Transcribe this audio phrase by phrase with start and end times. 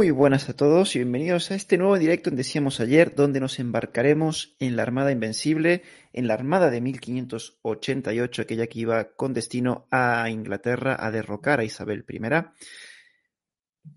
[0.00, 3.58] Muy buenas a todos y bienvenidos a este nuevo directo en Decíamos ayer, donde nos
[3.58, 5.82] embarcaremos en la Armada Invencible,
[6.14, 11.64] en la Armada de 1588, aquella que iba con destino a Inglaterra a derrocar a
[11.64, 12.18] Isabel I.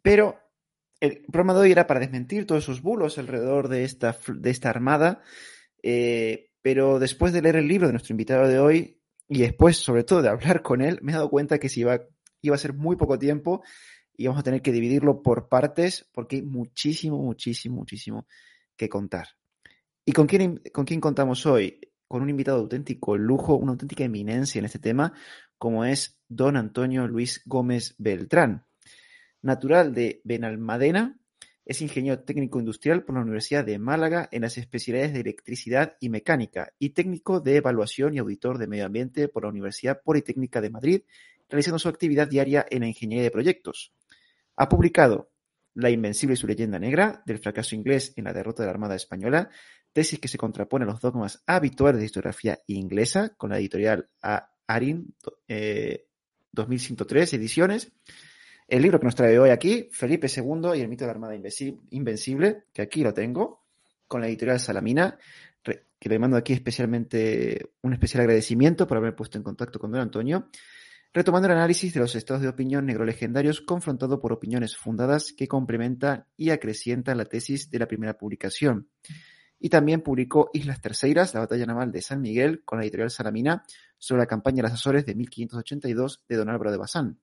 [0.02, 0.42] Pero
[1.00, 4.70] el programa de hoy era para desmentir todos esos bulos alrededor de esta, de esta
[4.70, 5.22] armada,
[5.84, 9.00] eh, pero después de leer el libro de nuestro invitado de hoy
[9.30, 12.02] y después, sobre todo, de hablar con él, me he dado cuenta que si iba,
[12.42, 13.64] iba a ser muy poco tiempo
[14.16, 18.28] y vamos a tener que dividirlo por partes porque hay muchísimo, muchísimo, muchísimo
[18.76, 19.28] que contar.
[20.06, 21.80] ¿Y con quién, con quién contamos hoy?
[22.08, 25.14] Con un invitado auténtico lujo, una auténtica eminencia en este tema,
[25.58, 28.66] como es don Antonio Luis Gómez Beltrán.
[29.42, 31.20] Natural de Benalmadena,
[31.66, 36.10] es ingeniero técnico industrial por la Universidad de Málaga en las especialidades de electricidad y
[36.10, 40.70] mecánica y técnico de evaluación y auditor de medio ambiente por la Universidad Politécnica de
[40.70, 41.02] Madrid,
[41.50, 43.94] realizando su actividad diaria en la ingeniería de proyectos.
[44.56, 45.32] Ha publicado
[45.74, 48.96] La Invencible y su leyenda negra, del fracaso inglés en la derrota de la Armada
[48.96, 49.50] Española,
[49.92, 54.10] tesis que se contrapone a los dogmas habituales de historiografía inglesa, con la editorial
[54.68, 55.16] Arin,
[56.52, 57.92] 2103 eh, ediciones.
[58.68, 61.36] El libro que nos trae hoy aquí, Felipe II y el mito de la Armada
[61.36, 63.66] Invencible, que aquí lo tengo,
[64.08, 65.18] con la editorial Salamina,
[65.64, 70.02] que le mando aquí especialmente un especial agradecimiento por haberme puesto en contacto con don
[70.02, 70.50] Antonio
[71.14, 76.26] retomando el análisis de los estados de opinión negrolegendarios confrontado por opiniones fundadas que complementan
[76.36, 78.90] y acrecientan la tesis de la primera publicación.
[79.60, 83.64] Y también publicó Islas Terceiras, la batalla naval de San Miguel, con la editorial Salamina,
[83.98, 87.20] sobre la campaña de las Azores de 1582 de Don Álvaro de Bazán.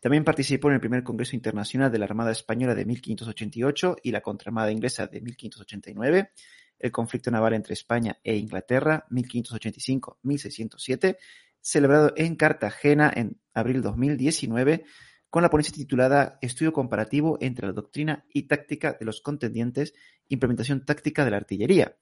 [0.00, 4.20] También participó en el primer Congreso Internacional de la Armada Española de 1588 y la
[4.20, 6.32] Contraarmada Inglesa de 1589,
[6.80, 11.16] el conflicto naval entre España e Inglaterra 1585-1607
[11.62, 14.84] celebrado en Cartagena en abril 2019
[15.30, 19.94] con la ponencia titulada Estudio comparativo entre la doctrina y táctica de los contendientes,
[20.28, 21.96] implementación táctica de la artillería.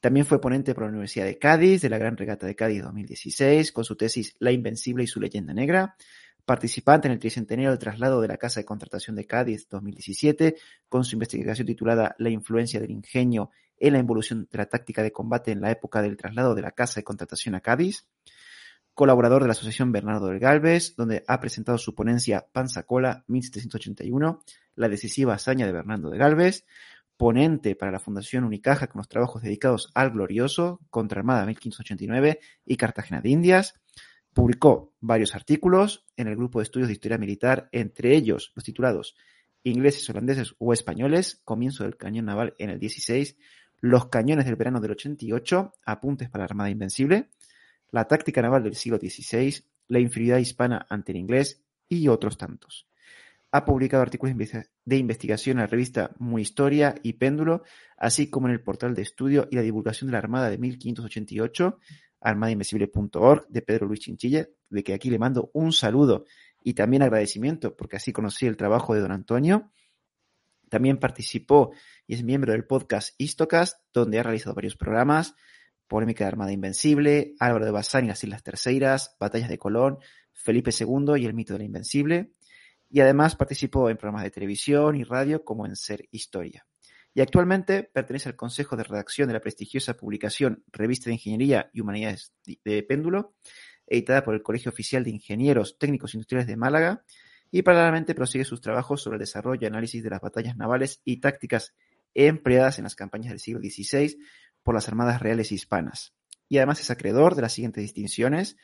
[0.00, 3.72] También fue ponente por la Universidad de Cádiz de la Gran Regata de Cádiz 2016
[3.72, 5.96] con su tesis La Invencible y su leyenda negra,
[6.44, 10.56] participante en el tricentenario del traslado de la Casa de Contratación de Cádiz 2017
[10.88, 15.12] con su investigación titulada La influencia del ingenio en la evolución de la táctica de
[15.12, 18.06] combate en la época del traslado de la Casa de Contratación a Cádiz,
[18.98, 24.42] colaborador de la Asociación Bernardo del Galvez, donde ha presentado su ponencia Panzacola 1781,
[24.74, 26.64] la decisiva hazaña de Bernardo de Galvez,
[27.16, 32.76] ponente para la Fundación Unicaja con los trabajos dedicados al glorioso, Contra Armada 1589 y
[32.76, 33.74] Cartagena de Indias.
[34.34, 39.14] Publicó varios artículos en el grupo de estudios de historia militar, entre ellos los titulados
[39.62, 43.36] Ingleses, holandeses o españoles, Comienzo del cañón naval en el 16,
[43.78, 47.28] Los cañones del verano del 88, Apuntes para la Armada Invencible,
[47.90, 52.86] la táctica naval del siglo XVI, la inferioridad hispana ante el inglés y otros tantos.
[53.50, 54.36] Ha publicado artículos
[54.84, 57.62] de investigación en la revista Muy Historia y Péndulo,
[57.96, 61.78] así como en el portal de estudio y la divulgación de la Armada de 1588,
[62.20, 66.26] armadainvisible.org, de Pedro Luis Chinchilla, de que aquí le mando un saludo
[66.62, 69.70] y también agradecimiento, porque así conocí el trabajo de don Antonio.
[70.68, 71.72] También participó
[72.06, 75.34] y es miembro del podcast Histocast, donde ha realizado varios programas,
[75.88, 79.98] Polémica de Armada Invencible, Álvaro de Bazán y las Islas Terceiras, Batallas de Colón,
[80.32, 82.32] Felipe II y el mito de la Invencible.
[82.90, 86.66] Y además participó en programas de televisión y radio como en Ser Historia.
[87.14, 91.80] Y actualmente pertenece al Consejo de Redacción de la prestigiosa publicación Revista de Ingeniería y
[91.80, 93.34] Humanidades de Péndulo,
[93.86, 97.02] editada por el Colegio Oficial de Ingenieros Técnicos Industriales de Málaga,
[97.50, 101.16] y paralelamente prosigue sus trabajos sobre el desarrollo y análisis de las batallas navales y
[101.16, 101.74] tácticas
[102.14, 104.16] empleadas en las campañas del siglo XVI
[104.68, 106.12] por las Armadas Reales Hispanas.
[106.46, 108.58] Y además es acreedor de las siguientes distinciones.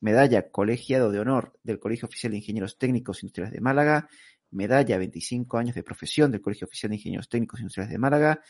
[0.00, 4.08] Medalla Colegiado de Honor del Colegio Oficial de Ingenieros Técnicos Industriales de Málaga,
[4.50, 8.40] Medalla 25 años de profesión del Colegio Oficial de Ingenieros Técnicos Industriales de Málaga,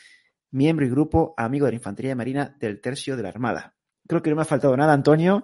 [0.51, 3.75] miembro y grupo amigo de la Infantería Marina del Tercio de la Armada.
[4.07, 5.43] Creo que no me ha faltado nada, Antonio.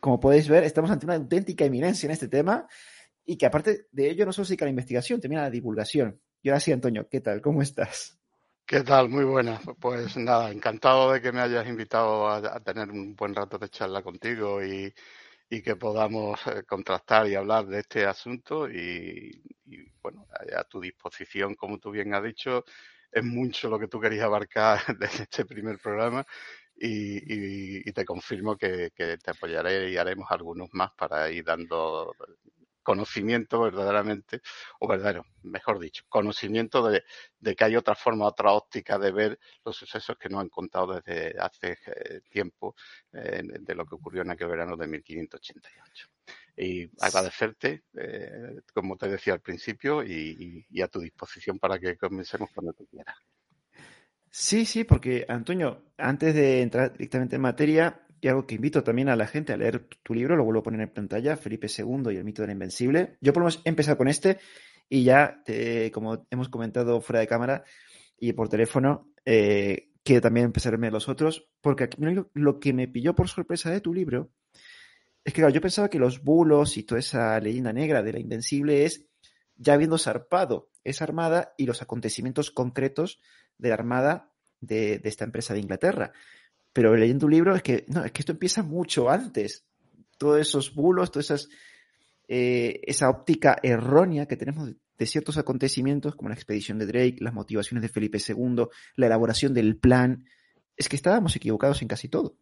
[0.00, 2.66] Como podéis ver, estamos ante una auténtica eminencia en este tema
[3.24, 5.50] y que aparte de ello no solo se dedica a la investigación, también a la
[5.50, 6.20] divulgación.
[6.42, 7.40] Y ahora sí, Antonio, ¿qué tal?
[7.40, 8.18] ¿Cómo estás?
[8.66, 9.08] ¿Qué tal?
[9.08, 9.60] Muy buena.
[9.80, 14.02] Pues nada, encantado de que me hayas invitado a, tener un buen rato de charla
[14.02, 14.92] contigo y,
[15.62, 19.30] que podamos eh, contrastar y hablar de este asunto y,
[20.02, 20.26] bueno,
[20.56, 22.64] a, tu disposición, como tú bien has dicho,
[23.12, 26.26] es mucho lo que tú querías abarcar desde este primer programa
[26.76, 32.14] y, te confirmo que, te apoyaré y haremos algunos más para ir dando
[32.86, 34.42] conocimiento verdaderamente,
[34.78, 37.02] o verdadero, mejor dicho, conocimiento de,
[37.56, 41.36] que hay otra forma, otra óptica de ver los sucesos que nos han contado desde
[41.36, 42.76] hace eh, tiempo
[43.12, 46.06] eh, de lo que ocurrió en aquel verano de 1588.
[46.58, 51.96] Y agradecerte, eh, como te decía al principio, y, y, a tu disposición para que
[51.96, 53.16] comencemos cuando tú quieras.
[54.30, 59.08] Sí, sí, porque Antonio, antes de entrar directamente en materia, y algo que invito también
[59.08, 62.12] a la gente a leer tu libro, lo vuelvo a poner en pantalla, Felipe II
[62.12, 63.18] y el mito de la invencible.
[63.20, 64.38] Yo por lo menos con este
[64.88, 65.44] y ya,
[65.92, 67.62] como hemos comentado fuera de cámara
[68.18, 71.98] y por teléfono, eh, quiero también empezar a leer los otros, porque aquí,
[72.34, 74.32] lo que me pilló por sorpresa de tu libro
[75.24, 78.84] es que yo pensaba que los bulos y toda esa leyenda negra de la invencible
[78.84, 79.06] es
[79.54, 83.20] ya habiendo zarpado esa armada y los acontecimientos concretos
[83.56, 86.12] de la armada de esta empresa de Inglaterra.
[86.76, 89.64] Pero leyendo un libro es que, no, es que esto empieza mucho antes.
[90.18, 91.48] Todos esos bulos, toda esas,
[92.28, 94.68] eh, esa óptica errónea que tenemos
[94.98, 99.54] de, ciertos acontecimientos, como la expedición de Drake, las motivaciones de Felipe II, la elaboración
[99.54, 100.26] del plan,
[100.76, 102.36] es que estábamos equivocados en casi todo.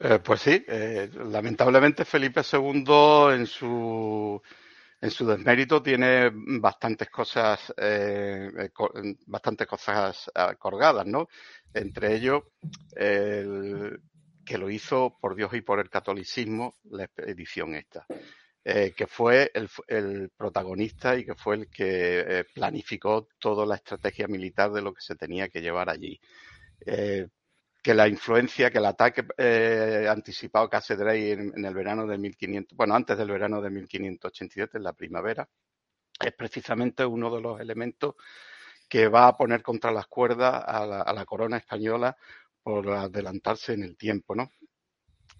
[0.00, 4.42] Eh, pues sí, eh, lamentablemente Felipe II en su
[5.04, 7.74] en su desmérito tiene bastantes cosas,
[9.26, 11.28] bastantes cosas colgadas, ¿no?
[11.74, 12.44] Entre ellos,
[12.96, 14.00] el,
[14.44, 18.06] que lo hizo por Dios y por el catolicismo, la expedición esta.
[18.66, 24.26] Eh, que fue el, protagonista y que fue el que eh, planificó toda la estrategia
[24.26, 26.18] militar de lo que se tenía que llevar allí.
[26.86, 27.28] Eh,
[27.84, 29.26] que la influencia, que el ataque
[30.08, 34.78] anticipado que hace en, en, el verano de 1500, bueno, antes del verano de 1587,
[34.78, 35.46] en la primavera,
[36.18, 38.14] es precisamente uno de los elementos
[38.88, 42.16] que va a poner contra las cuerdas a la, corona española
[42.62, 44.50] por adelantarse en el tiempo, ¿no?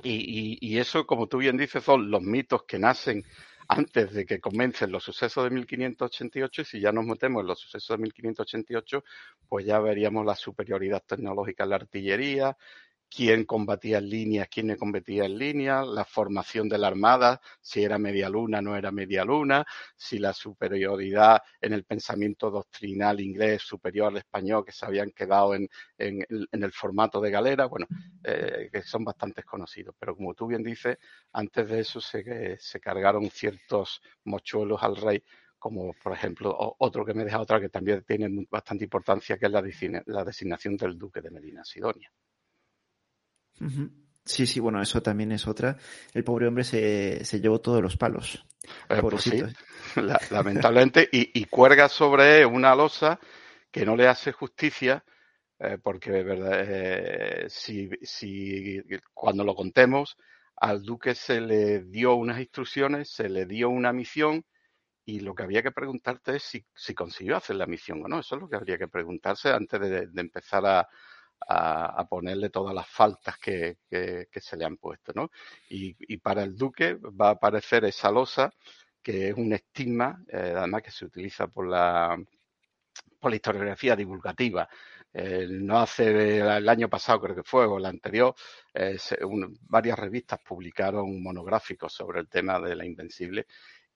[0.03, 3.25] Y, eso, como tú bien dices, son los mitos que nacen
[3.69, 7.59] antes de que comiencen los sucesos de 1588 y si ya nos metemos en los
[7.61, 9.05] sucesos de 1588,
[9.49, 12.57] pues ya veríamos la superioridad tecnológica en la artillería,
[13.15, 17.85] quién combatía en línea, quién no combatía en línea, la formación de la Armada, si
[17.85, 19.65] era media luna, no era media luna,
[19.97, 25.55] si la superioridad en el pensamiento doctrinal inglés superior al español que se habían quedado
[25.55, 25.69] en,
[25.99, 27.87] el formato de galera, bueno,
[28.25, 29.95] eh, que son bastante conocidos.
[29.99, 30.99] Pero como tú bien dices,
[31.33, 35.23] antes de eso se, se cargaron ciertos mochuelos al rey
[35.59, 39.53] como por ejemplo otro que me deja otra que también tiene bastante importancia, que es
[40.07, 42.13] la designación del duque de Medina Sidonia.
[44.25, 45.77] Sí, sí, bueno, eso también es otra.
[46.15, 48.45] El pobre hombre se, se llevó todos los palos.
[48.89, 49.31] Eh, pues
[50.31, 53.21] lamentablemente, y, cuelga sobre una losa
[53.71, 55.05] que no le hace justicia,
[55.59, 58.81] eh, porque verdad, eh, si, si
[59.13, 60.17] cuando lo contemos,
[60.57, 64.43] al duque se le dio unas instrucciones, se le dio una misión,
[65.05, 68.21] y lo que había que preguntarte es si, si consiguió hacer la misión o no.
[68.21, 70.89] Eso es lo que habría que preguntarse antes de empezar a,
[71.49, 75.31] a, ponerle todas las faltas que, se le han puesto, ¿no?
[75.69, 78.53] Y, para el duque va a aparecer esa losa,
[79.03, 82.17] que es un estigma, eh, además que se utiliza por la,
[83.21, 84.69] por la historiografía divulgativa.
[85.13, 88.35] Eh, no hace el año pasado, creo que fue, o el anterior,
[88.73, 88.99] eh,
[89.69, 93.47] varias revistas publicaron monográficos sobre el tema de la invencible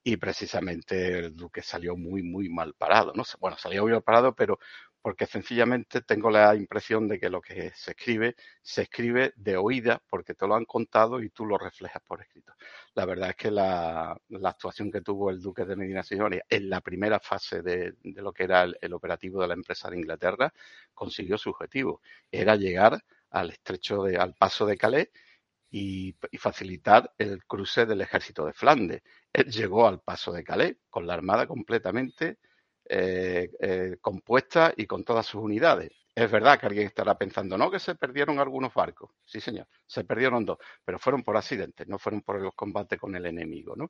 [0.03, 3.13] y precisamente el duque salió muy, muy mal parado.
[3.13, 3.23] ¿no?
[3.39, 4.59] Bueno, salió mal parado, pero
[5.01, 10.01] porque sencillamente tengo la impresión de que lo que se escribe, se escribe de oída
[10.09, 12.53] porque te lo han contado y tú lo reflejas por escrito.
[12.95, 16.81] La verdad es que la, actuación que tuvo el duque de Medina Sidonia en la
[16.81, 20.53] primera fase de, lo que era el, operativo de la empresa de Inglaterra
[20.93, 22.01] consiguió su objetivo.
[22.31, 25.09] Era llegar al estrecho de, al paso de Calais
[25.71, 29.01] y, y, facilitar el cruce del ejército de Flandes.
[29.31, 32.39] Él llegó al paso de Calais con la armada completamente
[32.91, 35.91] eh, eh, compuesta y con todas sus unidades.
[36.15, 39.11] Es verdad que alguien estará pensando, no, que se perdieron algunos barcos.
[39.23, 43.15] Sí, señor, se perdieron dos, pero fueron por accidentes, no fueron por los combates con
[43.15, 43.89] el enemigo, ¿no?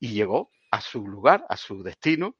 [0.00, 2.36] Y llegó a su lugar, a su destino,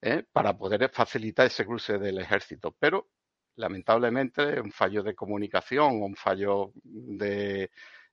[0.00, 0.24] ¿eh?
[0.32, 2.76] para poder facilitar ese cruce del ejército.
[2.78, 3.10] Pero,
[3.56, 7.70] lamentablemente, un fallo de comunicación un fallo de,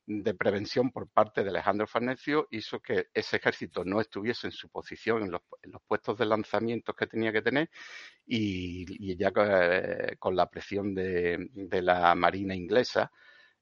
[0.09, 4.67] de prevención por parte de Alejandro Farnesio hizo que ese ejército no estuviese en su
[4.67, 5.41] posición en los,
[5.87, 7.69] puestos de lanzamiento que tenía que tener
[8.25, 11.47] y, ya eh, con la presión de,
[11.83, 13.11] la Marina inglesa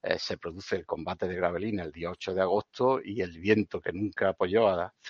[0.01, 3.81] eh, se produce el combate de Gravelina el día 8 de agosto y el viento
[3.81, 4.69] que nunca apoyó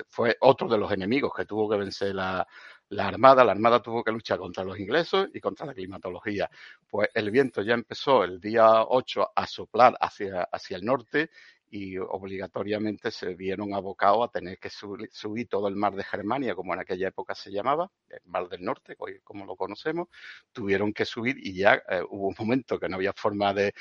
[0.09, 2.47] fue otro de los enemigos que tuvo que vencer la,
[2.89, 6.49] la Armada, la Armada tuvo que luchar contra los ingleses y contra la climatología.
[6.89, 11.29] Pues el viento ya empezó el día 8 a soplar hacia, hacia el norte
[11.69, 16.73] y obligatoriamente se vieron abocados a tener que subir, todo el mar de Germania, como
[16.73, 20.07] en aquella época se llamaba, el mar del norte, como lo conocemos,
[20.51, 23.73] tuvieron que subir y ya eh, hubo un momento que no había forma de,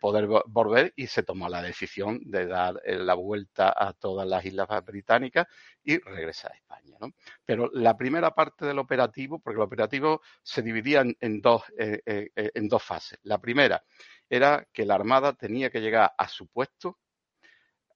[0.00, 4.44] poder volver y se tomó la decisión de dar eh, la vuelta a todas las
[4.44, 5.46] islas británicas
[5.82, 6.96] y regresar a España.
[7.44, 12.68] Pero la primera parte del operativo, porque el operativo se dividía en, dos, eh, en
[12.68, 13.18] dos fases.
[13.22, 13.82] La primera
[14.28, 16.98] era que la Armada tenía que llegar a su puesto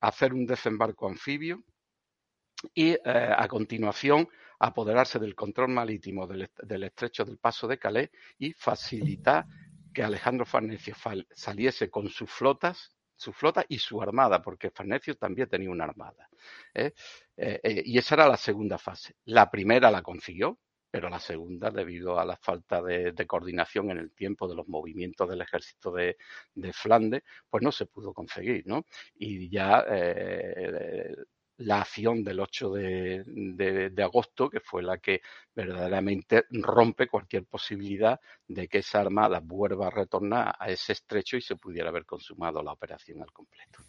[0.00, 1.62] hacer un desembarco anfibio
[2.74, 6.48] y eh, a continuación apoderarse del control marítimo del,
[6.84, 9.46] estrecho del Paso de Calais y facilitar
[9.92, 10.94] que Alejandro Farnesio
[11.32, 16.28] saliese con sus flotas, su flota y su armada, porque Farnesio también tenía una armada.
[16.74, 16.92] ¿eh?
[17.36, 19.16] Eh, y esa era la segunda fase.
[19.24, 20.58] La primera la consiguió,
[20.96, 25.28] pero la segunda, debido a la falta de, coordinación en el tiempo de los movimientos
[25.28, 26.16] del ejército de,
[26.72, 28.86] Flandes, pues no se pudo conseguir, ¿no?
[29.14, 31.14] Y ya eh,
[31.58, 35.20] la acción del 8 de, agosto, que fue la que
[35.54, 41.42] verdaderamente rompe cualquier posibilidad de que esa armada vuelva a retornar a ese estrecho y
[41.42, 43.80] se pudiera haber consumado la operación al completo.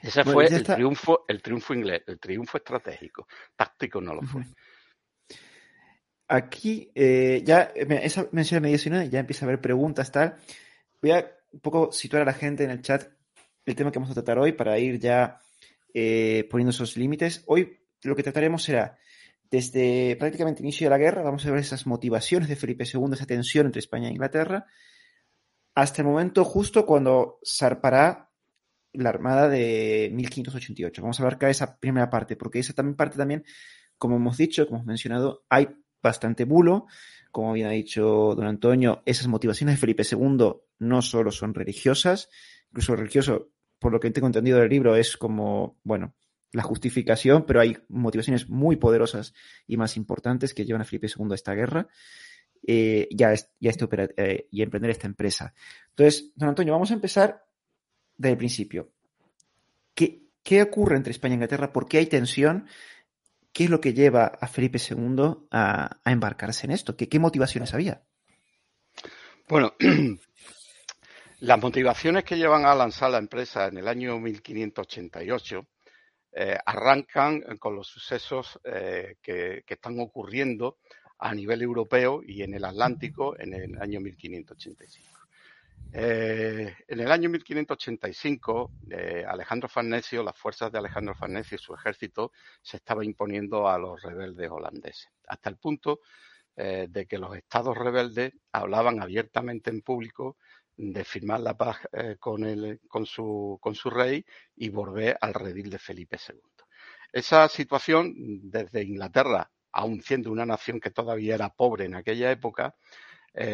[0.00, 3.26] Ese fue el triunfo, el triunfo inglés, el triunfo estratégico.
[3.56, 4.44] Táctico no lo fue.
[6.26, 10.36] Aquí eh, ya esa mención de mediación ya empieza a haber preguntas, tal.
[11.02, 13.08] Voy a un poco situar a la gente en el chat
[13.64, 15.38] el tema que vamos a tratar hoy para ir ya
[15.92, 17.44] eh, poniendo esos límites.
[17.46, 18.98] Hoy lo que trataremos será
[19.50, 23.10] desde prácticamente el inicio de la guerra, vamos a ver esas motivaciones de Felipe II,
[23.12, 24.66] esa tensión entre España e Inglaterra,
[25.74, 28.30] hasta el momento justo cuando zarpará
[28.92, 31.02] la Armada de 1588.
[31.02, 33.44] Vamos a abarcar esa primera parte, porque esa también parte también,
[33.96, 35.68] como hemos dicho, como hemos mencionado, hay
[36.04, 36.86] bastante bulo.
[37.32, 42.28] Como bien ha dicho don Antonio, esas motivaciones de Felipe II no solo son religiosas,
[42.70, 46.14] incluso religioso, por lo que tengo entendido del libro, es como, bueno,
[46.52, 49.34] la justificación, pero hay motivaciones muy poderosas
[49.66, 51.88] y más importantes que llevan a Felipe II a esta guerra
[52.66, 55.52] eh, ya, ya este eh, y emprender esta empresa.
[55.90, 57.44] Entonces, don Antonio, vamos a empezar
[58.16, 58.90] desde el principio.
[59.94, 61.72] ¿Qué, ¿Qué ocurre entre España e Inglaterra?
[61.72, 62.66] ¿Por qué hay tensión?
[63.54, 66.96] ¿Qué es lo que lleva a Felipe II a, embarcarse en esto?
[66.96, 68.02] ¿Qué, motivaciones había?
[69.48, 69.74] Bueno,
[71.38, 75.68] las motivaciones que llevan a lanzar la empresa en el año 1588
[76.32, 80.78] eh, arrancan con los sucesos eh, que, están ocurriendo
[81.20, 85.23] a nivel europeo y en el Atlántico en el año 1585.
[85.96, 91.72] Eh, en el año 1585, eh, Alejandro Farnesio, las fuerzas de Alejandro Farnesio y su
[91.72, 96.00] ejército se estaba imponiendo a los rebeldes holandeses, hasta el punto
[96.56, 100.36] eh, de que los estados rebeldes hablaban abiertamente en público
[100.76, 101.78] de firmar la paz
[102.18, 104.24] con, con, su, con su rey
[104.56, 106.40] y volver al redil de Felipe II.
[107.12, 108.12] Esa situación,
[108.50, 112.74] desde Inglaterra, aun siendo una nación que todavía era pobre en aquella época,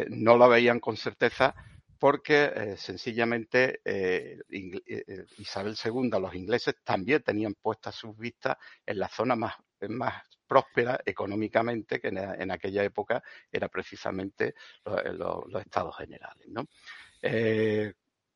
[0.09, 1.55] no la veían con certeza
[2.01, 8.99] porque eh, sencillamente eh, eh, Isabel II, los ingleses también tenían puestas sus vistas en
[8.99, 9.55] la zona más,
[9.87, 10.15] más
[10.47, 14.55] próspera económicamente, que en, aquella época era precisamente
[14.85, 16.47] los Estados Generales.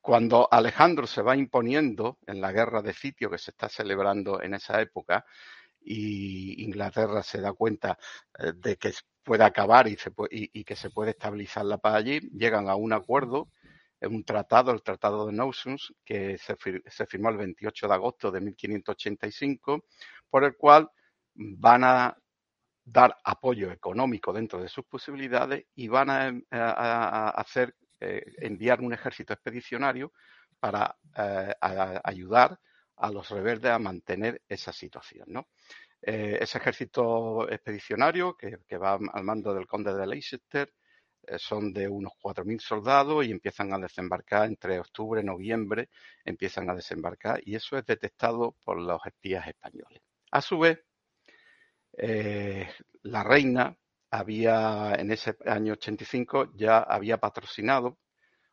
[0.01, 4.53] cuando Alejandro se va imponiendo en la guerra de sitio que se está celebrando en
[4.53, 5.25] esa época,
[5.85, 7.99] y Inglaterra se da cuenta
[8.57, 9.97] de que puede acabar y,
[10.31, 13.49] y, que se puede estabilizar la paz allí, llegan a un acuerdo,
[14.01, 18.41] un tratado, el Tratado de Nausons, que se, se firmó el 28 de agosto de
[18.41, 19.85] 1585,
[20.29, 20.91] por el cual
[21.35, 22.17] van a
[22.85, 28.93] dar apoyo económico dentro de sus posibilidades y van a, em, hacer eh, enviar un
[28.93, 30.13] ejército expedicionario
[30.61, 31.55] para eh,
[32.05, 32.59] ayudar
[32.97, 35.27] a los rebeldes a mantener esa situación.
[35.29, 35.49] ¿no?
[36.03, 40.73] Eh, ese ejército expedicionario que, va al mando del conde de Leicester
[41.23, 45.89] eh, son de unos 4.000 soldados y empiezan a desembarcar entre octubre y noviembre,
[46.25, 50.03] empiezan a desembarcar y eso es detectado por los espías españoles.
[50.31, 50.85] A su vez,
[51.97, 52.69] eh,
[53.03, 53.77] la reina
[54.11, 57.99] había en ese año 85 ya había patrocinado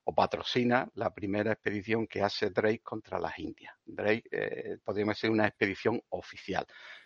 [0.03, 3.73] o patrocina la primera expedición que hace Drake contra las Indias.
[3.85, 6.65] Drake podríamos decir una expedición oficial.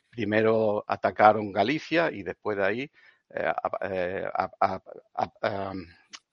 [0.10, 2.92] Primero atacaron Galicia y después de ahí
[3.30, 4.30] eh, eh,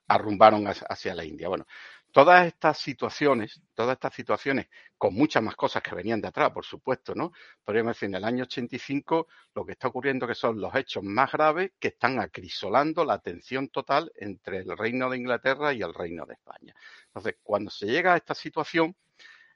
[0.06, 1.48] arrumbaron hacia la India.
[1.48, 1.66] Bueno,
[2.12, 6.64] todas estas situaciones, todas estas situaciones, con muchas más cosas que venían de atrás, por
[6.64, 7.32] supuesto, ¿no?
[7.64, 11.32] Podríamos decir, en el año 85 lo que está ocurriendo que son los hechos más
[11.32, 16.26] graves que están acrisolando la tensión total entre el Reino de Inglaterra y el Reino
[16.26, 16.74] de España.
[17.06, 18.94] Entonces, cuando se llega a esta situación,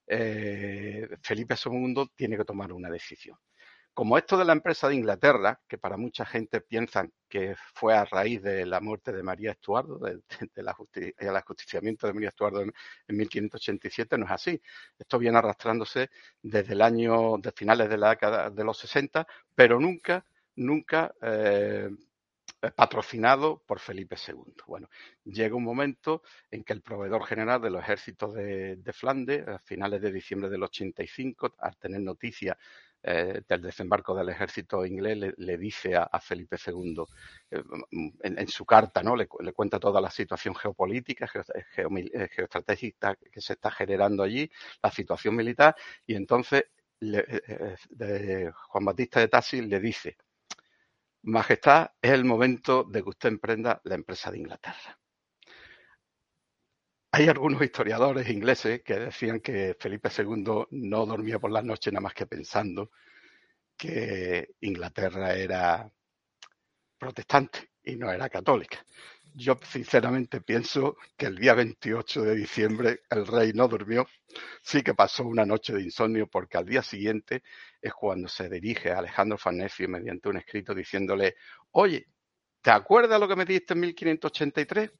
[0.06, 3.38] eh, Felipe II tiene que tomar una decisión.
[3.96, 8.04] Como esto de la empresa de Inglaterra, que para mucha gente piensan que fue a
[8.04, 10.22] raíz de la muerte de María Estuardo, del
[11.16, 12.74] de ajusticiamiento de María Estuardo en,
[13.08, 14.60] 1587, no es así.
[14.98, 16.10] Esto viene arrastrándose
[16.42, 20.26] desde el año, de finales de la década de los 60, pero nunca,
[20.56, 21.88] nunca eh,
[22.74, 24.54] patrocinado por Felipe II.
[24.66, 24.88] Bueno,
[25.24, 30.00] llega un momento en que el proveedor general de los ejércitos de, Flandes, a finales
[30.00, 32.58] de diciembre del 85, al tener noticia
[33.08, 37.04] eh, del desembarco del ejército inglés, le, dice a, Felipe II
[37.52, 37.62] eh,
[38.20, 39.14] en, su carta, ¿no?
[39.14, 44.50] Le, cuenta toda la situación geopolítica, eh, geoestratégica que se está generando allí,
[44.82, 46.64] la situación militar, y entonces
[48.68, 50.16] Juan Batista de Tassi le dice
[51.22, 54.98] Majestad, es el momento de que usted emprenda la empresa de Inglaterra.
[57.16, 62.02] Hay algunos historiadores ingleses que decían que Felipe II no dormía por las noches nada
[62.02, 62.90] más que pensando
[63.74, 65.90] que Inglaterra era
[66.98, 68.84] protestante y no era católica.
[69.32, 74.06] Yo sinceramente pienso que el día 28 de diciembre el rey no durmió,
[74.60, 77.42] sí que pasó una noche de insomnio porque al día siguiente
[77.80, 81.36] es cuando se dirige a Alejandro Farnesio mediante un escrito diciéndole,
[81.70, 82.08] oye,
[82.60, 84.90] ¿te acuerdas lo que me diste en 1583?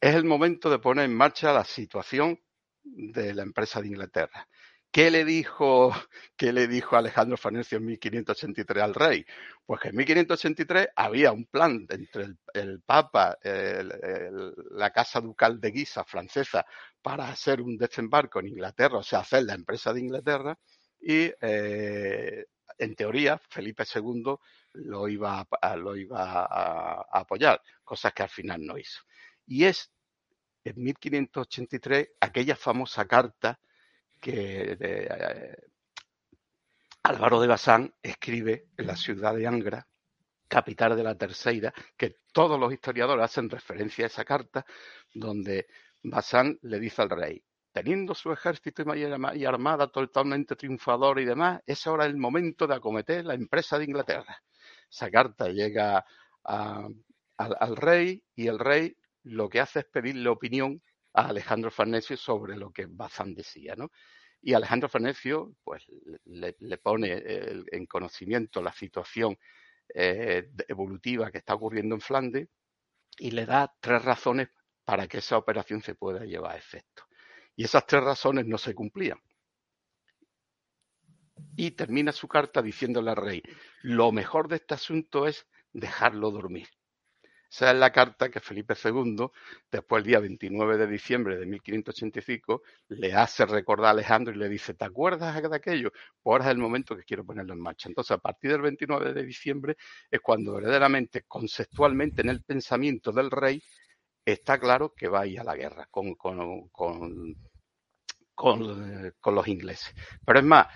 [0.00, 2.40] Es el momento de poner en marcha la situación
[2.82, 4.48] de la empresa de Inglaterra.
[4.90, 5.92] ¿Qué le dijo,
[6.36, 9.24] qué le dijo Alejandro Farnesio en 1583 al rey?
[9.66, 16.04] Pues que en 1583 había un plan entre el, Papa, la Casa Ducal de Guisa
[16.04, 16.64] francesa,
[17.02, 20.58] para hacer un desembarco en Inglaterra, o sea, hacer la empresa de Inglaterra,
[21.00, 22.46] y eh,
[22.78, 24.36] en teoría Felipe II
[24.74, 29.02] lo iba, a, lo iba a, apoyar, cosas que al final no hizo.
[29.48, 29.90] Y es
[30.62, 33.58] en 1583 aquella famosa carta
[34.20, 35.56] que eh,
[37.02, 39.88] Álvaro de Bazán escribe en la ciudad de Angra,
[40.46, 44.66] capital de la Terceira, que todos los historiadores hacen referencia a esa carta,
[45.14, 45.66] donde
[46.02, 51.86] Bazán le dice al rey, teniendo su ejército y armada totalmente triunfador y demás, es
[51.86, 54.42] ahora el momento de acometer la empresa de Inglaterra.
[54.90, 56.04] Esa carta llega
[56.44, 60.82] al, rey y el rey lo que hace es pedirle opinión
[61.14, 63.90] a Alejandro Farnesio sobre lo que Bazán decía, ¿no?
[64.40, 65.84] Y Alejandro Farnesio, pues,
[66.24, 67.20] le, pone
[67.72, 69.36] en conocimiento la situación
[69.94, 72.48] eh, evolutiva que está ocurriendo en Flandes
[73.18, 74.48] y le da tres razones
[74.84, 77.04] para que esa operación se pueda llevar a efecto.
[77.56, 79.18] Y esas tres razones no se cumplían.
[81.56, 83.42] Y termina su carta diciéndole al rey,
[83.82, 86.68] lo mejor de este asunto es dejarlo dormir.
[87.50, 89.26] Esa es la carta que Felipe II,
[89.70, 94.48] después el día 29 de diciembre de 1585, le hace recordar a Alejandro y le
[94.50, 95.90] dice, ¿te acuerdas de aquello?
[95.90, 97.88] Pues ahora es el momento que quiero ponerlo en marcha.
[97.88, 99.76] Entonces, a partir del 29 de diciembre
[100.10, 103.62] es cuando verdaderamente, conceptualmente, en el pensamiento del rey,
[104.24, 107.34] está claro que va a ir a la guerra con, con, con,
[108.34, 109.94] con los ingleses.
[110.24, 110.66] Pero es más,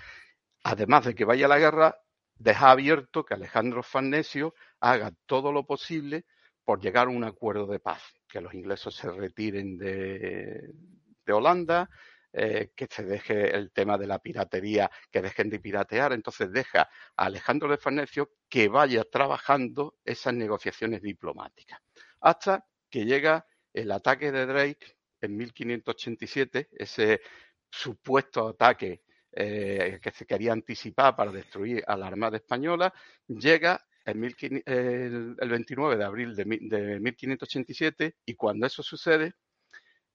[0.63, 1.95] además de que vaya a la guerra,
[2.35, 6.25] deja abierto que Alejandro Farnesio haga todo lo posible
[6.63, 10.73] por llegar a un acuerdo de paz, que los ingleses se retiren de,
[11.27, 11.89] Holanda,
[12.31, 16.13] eh, que se deje el tema de la piratería, que dejen de piratear.
[16.13, 21.79] Entonces deja a Alejandro de Farnesio que vaya trabajando esas negociaciones diplomáticas.
[22.21, 27.21] Hasta que llega el ataque de Drake en 1587, ese
[27.69, 32.93] supuesto ataque eh, que se quería anticipar para destruir a la Armada Española,
[33.27, 39.33] llega el, 29 de abril de, 1587 y cuando eso sucede,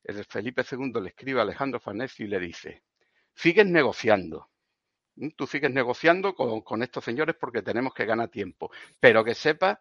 [0.04, 2.82] el Felipe II le escribe a Alejandro Farnesio y le dice,
[3.34, 4.50] sigues negociando,
[5.36, 8.70] tú sigues negociando con, estos señores porque tenemos que ganar tiempo,
[9.00, 9.80] pero que sepa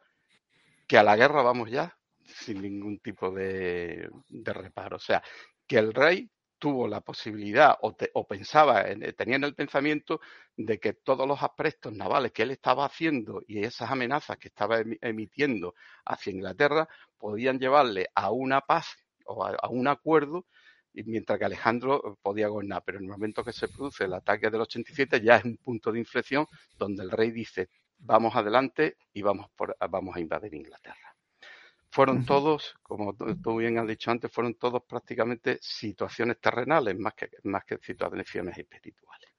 [0.88, 4.98] que a la guerra vamos ya sin ningún tipo de, de reparo.
[4.98, 5.24] O sea,
[5.66, 10.20] que el rey tuvo la posibilidad o, pensaba, eh, tenía en el pensamiento
[10.56, 14.80] de que todos los aprestos navales que él estaba haciendo y esas amenazas que estaba
[15.02, 20.46] emitiendo hacia Inglaterra podían llevarle a una paz o a, un acuerdo
[20.94, 22.84] mientras que Alejandro podía gobernar.
[22.86, 25.92] Pero en el momento que se produce el ataque del 87 ya es un punto
[25.92, 29.48] de inflexión donde el rey dice vamos adelante y vamos,
[29.90, 31.17] vamos a invadir Inglaterra
[31.98, 37.28] fueron todos, como tú bien has dicho antes, fueron todos prácticamente situaciones terrenales más que,
[37.46, 39.30] más que situaciones espirituales.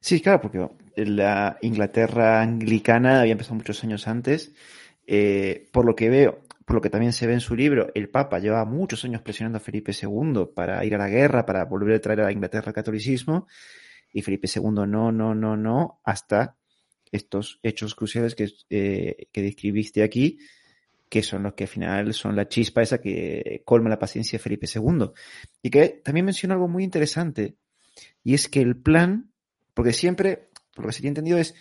[0.00, 0.66] Sí, claro, porque
[1.04, 4.54] la Inglaterra anglicana había empezado muchos años antes.
[5.06, 8.08] Eh, por lo que veo, por lo que también se ve en su libro, el
[8.08, 11.96] Papa llevaba muchos años presionando a Felipe II para ir a la guerra, para volver
[11.96, 13.48] a traer a Inglaterra el catolicismo,
[14.10, 16.56] y Felipe II no, no, no, no, hasta
[17.12, 20.38] estos hechos cruciales que, eh, que describiste aquí,
[21.14, 24.42] que son los que al final son la chispa esa que colma la paciencia de
[24.42, 25.12] Felipe II.
[25.62, 27.56] Y que también menciona algo muy interesante,
[28.24, 29.30] y es que el plan,
[29.74, 31.54] porque siempre, lo que se tiene entendido, es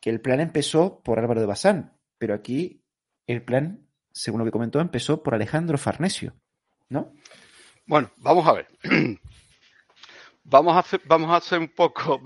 [0.00, 2.82] que el plan empezó por Álvaro de Bazán, pero aquí
[3.28, 3.84] el plan
[4.14, 6.34] según lo que comentó, empezó por Alejandro Farnesio,
[6.88, 7.12] ¿no?
[7.86, 8.68] Bueno, vamos a ver.
[10.46, 12.20] Vamos a hacer, vamos a hacer un poco,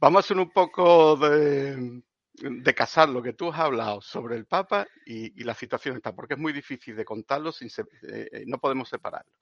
[0.00, 2.02] vamos a hacer un poco de,
[2.40, 6.34] de casar lo que tú has hablado sobre el Papa y, la situación está, porque
[6.34, 9.32] es muy difícil de contarlo, sin eh, eh, no podemos separarlo.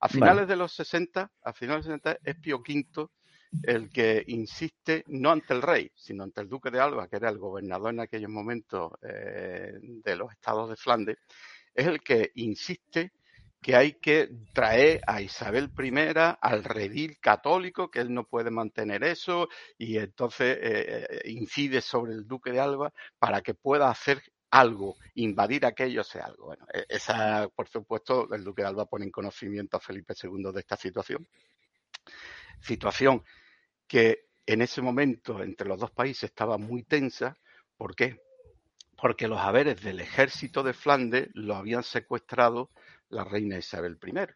[0.00, 3.08] A finales de los 60, a finales de los 60 es Pío V
[3.62, 7.28] el que insiste no ante el rey, sino ante el duque de Alba, que era
[7.28, 11.18] el gobernador en aquellos momentos eh, de los estados de Flandes,
[11.72, 13.12] es el que insiste
[13.64, 15.90] que hay que traer a Isabel I
[16.42, 19.48] al redil católico, que él no puede mantener eso,
[19.78, 24.98] y entonces eh, eh, incide sobre el duque de Alba para que pueda hacer algo,
[25.14, 26.48] invadir aquello, sea algo.
[26.48, 30.52] Bueno, e-, esa, por supuesto, el duque de Alba pone en conocimiento a Felipe II
[30.52, 31.26] de esta situación.
[32.60, 33.24] Situación
[33.88, 37.38] que en ese momento entre los dos países estaba muy tensa.
[37.78, 38.20] ¿Por qué?
[38.98, 42.68] Porque los haberes del ejército de Flandes lo habían secuestrado
[43.14, 44.26] la reina Isabel I.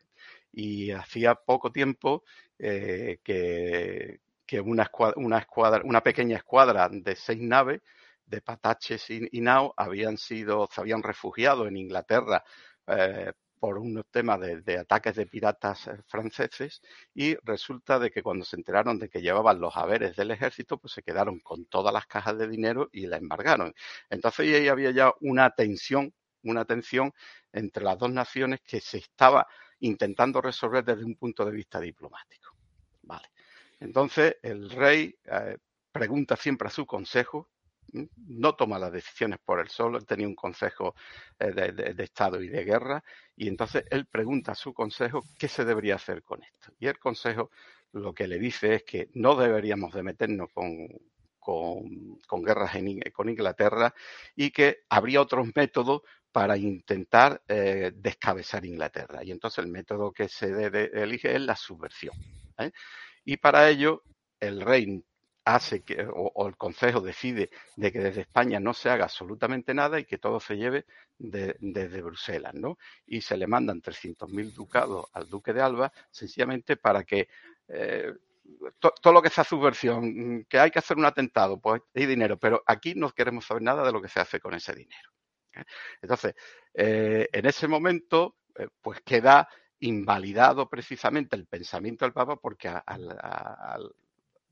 [0.53, 2.25] Y hacía poco tiempo
[2.59, 4.21] eh, que,
[4.61, 7.83] una, escuadra, una, pequeña escuadra de seis naves
[8.27, 12.45] de Pataches y, Nao habían sido, se habían refugiado en Inglaterra
[12.87, 16.81] eh, por unos temas de, ataques de piratas eh, franceses
[17.15, 20.93] y resulta de que cuando se enteraron de que llevaban los haberes del ejército, pues
[20.93, 23.75] se quedaron con todas las cajas de dinero y la embargaron.
[24.11, 27.13] Entonces ahí había ya una tensión, una tensión
[27.53, 29.47] entre las dos naciones que se estaba
[29.81, 32.55] intentando resolver desde un punto de vista diplomático.
[33.03, 33.29] Vale.
[33.81, 35.57] Entonces el rey eh,
[35.93, 37.49] pregunta siempre a su consejo,
[38.17, 40.95] no toma las decisiones por él solo, él tenía un consejo
[41.39, 43.03] eh, de, Estado y de guerra,
[43.35, 46.73] y entonces él pregunta a su consejo qué se debería hacer con esto.
[46.79, 47.51] Y el consejo
[47.93, 50.89] lo que le dice es que no deberíamos de meternos con,
[51.41, 52.73] con, guerras
[53.15, 53.95] con Inglaterra
[54.37, 59.25] y que habría otros métodos para intentar eh, descabezar Inglaterra.
[59.25, 60.49] Y entonces el método que se
[60.93, 62.15] elige es la subversión.
[62.59, 62.71] ¿eh?
[63.25, 64.03] Y para ello
[64.41, 65.03] el rey
[65.45, 69.99] hace que, o, el Consejo decide de que desde España no se haga absolutamente nada
[69.99, 70.85] y que todo se lleve
[71.19, 72.79] desde Bruselas, ¿no?
[73.07, 77.29] Y se le mandan 300.000 ducados al duque de Alba sencillamente para que
[77.69, 78.13] eh,
[78.81, 82.63] todo lo que sea subversión, que hay que hacer un atentado, pues hay dinero, pero
[82.67, 85.11] aquí no queremos saber nada de lo que se hace con ese dinero.
[85.55, 85.65] ¿Eh?
[86.03, 86.35] Entonces,
[86.75, 88.37] eh, en ese momento,
[88.83, 89.49] pues queda
[89.81, 92.69] invalidado precisamente el pensamiento del Papa porque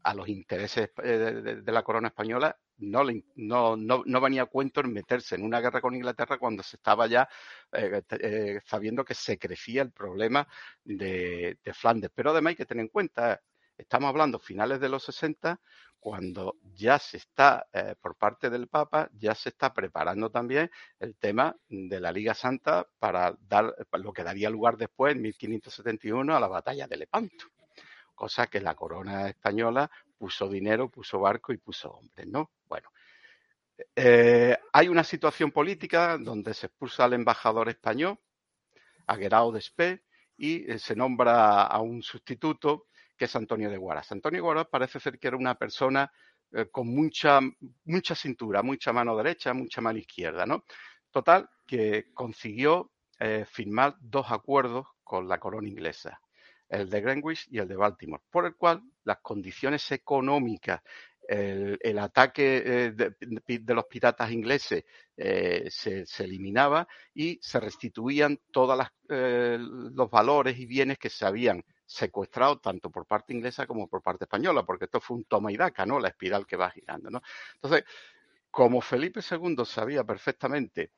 [0.07, 3.03] a los intereses eh, de, la corona española no,
[3.35, 7.09] no, no, venía a cuento en meterse en una guerra con Inglaterra cuando se estaba
[7.09, 7.29] ya
[7.73, 10.47] eh, eh, sabiendo que se crecía el problema
[10.85, 12.11] de, Flandes.
[12.15, 13.43] Pero además hay que tener en cuenta,
[13.77, 15.59] estamos hablando finales de los 60,
[16.01, 17.67] cuando ya se está,
[18.01, 22.87] por parte del Papa, ya se está preparando también el tema de la Liga Santa
[22.99, 27.47] para dar lo que daría lugar después, en 1571, a la batalla de Lepanto
[28.17, 32.51] cosa que la corona española puso dinero, puso barco y puso hombres, ¿no?
[32.67, 32.89] Bueno,
[33.95, 38.19] eh, hay una situación política donde se expulsa al embajador español,
[39.07, 39.17] a
[39.53, 40.03] Despé,
[40.39, 44.13] y eh, se nombra a un sustituto que es Antonio de Guaras.
[44.13, 46.11] Antonio de Guaras parece ser que era una persona
[46.53, 47.41] eh, con mucha,
[47.85, 50.65] mucha cintura, mucha mano derecha, mucha mano izquierda, ¿no?
[51.11, 52.91] Total, que consiguió
[53.47, 56.21] firmar dos acuerdos con la corona inglesa
[56.69, 60.81] el de Greenwich y el de Baltimore, por el cual las condiciones económicas,
[61.29, 64.85] el, ataque eh, de, los piratas ingleses
[65.17, 71.65] eh, se, eliminaba y se restituían todos eh, los valores y bienes que se habían
[71.87, 75.57] secuestrado tanto por parte inglesa como por parte española, porque esto fue un toma y
[75.57, 76.01] daca, ¿no?
[76.01, 77.23] La espiral que va girando, ¿no?
[77.55, 77.85] Entonces,
[78.51, 80.93] como Felipe II sabía perfectamente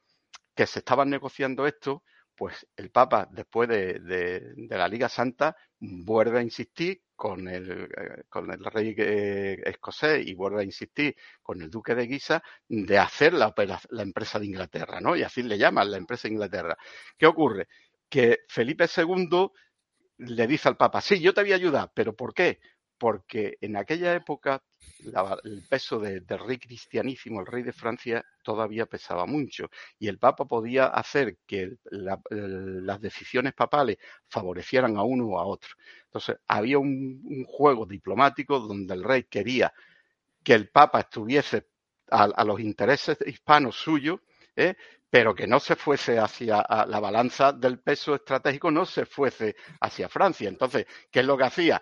[0.55, 2.03] que se estaban negociando esto,
[2.35, 8.49] pues el Papa, después de, la Liga Santa, vuelve a insistir con el, eh, con
[8.51, 13.33] el rey eh, escocés y vuelve a insistir con el duque de Guisa de hacer
[13.35, 13.53] la,
[13.91, 15.17] la empresa de Inglaterra, ¿no?
[15.17, 16.77] Y así le llaman la empresa de Inglaterra.
[17.17, 17.67] ¿Qué ocurre?
[18.09, 19.51] Que Felipe II
[20.19, 22.61] le dice al Papa, sí, yo te voy a ayudar, pero ¿por qué?
[22.99, 24.63] Porque en aquella época
[25.45, 29.71] el peso del rey cristianísimo, el rey de Francia, todavía pesaba mucho.
[29.99, 35.71] Y el Papa podía hacer que las decisiones papales favorecieran a uno o a otro.
[36.07, 39.73] Entonces, había un, juego diplomático donde el rey quería
[40.43, 41.69] que el Papa estuviese
[42.11, 44.21] a, los intereses hispanos suyos,
[44.57, 44.75] ¿eh?
[45.11, 50.09] Pero que no se fuese hacia la balanza del peso estratégico, no se fuese hacia
[50.09, 50.49] Francia.
[50.49, 51.81] Entonces, ¿qué es lo que hacía?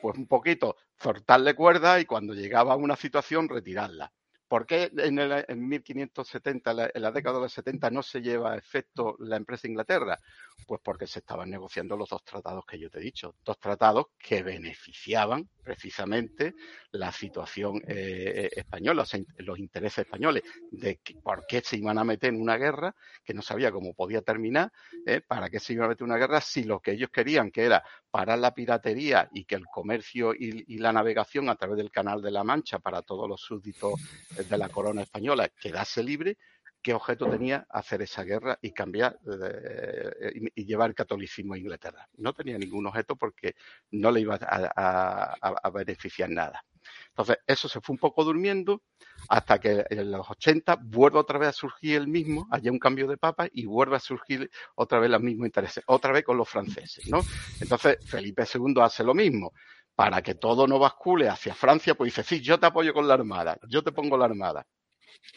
[0.00, 4.12] Pues un poquito cortarle cuerda y cuando llegaba a una situación retirarla.
[4.48, 8.52] ¿Por qué en, el, en 1570, en la década de los 70, no se lleva
[8.52, 10.20] a efecto la empresa Inglaterra?
[10.66, 14.06] Pues porque se estaban negociando los dos tratados que yo te he dicho, dos tratados
[14.18, 16.54] que beneficiaban precisamente
[16.92, 19.04] la situación eh, española,
[19.38, 23.42] los intereses españoles, de por qué se iban a meter en una guerra que no
[23.42, 24.72] sabía cómo podía terminar,
[25.06, 25.20] ¿eh?
[25.26, 27.64] para qué se iban a meter en una guerra si lo que ellos querían, que
[27.64, 32.22] era parar la piratería y que el comercio y la navegación a través del Canal
[32.22, 33.94] de la Mancha para todos los súbditos
[34.36, 36.38] de la corona española quedase libre,
[36.86, 42.08] qué objeto tenía hacer esa guerra y cambiar eh, y, llevar el catolicismo a Inglaterra.
[42.16, 43.56] No tenía ningún objeto porque
[43.90, 46.64] no le iba a, beneficiar nada.
[47.08, 48.82] Entonces, eso se fue un poco durmiendo
[49.28, 53.08] hasta que en los 80 vuelve otra vez a surgir el mismo, haya un cambio
[53.08, 56.48] de papa y vuelve a surgir otra vez los mismos intereses, otra vez con los
[56.48, 57.20] franceses, ¿no?
[57.60, 59.52] Entonces, Felipe II hace lo mismo
[59.96, 63.14] para que todo no bascule hacia Francia, pues dice, sí, yo te apoyo con la
[63.14, 64.66] Armada, yo te pongo la Armada.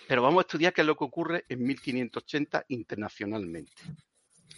[0.08, 3.72] Pero vamos a estudiar qué es lo que ocurre en 1580 internacionalmente.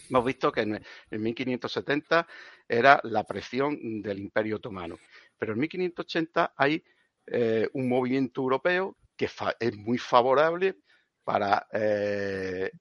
[0.09, 2.27] Hemos visto que en, 1570
[2.67, 4.97] era la presión del Imperio Otomano,
[5.37, 6.83] pero en 1580 hay
[7.27, 10.79] eh, un movimiento europeo que es muy favorable
[11.23, 12.71] para eh,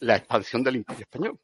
[0.00, 1.38] la expansión del Imperio Español.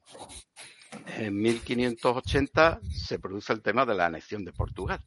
[1.19, 5.01] En 1580 se produce el tema de la anexión de Portugal,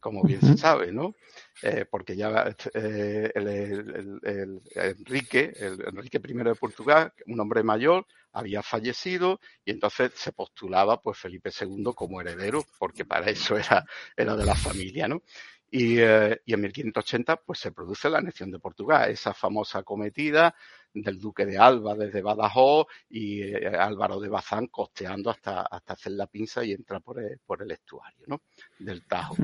[0.00, 1.14] como bien se sabe, ¿no?
[1.62, 8.62] Eh, porque ya eh, el, Enrique, el Enrique I de Portugal, un hombre mayor, había
[8.62, 13.84] fallecido y entonces se postulaba pues Felipe II como heredero, porque para eso era,
[14.16, 15.22] era de la familia, ¿no?
[15.70, 20.54] Y, eh, y, en 1580 pues se produce la anexión de Portugal, esa famosa cometida
[20.92, 26.12] del duque de Alba desde Badajoz y eh, Álvaro de Bazán costeando hasta, hasta hacer
[26.12, 28.42] la pinza y entrar por el, por el estuario ¿no?
[28.78, 29.36] del Tajo.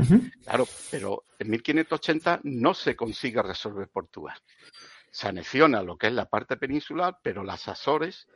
[0.43, 4.37] Claro, pero en 1580 no se consigue resolver Portugal.
[5.11, 8.27] Se anexiona lo que es la parte peninsular, pero las Azores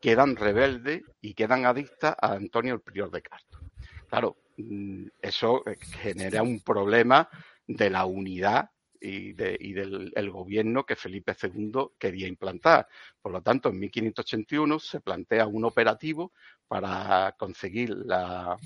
[0.00, 3.60] quedan rebeldes y quedan adictas a Antonio el Prior de Castro.
[4.08, 7.28] Claro, mm, eso eh, genera un problema
[7.66, 8.70] de la unidad
[9.04, 12.88] y, del gobierno que Felipe II quería implantar.
[13.20, 16.32] Por lo tanto, en 1581 se plantea un operativo
[16.66, 18.56] para conseguir la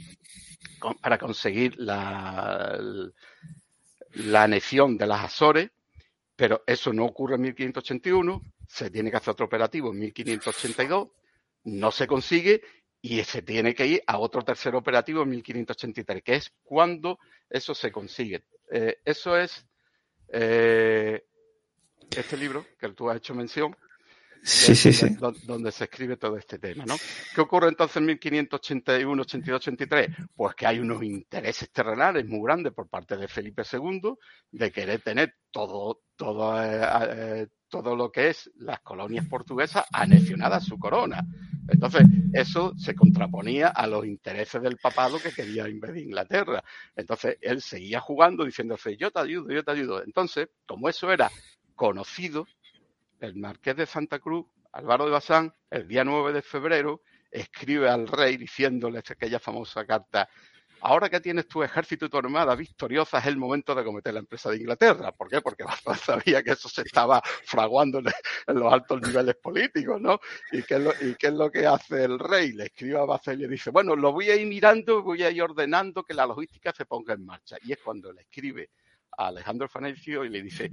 [1.02, 2.80] para conseguir la,
[4.12, 5.70] la anexión de las Azores,
[6.36, 11.08] pero eso no ocurre en 1581, se tiene que hacer otro operativo en 1582,
[11.64, 12.62] no se consigue
[13.00, 17.18] y se tiene que ir a otro tercer operativo en 1583, que es cuando
[17.50, 18.44] eso se consigue.
[18.70, 19.66] Eh, eso es
[20.28, 21.24] eh,
[22.16, 23.76] este libro que tú has hecho mención,
[24.42, 25.16] sí, sí, sí.
[25.44, 26.96] donde se escribe todo este tema, ¿no?
[27.34, 30.08] ¿Qué ocurre entonces en 1581, 82, 83?
[30.34, 34.14] Pues que hay unos intereses terrenales muy grandes por parte de Felipe II
[34.50, 40.62] de querer tener todo, todo, eh, eh, todo lo que es las colonias portuguesas anexionadas
[40.62, 41.24] a su corona.
[41.68, 42.02] Entonces,
[42.32, 46.64] eso se contraponía a los intereses del papado que quería invadir Inglaterra.
[46.96, 50.02] Entonces, él seguía jugando diciéndose, yo te ayudo, yo te ayudo.
[50.02, 51.30] Entonces, como eso era
[51.74, 52.46] conocido,
[53.20, 58.08] el marqués de Santa Cruz, Álvaro de Bazán, el día 9 de febrero, escribe al
[58.08, 60.28] rey diciéndole aquella famosa carta,
[60.80, 64.20] ahora que tienes tu ejército y tu armada victoriosa es el momento de cometer la
[64.20, 65.12] empresa de Inglaterra.
[65.12, 65.40] ¿Por qué?
[65.40, 68.06] Porque Bazán sabía que eso se estaba fraguando en,
[68.58, 70.20] los altos niveles políticos, ¿no?
[70.52, 72.52] ¿Y qué, es lo, ¿Y qué es lo que hace el rey?
[72.52, 75.30] Le escribe a Bazán y le dice, bueno, lo voy a ir mirando, voy a
[75.30, 77.56] ir ordenando que la logística se ponga en marcha.
[77.62, 78.70] Y es cuando le escribe
[79.16, 80.70] a Alejandro Farnesio y le dice,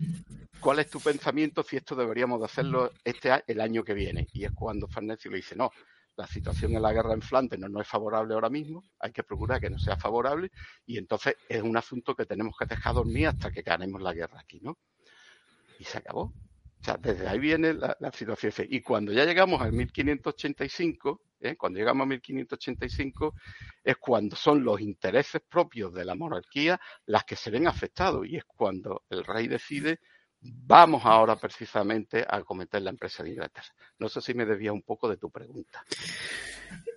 [0.59, 4.27] ¿cuál es tu pensamiento si esto deberíamos de hacerlo este el año que viene?
[4.33, 5.71] Y es cuando Farnesio le dice, no,
[6.17, 9.23] la situación en la guerra en Flandes no, no es favorable ahora mismo, hay que
[9.23, 10.51] procurar que no sea favorable
[10.85, 14.39] y entonces es un asunto que tenemos que dejar dormir hasta que ganemos la guerra
[14.39, 14.77] aquí, ¿no?
[15.79, 16.33] Y se acabó.
[16.81, 18.53] O sea, desde ahí viene la, situación.
[18.69, 21.55] Y cuando ya llegamos al 1585, ¿eh?
[21.55, 23.33] cuando llegamos a 1585,
[23.83, 28.35] es cuando son los intereses propios de la monarquía las que se ven afectados y
[28.37, 29.99] es cuando el rey decide
[30.45, 33.67] vamos ahora precisamente a cometer la empresa de Inglaterra.
[33.99, 35.83] No sé si me debía un poco de tu pregunta.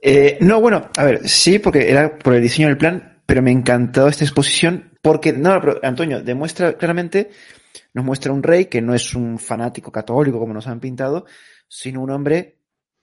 [0.02, 3.50] Eh, no, bueno, a ver, sí, porque era por el diseño del plan, Pero me
[3.50, 7.30] encantó esta exposición porque, no, pero Antonio, demuestra claramente,
[7.92, 11.26] nos muestra un rey que no es un fanático católico como nos han pintado,
[11.68, 12.58] sino un hombre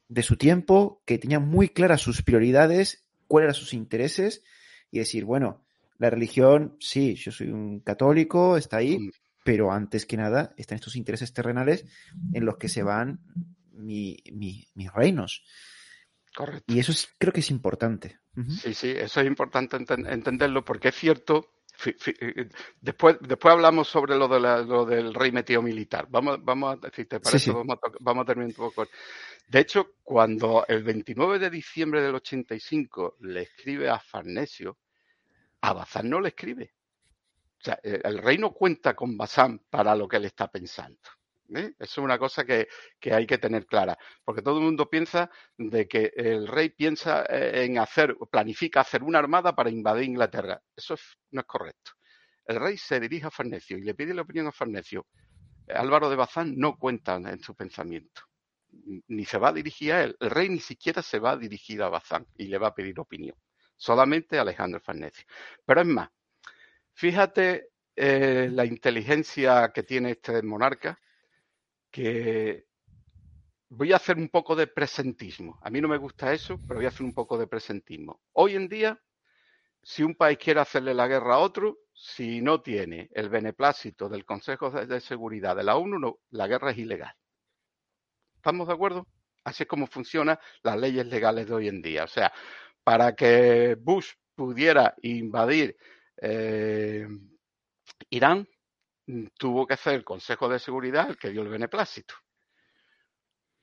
[0.08, 4.44] de su tiempo que tenía muy claras sus prioridades, cuáles eran sus intereses
[4.90, 5.64] y decir, bueno,
[5.98, 9.10] la religión, sí, yo soy un católico, está ahí, Mm.
[9.46, 11.86] Pero antes que nada están estos intereses terrenales
[12.34, 13.20] en los que se van
[13.74, 15.44] mi- mi- mis reinos.
[16.36, 16.74] Correcto.
[16.74, 18.18] Y eso es, creo que es importante.
[18.62, 21.52] Sí, sí, eso es importante enten- entenderlo porque es cierto.
[21.86, 22.50] eh,
[22.82, 26.08] Después, después hablamos sobre lo, de la- lo del rey metido militar.
[26.10, 27.52] Vamos, vamos a, si te parece, sí.
[27.52, 28.88] Vamos, a, to- vamos a terminar un poco.
[29.48, 34.78] De hecho, cuando el 29 de diciembre del 85 le escribe a Farnesio,
[35.62, 36.74] a Bazán no le escribe.
[37.84, 41.00] Eh, el rey no cuenta con Bazán para lo que él está pensando.
[41.54, 41.74] ¿eh?
[41.78, 42.68] Eso es una cosa que,
[43.12, 47.66] hay que tener clara, porque todo el mundo piensa de que el rey piensa eh,
[47.66, 50.62] en hacer, planifica hacer una armada para invadir Inglaterra.
[50.76, 51.92] Eso es- no es correcto.
[52.46, 55.08] El rey se dirige a Farnesio y le pide la opinión a Farnesio.
[55.70, 58.22] Álvaro de Bazán no cuenta en su pensamiento,
[59.08, 60.16] ni se va a dirigir a él.
[60.20, 63.00] El rey ni siquiera se va a dirigir a Bazán y le va a pedir
[63.00, 63.36] opinión,
[63.76, 65.26] solamente Alejandro Farnesio.
[65.66, 66.10] Pero es más,
[66.96, 71.00] fíjate eh, la inteligencia que tiene este monarca,
[71.92, 72.66] que
[73.70, 75.60] voy a hacer un poco de presentismo.
[75.62, 78.22] A mí no me gusta eso, pero voy a hacer un poco de presentismo.
[78.34, 79.00] Hoy en día,
[79.84, 84.26] si un país quiere hacerle la guerra a otro, si no tiene el beneplácito del
[84.26, 87.14] Consejo de Seguridad de la ONU, no, la guerra es ilegal.
[88.36, 89.08] ¿Estamos de acuerdo?
[89.44, 92.04] Así es como funcionan las leyes legales de hoy en día.
[92.04, 92.32] O sea,
[92.84, 95.78] para que Bush pudiera invadir
[96.22, 97.08] eh,
[98.10, 98.48] Irán,
[99.08, 102.16] mm, tuvo que ser el Consejo de Seguridad el que dio el beneplácito.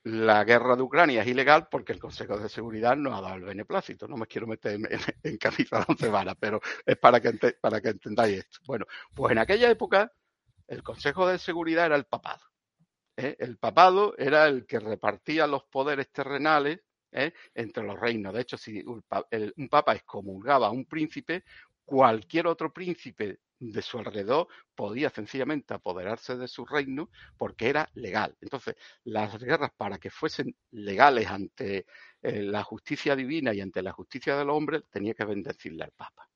[0.05, 3.45] La guerra de Ucrania es ilegal porque el Consejo de Seguridad no ha dado el
[3.45, 4.09] beneplácito.
[4.09, 4.89] No me quiero meter en,
[5.23, 6.11] en, camisa de once
[6.41, 8.59] pero es para que, para que entendáis esto.
[8.67, 10.13] Bueno, pues en aquella época
[10.67, 12.43] el Consejo de Seguridad era el papado.
[13.17, 13.37] ¿eh?
[13.39, 16.81] El papado era el que repartía los poderes terrenales
[17.13, 17.33] ¿eh?
[17.55, 18.35] entre los reinos.
[18.35, 21.45] De hecho, si un papa excomulgaba a un príncipe,
[21.85, 28.37] cualquier otro príncipe de su alrededor podía sencillamente apoderarse de su reino porque era legal.
[28.41, 31.87] Entonces, las guerras para que fuesen legales ante
[32.23, 35.93] eh, la justicia divina y ante la justicia de los hombres, tenía que bendecirle al
[35.93, 36.29] papa.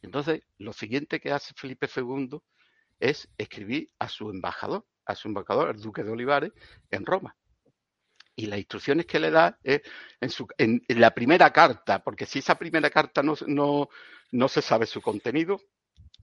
[0.00, 2.38] Entonces, lo siguiente que hace Felipe II
[2.98, 6.52] es escribir a su embajador, a su embajador, el duque de Olivares,
[6.90, 7.36] en Roma.
[8.34, 9.82] Y las instrucciones que le da es
[10.20, 13.88] en, su, en, la primera carta, porque si esa primera carta no, no,
[14.30, 15.60] no se sabe su contenido,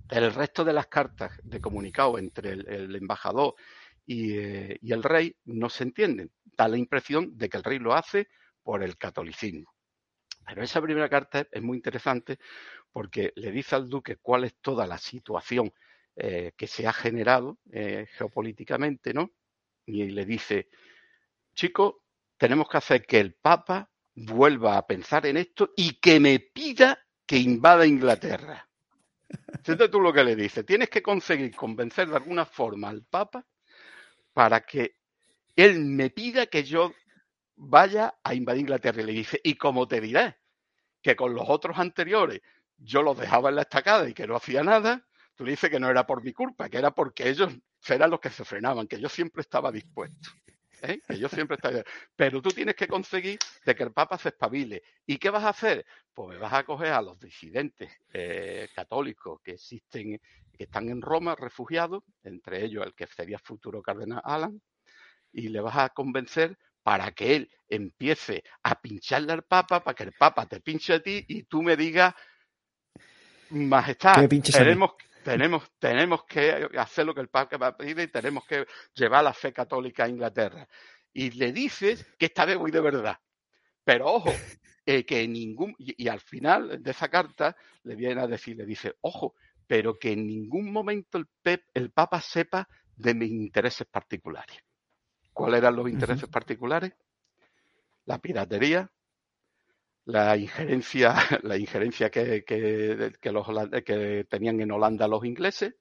[0.10, 3.56] el resto de las cartas de comunicado entre el, el embajador
[4.06, 6.32] y, eh, y, el rey no se entienden.
[6.44, 8.28] Da la impresión de que el rey lo hace
[8.64, 9.72] por el catolicismo.
[10.48, 12.40] Pero esa primera carta es muy interesante
[12.92, 15.72] porque le dice al duque cuál es toda la situación
[16.16, 19.32] eh, que se ha generado eh, geopolíticamente, ¿no?
[19.86, 20.70] Y le dice,
[21.54, 22.04] chico,
[22.38, 27.00] tenemos que hacer que el Papa vuelva a pensar en esto y que me pida
[27.26, 28.68] que invada Inglaterra.
[29.64, 30.64] Fíjate tú lo que le dice.
[30.64, 33.46] Tienes que conseguir convencer de alguna forma al Papa
[34.34, 34.96] para que
[35.56, 36.94] él me pida que yo
[37.56, 39.02] vaya a invadir Inglaterra.
[39.02, 40.38] Y le dice, ¿y cómo te diré?
[41.02, 42.42] Que con los otros anteriores
[42.78, 45.06] yo los dejaba en la estacada y que no hacía nada.
[45.36, 47.54] Tú le dices que no era por mi culpa, que era porque ellos
[47.88, 50.30] eran los que se frenaban, que yo siempre estaba dispuesto.
[50.84, 51.02] ¿Eh?
[51.08, 51.84] Que yo siempre estaba.
[52.16, 54.84] Pero tú tienes que conseguir de que el Papa se espabile.
[55.06, 55.86] ¿Y qué vas a hacer?
[56.14, 60.20] Pues me vas a coger a los disidentes eh, católicos que existen,
[60.58, 64.62] que están en Roma refugiados, entre ellos el que sería futuro cardenal Alan,
[65.32, 70.04] y le vas a convencer para que él empiece a pincharle al Papa, para que
[70.04, 72.14] el Papa te pinche a ti y tú me digas,
[73.52, 74.92] Majestad, tenemos,
[75.24, 79.54] tenemos, tenemos que hacer lo que el Papa pide y tenemos que llevar la fe
[79.54, 80.68] católica a Inglaterra.
[81.14, 83.18] Y le dices que esta vez voy de verdad.
[83.84, 84.32] Pero ojo,
[84.86, 85.76] eh, que ningún.
[85.78, 89.36] Y, y, al final de esa carta le viene a decir, le dice, ojo,
[89.68, 94.58] pero que en ningún momento el, Pep, el Papa sepa de mis intereses particulares.
[95.32, 96.32] ¿Cuáles eran los intereses uh -huh.
[96.32, 96.94] particulares?
[98.06, 98.92] La piratería,
[100.06, 103.48] la injerencia, la injerencia que, que, los,
[103.86, 105.76] que tenían en Holanda los ingleses,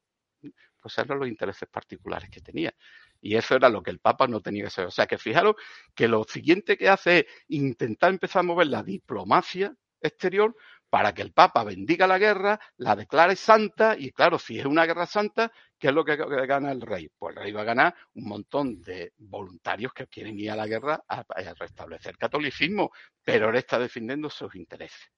[0.81, 2.73] pues eran los intereses particulares que tenía.
[3.21, 4.87] Y eso era lo que el Papa no tenía que ser.
[4.87, 5.57] O sea que fijaros
[5.95, 10.55] que lo siguiente que hace es intentar empezar a mover la diplomacia exterior
[10.91, 14.87] para que el Papa bendiga la guerra, la declare santa y claro, si es una
[14.87, 17.11] guerra santa, ¿qué es lo que gana el rey?
[17.19, 20.67] Pues el rey va a ganar un montón de voluntarios que quieren ir a la
[20.67, 21.25] guerra a,
[21.59, 22.91] restablecer catolicismo,
[23.23, 25.11] pero él está defendiendo sus intereses.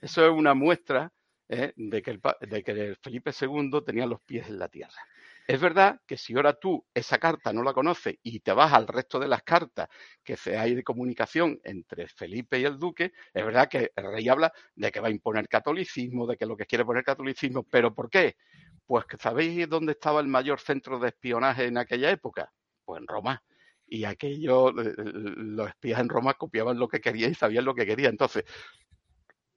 [0.00, 1.12] Eso es una muestra
[1.48, 1.72] ¿eh?
[1.76, 5.00] de, que el, de que Felipe II tenía los pies en la tierra.
[5.46, 8.88] Es verdad que si ahora tú esa carta no la conoces y te vas al
[8.88, 9.88] resto de las cartas
[10.24, 14.52] que hay de comunicación entre Felipe y el duque, es verdad que el rey habla
[14.74, 18.10] de que va a imponer catolicismo, de que lo que quiere poner catolicismo, pero ¿por
[18.10, 18.36] qué?
[18.86, 22.52] Pues que sabéis dónde estaba el mayor centro de espionaje en aquella época,
[22.84, 23.42] pues en Roma.
[23.86, 27.86] Y aquello, eh, los espías en Roma copiaban lo que querían y sabían lo que
[27.86, 28.12] querían.
[28.12, 28.44] Entonces,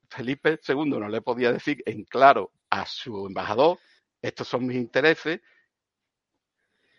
[0.08, 3.80] Felipe II no le podía decir en claro a su embajador,
[4.22, 5.40] estos son mis intereses,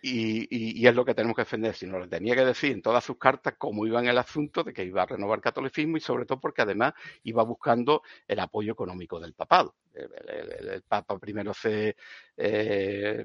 [0.03, 3.19] y, es lo que tenemos que defender, sino le tenía que decir en todas sus
[3.19, 6.25] cartas cómo iba en el asunto de que iba a renovar el catolicismo y sobre
[6.25, 6.95] todo porque además
[7.25, 9.75] iba buscando el apoyo económico del papado.
[9.93, 11.97] El, Papa primero se
[12.37, 13.25] eh,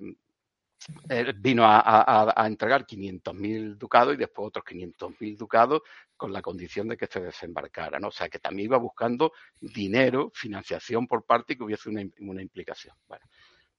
[1.38, 5.82] vino a, entregar 500.000 ducados y después otros 500.000 ducados
[6.18, 8.00] con la condición de que se desembarcara.
[8.00, 8.10] ¿no?
[8.10, 12.96] O sea, que también iba buscando dinero, financiación por parte y que hubiese una, implicación.
[13.08, 13.26] Bueno,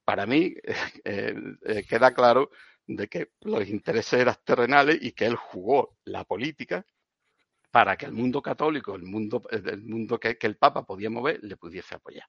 [0.04, 0.54] para mí
[1.04, 1.34] eh,
[1.66, 2.50] eh, queda claro
[2.86, 6.86] de que los intereses eran terrenales y que él jugó la política
[7.70, 11.56] para que el mundo católico, el mundo, el mundo que, el Papa podía mover, le
[11.56, 12.26] pudiese apoyar.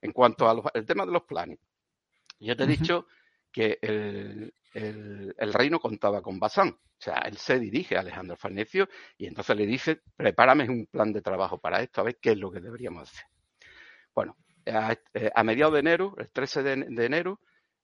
[0.00, 1.58] En cuanto al tema de los planes,
[2.38, 3.06] yo te he dicho
[3.50, 6.68] que el, reino contaba con Bazán.
[6.68, 11.12] O sea, él se dirige a Alejandro Farnecio y entonces le dice, prepárame un plan
[11.12, 13.24] de trabajo para esto, a ver qué es lo que deberíamos hacer.
[14.14, 14.36] Bueno,
[14.66, 17.40] a, eh, mediados de enero, el 13 de enero,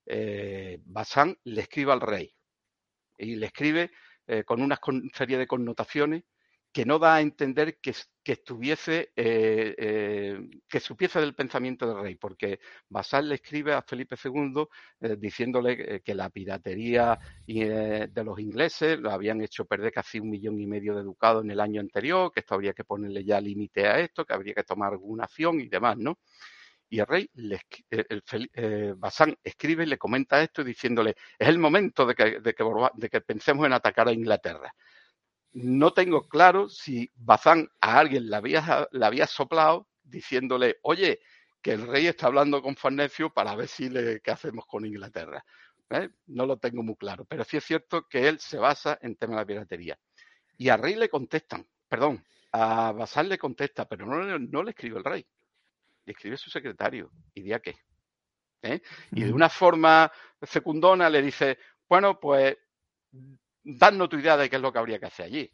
[0.07, 0.81] eh,
[1.45, 2.35] le escribe al rey
[3.19, 3.91] y le escribe
[4.27, 4.79] eh, con una
[5.13, 6.25] serie de connotaciones
[6.73, 7.95] que no da a entender que,
[8.25, 14.17] estuviese, eh, eh, que supiese del pensamiento del rey, porque Basal le escribe a Felipe
[14.23, 14.67] II
[15.17, 20.67] diciéndole que la piratería de los ingleses lo habían hecho perder casi un millón y
[20.67, 24.01] medio de ducados en el año anterior, que esto habría que ponerle ya límite a
[24.01, 26.19] esto, que habría que tomar alguna acción y demás, ¿no?
[26.95, 27.57] Y el rey, le,
[27.91, 33.21] eh, el, eh, Basán escribe y le comenta esto diciéndole, es el momento de que,
[33.21, 34.73] pensemos en atacar a Inglaterra.
[35.55, 41.19] No tengo claro si Bazán a alguien le había, había soplado diciéndole, oye,
[41.61, 45.45] que el rey está hablando con Farnecio para ver si qué hacemos con Inglaterra.
[45.91, 46.11] ¿eh?
[46.27, 49.33] No lo tengo muy claro, pero sí es cierto que él se basa en tema
[49.33, 49.99] de la piratería.
[50.59, 54.99] Y al rey le contestan, perdón, a Basán le contesta, pero no, no le escribe
[54.99, 55.27] el rey
[56.05, 57.75] le escribe su secretario y di a qué.
[58.63, 58.81] ¿eh?
[59.13, 60.11] Y de una forma
[60.43, 62.57] secundona le dice, bueno, pues
[63.63, 65.51] danos tu idea de qué es lo que habría que hacer allí.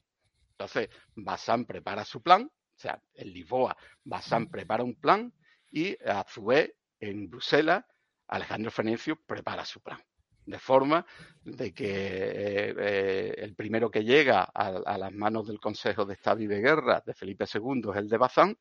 [0.52, 5.32] Entonces, Bazán prepara su plan, o sea, en Lisboa, Bazán prepara un plan
[5.70, 7.84] y a su vez en Bruselas,
[8.28, 10.00] Alejandro Fenecio prepara su plan.
[10.46, 11.06] De forma
[11.42, 16.14] de que eh, eh, el primero que llega a, a, las manos del Consejo de
[16.14, 18.58] Estado y de Guerra de Felipe II es el de Bazán,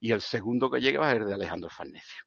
[0.00, 2.24] y el segundo que llega va a ser de Alejandro Farnesio.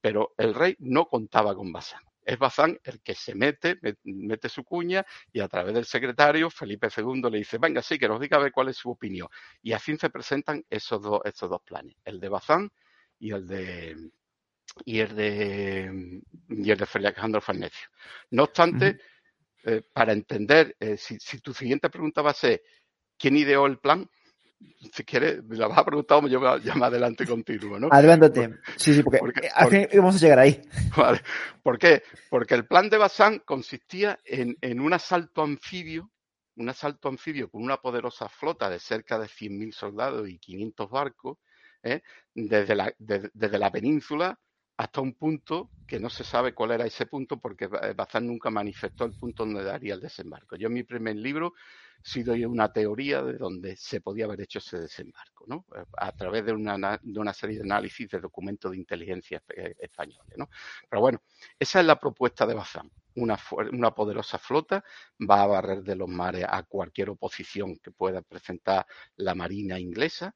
[0.00, 2.02] Pero el rey no contaba con Bazán.
[2.24, 6.88] Es Bazán el que se mete, mete su cuña y a través del secretario Felipe
[6.96, 9.28] II le dice, venga, sí, que nos diga a ver cuál es su opinión.
[9.60, 12.70] Y así se presentan esos dos, estos dos planes, el de Bazán
[13.18, 14.10] y el de
[14.84, 17.88] y el de y el de Alejandro Farnesio.
[18.30, 18.98] No obstante,
[19.64, 22.62] eh, para entender, eh, si, si, tu siguiente pregunta va a ser
[23.18, 24.08] ¿quién ideó el plan?
[24.92, 27.88] Si quieres, me la vas a preguntar, yo ya más adelante continuo, ¿no?
[27.90, 28.58] Adelántate.
[28.76, 29.20] Sí, sí, porque,
[29.96, 30.60] vamos a llegar ahí.
[30.96, 31.20] Vale.
[31.62, 32.02] ¿Por qué?
[32.28, 36.10] Porque el plan de Bazán consistía en, en, un asalto anfibio,
[36.56, 41.38] un asalto anfibio con una poderosa flota de cerca de 100.000 soldados y 500 barcos,
[41.82, 42.02] ¿eh?
[42.34, 44.38] desde, la, desde la península
[44.76, 49.04] hasta un punto que no se sabe cuál era ese punto porque Bazán nunca manifestó
[49.04, 50.56] el punto donde daría el desembarco.
[50.56, 51.52] Yo en mi primer libro
[52.02, 55.66] sí doy una teoría de donde se podía haber hecho ese desembarco, ¿no?
[55.98, 60.32] A través de una, de una serie de análisis de documentos de inteligencia eh, españoles,
[60.36, 60.48] ¿no?
[60.88, 61.22] Pero bueno,
[61.58, 62.90] esa es la propuesta de Bazán.
[63.14, 63.38] Una,
[63.72, 64.82] una poderosa flota
[65.30, 70.34] va a barrer de los mares a cualquier oposición que pueda presentar la marina inglesa,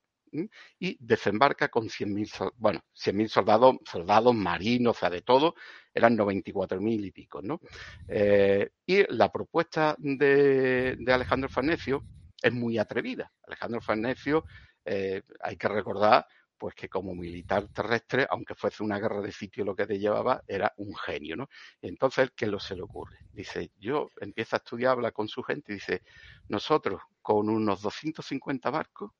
[0.78, 5.54] y desembarca con 100.000 bueno, 100.000 soldados, soldados marinos, o sea, de todo,
[5.94, 7.60] eran 94.000 y pico, ¿no?
[8.08, 12.04] Eh, y la propuesta de, Alejandro Farnesio
[12.42, 13.32] es muy atrevida.
[13.46, 14.44] Alejandro Farnesio,
[14.84, 16.26] eh, hay que recordar,
[16.58, 20.42] pues que como militar terrestre, aunque fuese una guerra de sitio lo que te llevaba,
[20.46, 21.48] era un genio, ¿no?
[21.80, 23.18] Entonces, ¿qué lo se le ocurre?
[23.32, 26.02] Dice, yo empiezo a estudiar, habla con su gente y dice,
[26.48, 29.12] nosotros con unos 250 barcos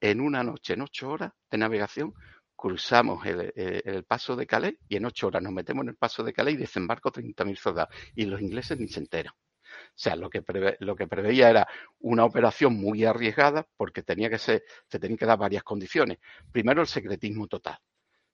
[0.00, 2.14] en una noche, en ocho horas de navegación,
[2.54, 6.32] cruzamos el, paso de Calais y en ocho horas nos metemos en el paso de
[6.32, 7.94] Calais y desembarco 30.000 soldados.
[8.14, 9.32] Y los ingleses ni se enteran.
[9.32, 10.42] O sea, lo que,
[10.80, 11.68] lo que preveía era
[12.00, 16.18] una operación muy arriesgada porque tenía que ser, se tenían que dar varias condiciones.
[16.50, 17.78] Primero, el secretismo total.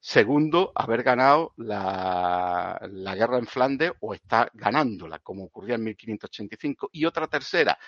[0.04, 2.80] Segundo, haber ganado la,
[3.16, 6.90] guerra en Flandes o está ganándola, como ocurría en 1585.
[6.92, 7.78] Y otra tercera,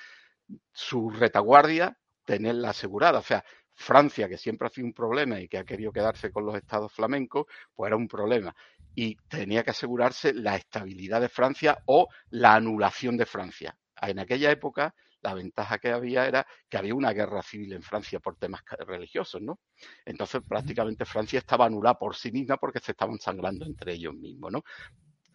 [0.72, 3.18] su retaguardia, tenerla asegurada.
[3.18, 3.44] O sea,
[3.74, 6.92] Francia, que siempre ha sido un problema y que ha querido quedarse con los estados
[6.92, 8.54] flamencos, pues era un problema.
[8.94, 13.76] Y tenía que asegurarse la estabilidad de Francia o la anulación de Francia.
[14.00, 14.94] En aquella época,
[15.24, 19.40] la ventaja que había era que había una guerra civil en Francia por temas religiosos,
[19.40, 19.58] ¿no?
[20.04, 24.52] Entonces, prácticamente Francia estaba anulada por sí misma porque se estaban sangrando entre ellos mismos,
[24.52, 24.62] ¿no?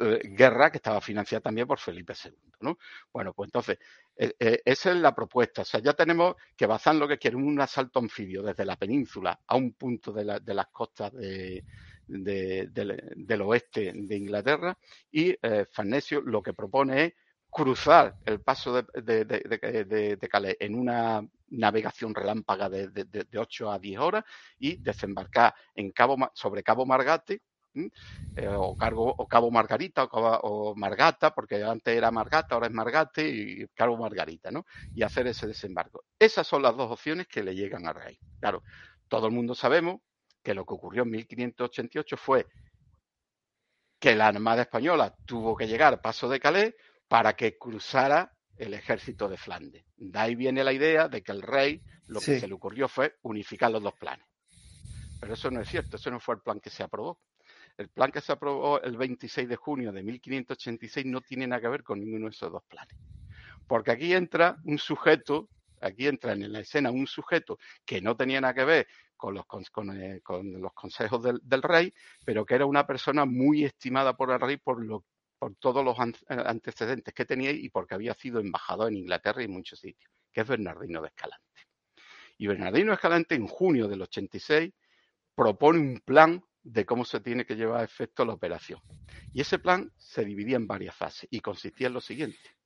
[0.02, 2.32] Eh, guerra que estaba financiada también por Felipe II,
[2.62, 2.78] ¿no?
[3.12, 3.80] Bueno, pues entonces,
[4.22, 5.62] eh, eh, esa es la propuesta.
[5.62, 9.40] O sea, ya tenemos que Bazán lo que quiere un asalto anfibio desde la península
[9.48, 11.64] a un punto de, las costas del
[13.42, 14.78] oeste de Inglaterra
[15.10, 15.38] y
[15.72, 17.14] Farnesio lo que propone es
[17.50, 24.00] cruzar el paso de, de, Calais en una navegación relámpaga de, de, 8 a 10
[24.00, 24.26] horas
[24.60, 27.42] y desembarcar en Cabo, sobre Cabo Margate
[27.76, 33.30] eh, o, Cargo, o Cabo Margarita o, Margata, porque antes era Margata, ahora es Margate
[33.30, 34.66] y Cabo Margarita, ¿no?
[34.94, 36.04] Y hacer ese desembarco.
[36.18, 38.18] Esas son las dos opciones que le llegan a Rey.
[38.40, 38.64] Claro,
[39.08, 40.02] todo el mundo sabemos
[40.44, 42.48] que lo que ocurrió en 1588 fue
[44.00, 46.74] que la Armada Española tuvo que llegar a Paso de Calais
[47.08, 49.86] para que cruzara el ejército de Flandes.
[49.98, 53.18] De ahí viene la idea de que el rey lo que se le ocurrió fue
[53.22, 54.26] unificar los dos planes.
[55.20, 57.20] Pero eso no es cierto, eso no fue el plan que se aprobó.
[57.80, 61.70] El plan que se aprobó el 26 de junio de 1586 no tiene nada que
[61.70, 62.94] ver con ninguno de esos dos planes.
[63.66, 65.48] Porque aquí entra un sujeto,
[65.80, 69.46] aquí entra en la escena un sujeto que no tenía nada que ver con los,
[69.94, 70.22] eh,
[70.74, 71.94] consejos del, rey,
[72.26, 75.06] pero que era una persona muy estimada por el rey por lo
[75.38, 79.46] por todos los eh, antecedentes que tenía y porque había sido embajador en Inglaterra y
[79.46, 81.62] en muchos sitios, que es Bernardino de Escalante.
[82.38, 84.74] Y Bernardino Escalante en junio del 86
[85.34, 88.82] propone un plan de cómo se tiene que llevar a efecto la operación.
[89.34, 92.58] Y ese plan se dividía en varias fases y consistía en lo siguiente.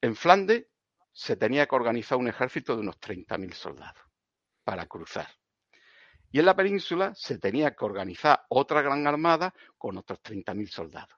[0.00, 0.66] En Flandes
[1.12, 4.02] se tenía que organizar un ejército de unos 30.000 soldados
[4.64, 5.28] para cruzar.
[6.30, 11.16] Y en la península se tenía que organizar otra gran armada con otros 30.000 soldados.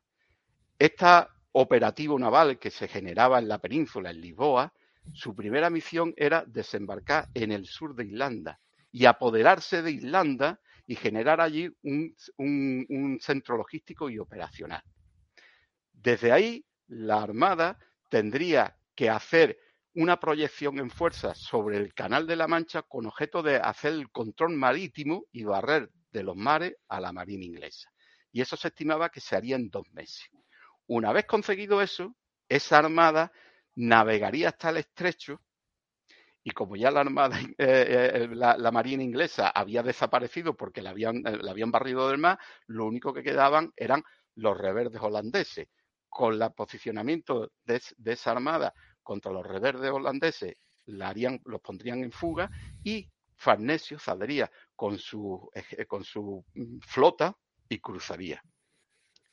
[0.79, 4.73] Esta operativo naval que se generaba en la península, en Lisboa,
[5.13, 8.61] su primera misión era desembarcar en el sur de Irlanda
[8.93, 14.83] y apoderarse de Irlanda y generar allí un, centro logístico y operacional.
[15.93, 17.79] Desde ahí, la Armada
[18.09, 19.59] tendría que hacer
[19.95, 24.11] una proyección en fuerza sobre el Canal de la Mancha con objeto de hacer el
[24.11, 27.93] control marítimo y barrer de los mares a la Marina inglesa.
[28.33, 30.31] Y eso se estimaba que se haría en dos meses.
[30.87, 32.17] Una vez conseguido eso,
[32.49, 33.31] esa armada
[33.75, 35.43] navegaría hasta el estrecho
[36.49, 41.19] y como ya la armada, eh, eh, la, marina inglesa había desaparecido porque la habían,
[41.27, 44.03] eh, la habían barrido del mar, lo único que quedaban eran
[44.35, 45.69] los reverdes holandeses.
[46.09, 48.73] Con el posicionamiento de, esa armada
[49.03, 50.55] contra los reverdes holandeses,
[50.87, 52.51] la harían, los pondrían en fuga
[52.83, 55.51] y Farnesio saldría con su,
[55.87, 57.37] con su mm, flota
[57.69, 58.43] y cruzaría.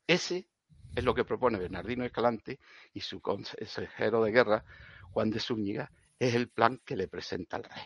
[0.06, 0.50] Ese
[0.94, 2.60] es lo que propone Bernardino Escalante
[2.94, 4.66] y su consejero de guerra,
[5.12, 5.90] Juan de Zúñiga,
[6.20, 7.84] es el plan que le presenta al rey.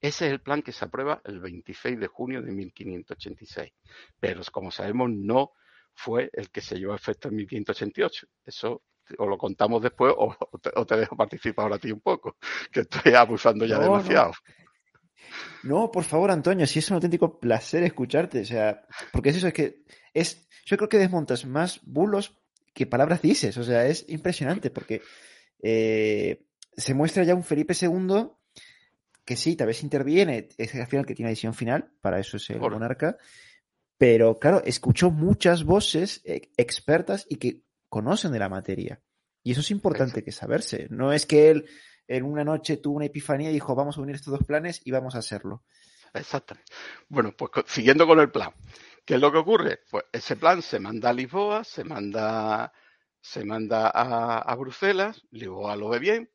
[0.00, 3.72] Ese es el plan que se aprueba el 26 de junio de 1586.
[4.18, 5.52] Pero, como sabemos, no
[5.94, 8.26] fue el que se llevó a efecto en 1588.
[8.44, 8.82] Eso
[9.18, 10.36] o lo contamos después o,
[10.86, 12.36] te, dejo participar ahora a ti un poco,
[12.70, 14.32] que estoy abusando ya demasiado.
[15.62, 15.90] No.
[15.90, 18.40] por favor, Antonio, si es un auténtico placer escucharte.
[18.40, 18.82] O sea,
[19.12, 22.38] porque es eso, es que es yo creo que desmontas más bulos
[22.74, 23.56] que palabras dices.
[23.56, 25.02] O sea, es impresionante porque
[25.62, 26.44] eh,
[26.76, 28.28] se muestra ya un Felipe II
[29.24, 32.36] que sí, tal vez interviene, es al final que tiene la decisión final, para eso
[32.36, 33.16] es el monarca,
[33.96, 39.00] pero claro, escuchó muchas voces eh, expertas y que conocen de la materia.
[39.44, 40.88] Y eso es importante que saberse.
[40.90, 41.68] No es que él
[42.08, 44.90] en una noche tuvo una epifanía y dijo, vamos a unir estos dos planes y
[44.90, 45.64] vamos a hacerlo.
[46.14, 46.72] Exactamente.
[47.08, 48.50] Bueno, pues siguiendo con el plan.
[49.04, 49.80] ¿Qué es lo que ocurre?
[49.90, 52.72] Pues ese plan se manda a Lisboa, se manda,
[53.20, 56.30] se manda a, Bruselas, Lisboa lo ve bien,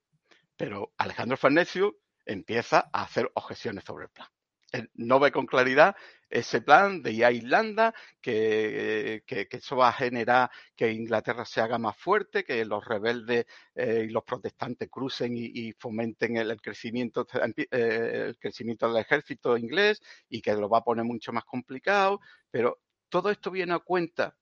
[0.58, 4.28] pero Alejandro Farnesio empieza a hacer objeciones sobre el plan.
[4.72, 5.96] Él no ve con claridad
[6.30, 11.78] ese plan de ir a Irlanda, que, eso va a generar que Inglaterra se haga
[11.78, 13.46] más fuerte, que los rebeldes
[13.76, 20.02] eh, y los protestantes crucen y, fomenten el, crecimiento, eh, el crecimiento del ejército inglés
[20.28, 22.20] y que lo va a poner mucho más complicado.
[22.52, 24.36] Pero todo esto viene a cuenta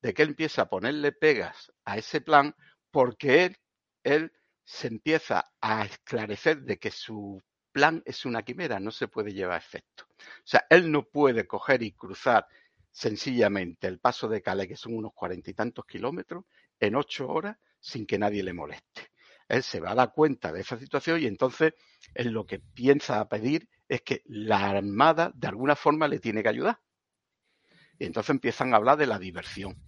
[0.00, 2.54] de que él empieza a ponerle pegas a ese plan
[2.92, 3.56] porque él,
[4.04, 4.32] él
[4.66, 7.40] se empieza a esclarecer de que su
[7.70, 10.04] plan es una quimera, no se puede llevar a efecto.
[10.10, 12.46] O sea, él no puede coger y cruzar
[12.90, 16.44] sencillamente el paso de Calais, que son unos cuarenta y tantos kilómetros,
[16.80, 19.10] en ocho horas sin que nadie le moleste.
[19.48, 21.74] Él se va a dar cuenta de esa situación y entonces
[22.14, 26.48] él lo que piensa pedir es que la Armada de alguna forma le tiene que
[26.48, 26.80] ayudar.
[27.98, 29.80] Y entonces empiezan a hablar de la diversión.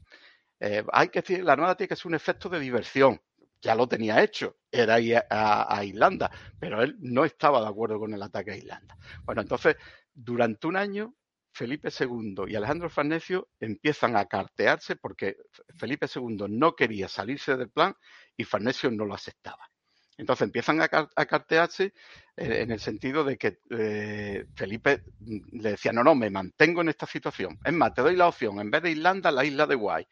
[0.60, 3.20] Eh, hay que decir, la Armada tiene que ser un efecto de diversión.
[3.60, 8.14] Ya lo tenía hecho, era ir a, Irlanda, pero él no estaba de acuerdo con
[8.14, 8.96] el ataque a Irlanda.
[9.24, 9.76] Bueno, entonces,
[10.14, 11.14] durante un año,
[11.52, 15.36] Felipe II y Alejandro Farnesio empiezan a cartearse porque
[15.76, 17.94] Felipe II no quería salirse del plan
[18.36, 19.68] y Farnesio no lo aceptaba.
[20.18, 21.94] Entonces empiezan a, cartearse
[22.36, 26.80] eh, en el sentido de que eh, Felipe mm, le decía, no, no, me mantengo
[26.80, 27.58] en esta situación.
[27.64, 30.06] Es más, te doy la opción, en vez de Irlanda, la isla de Guay.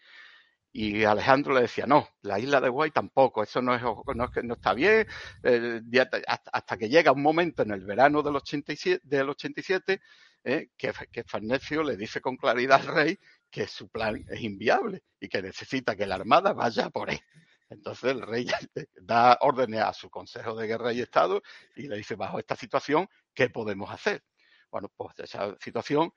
[0.78, 4.74] Y Alejandro le decía, no, la isla de Guay tampoco, eso no, es, no, está
[4.74, 5.06] bien.
[5.42, 5.80] Eh,
[6.26, 10.02] hasta, que llega un momento en el verano del 87, del 87
[10.44, 13.18] que, que Farnesio le dice con claridad al rey
[13.50, 17.20] que su plan es inviable y que necesita que la armada vaya por él.
[17.70, 18.46] Entonces el rey
[19.00, 21.42] da órdenes a su Consejo de Guerra y Estado
[21.74, 24.22] y le dice, bajo esta situación, ¿qué podemos hacer?
[24.70, 26.12] Bueno, pues esa situación,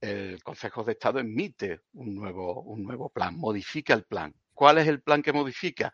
[0.00, 4.34] el Consejo de Estado emite un nuevo, un nuevo plan, modifica el plan.
[4.52, 5.92] ¿Cuál es el plan que modifica?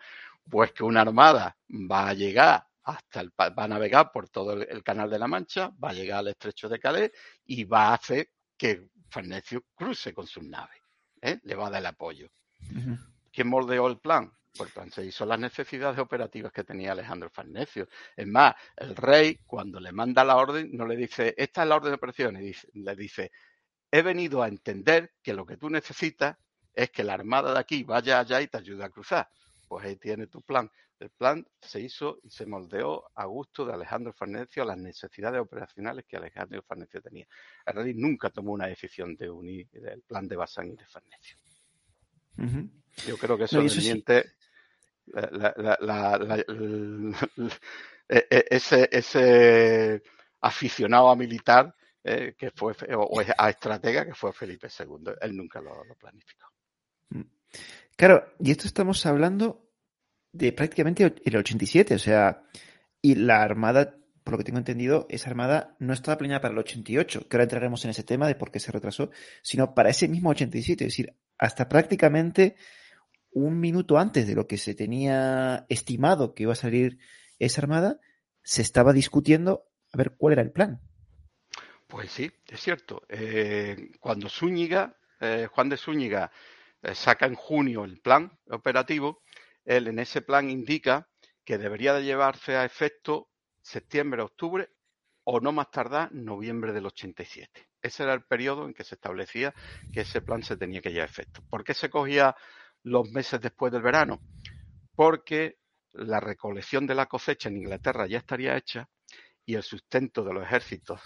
[0.49, 4.83] Pues que una armada va a llegar hasta el, va a navegar por todo el,
[4.83, 7.11] Canal de la Mancha, va a llegar al Estrecho de Calais
[7.45, 10.81] y va a hacer que Farnesio cruce con sus naves.
[11.21, 11.39] ¿eh?
[11.43, 12.29] Le va a dar el apoyo.
[13.33, 14.33] ¿Quién moldeó el plan?
[14.55, 17.89] Pues se hizo las necesidades operativas que tenía Alejandro Farnesio.
[18.15, 21.77] Es más, el rey, cuando le manda la orden, no le dice, esta es la
[21.77, 23.33] orden de operaciones, le dice,
[23.93, 26.37] he venido a entender que lo que tú necesitas
[26.75, 29.29] es que la armada de aquí vaya allá y te ayude a cruzar.
[29.69, 30.71] Pues ahí tiene tu plan.
[30.99, 35.41] El plan se hizo y se moldeó a gusto de Alejandro Farnesio a las necesidades
[35.41, 37.27] operacionales que Alejandro Farnesio tenía.
[37.67, 41.37] El rey nunca tomó una decisión de unir el plan de Bazán y de Farnesio.
[43.07, 43.77] Yo creo que eso, es
[48.09, 50.03] ese, ese
[50.41, 51.75] aficionado a militar
[52.05, 55.13] eh, que fue o a estratega que fue Felipe II.
[55.21, 56.47] Él nunca lo, planificó.
[57.11, 57.23] Mm.
[57.97, 59.69] Claro, y esto estamos hablando
[60.33, 62.43] de prácticamente el 87, o sea,
[63.01, 66.59] y la armada, por lo que tengo entendido, esa armada no estaba planeada para el
[66.59, 69.11] 88, que ahora entraremos en ese tema de por qué se retrasó,
[69.43, 72.57] sino para ese mismo 87, es decir, hasta prácticamente
[73.33, 76.99] un minuto antes de lo que se tenía estimado que iba a salir
[77.39, 78.01] esa armada,
[78.43, 80.81] se estaba discutiendo a ver cuál era el plan.
[81.93, 83.03] Pues sí, es cierto.
[83.07, 86.33] Eh, cuando Zúñiga, eh, Juan de Zúñiga,
[86.81, 89.23] eh, saca en junio el plan operativo,
[89.67, 91.11] él en ese plan indica
[91.45, 93.29] que debería de llevarse a efecto
[93.61, 94.71] septiembre, octubre
[95.25, 97.69] o no más tardar noviembre del 87.
[97.83, 99.55] Ese era el periodo en que se establecía
[99.93, 101.45] que ese plan se tenía que llevar a efecto.
[101.51, 102.35] ¿Por qué se cogía
[102.85, 104.23] los meses después del verano,
[104.95, 105.59] porque
[105.93, 108.89] la recolección de la cosecha en Inglaterra ya estaría hecha
[109.45, 111.03] y el sustento de los ejércitos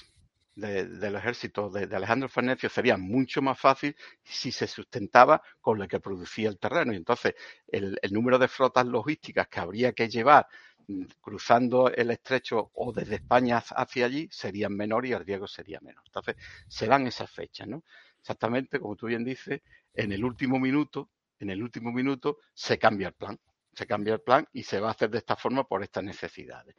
[0.56, 5.86] de, los ejércitos de, Alejandro Farnesio sería mucho más fácil si se sustentaba con lo
[5.86, 6.92] que producía el terreno.
[6.92, 7.34] Y entonces
[7.68, 10.48] el, número de flotas logísticas que habría que llevar
[10.88, 15.78] mm, cruzando el estrecho o desde España hacia allí serían menor y el riesgo sería
[15.80, 16.02] menos.
[16.06, 16.36] Entonces
[16.66, 17.84] se dan esas fechas, ¿no?
[18.18, 19.60] Exactamente, como tú bien dices,
[19.94, 23.38] en el último minuto en el último minuto se cambia el plan.
[23.72, 26.74] Se cambia el plan y se va a hacer de esta forma por estas necesidades.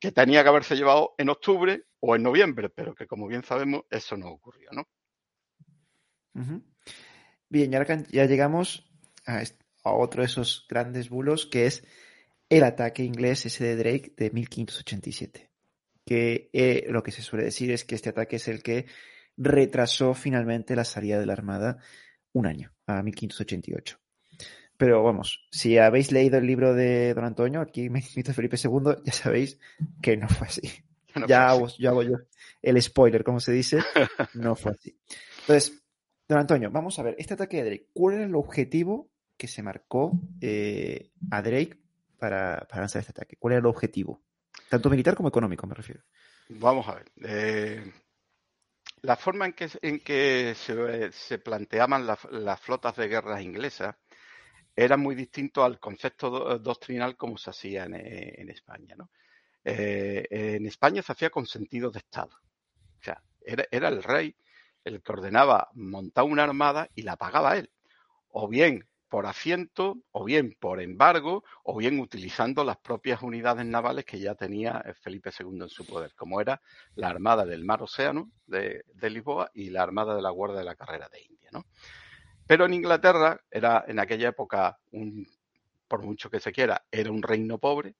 [0.00, 3.82] Que tenía que haberse llevado en octubre o en noviembre, pero que como bien sabemos
[3.90, 4.88] eso no ocurrió, ¿no?
[7.48, 8.88] Bien, ya, llegamos
[9.26, 9.42] a,
[9.82, 11.84] otro de esos grandes bulos que es
[12.48, 15.50] el ataque inglés ese de Drake de 1587.
[16.06, 18.86] Que eh, lo que se suele decir es que este ataque es el que
[19.36, 21.78] retrasó finalmente la salida de la Armada
[22.32, 23.98] un año, a 1588.
[24.80, 29.12] Pero vamos, si habéis leído el libro de Don Antonio, aquí Mito Felipe II, ya
[29.12, 29.58] sabéis
[30.00, 30.72] que no fue así.
[31.28, 32.16] ya hago, yo hago yo
[32.62, 33.80] el spoiler, como se dice,
[34.32, 34.98] no fue así.
[35.42, 35.82] Entonces,
[36.26, 39.62] Don Antonio, vamos a ver, este ataque de Drake, ¿cuál era el objetivo que se
[39.62, 41.78] marcó eh, a Drake
[42.18, 43.36] para, para, lanzar este ataque?
[43.38, 44.22] ¿Cuál era el objetivo?
[44.70, 46.04] Tanto militar como económico, me refiero.
[46.48, 47.12] Vamos a ver.
[47.22, 47.92] Eh,
[49.02, 53.94] la forma en que, en que se, planteaban las flotas de guerra inglesas
[54.74, 58.94] era muy distinto al concepto doctrinal como se hacía en, España.
[58.96, 59.10] ¿no?
[59.64, 62.34] Eh, en España se hacía con sentido de Estado.
[62.98, 64.36] O sea, era, el rey
[64.84, 67.70] el que ordenaba montar una armada y la pagaba él.
[68.28, 74.04] O bien por asiento, o bien por embargo, o bien utilizando las propias unidades navales
[74.04, 76.62] que ya tenía eh, Felipe II en su poder, como era
[76.94, 80.76] la Armada del Mar Océano de, Lisboa y la Armada de la Guardia de la
[80.76, 81.50] Carrera de India.
[82.50, 85.24] Pero en Inglaterra era en aquella época, un,
[85.86, 87.94] por mucho que se quiera, era un reino pobre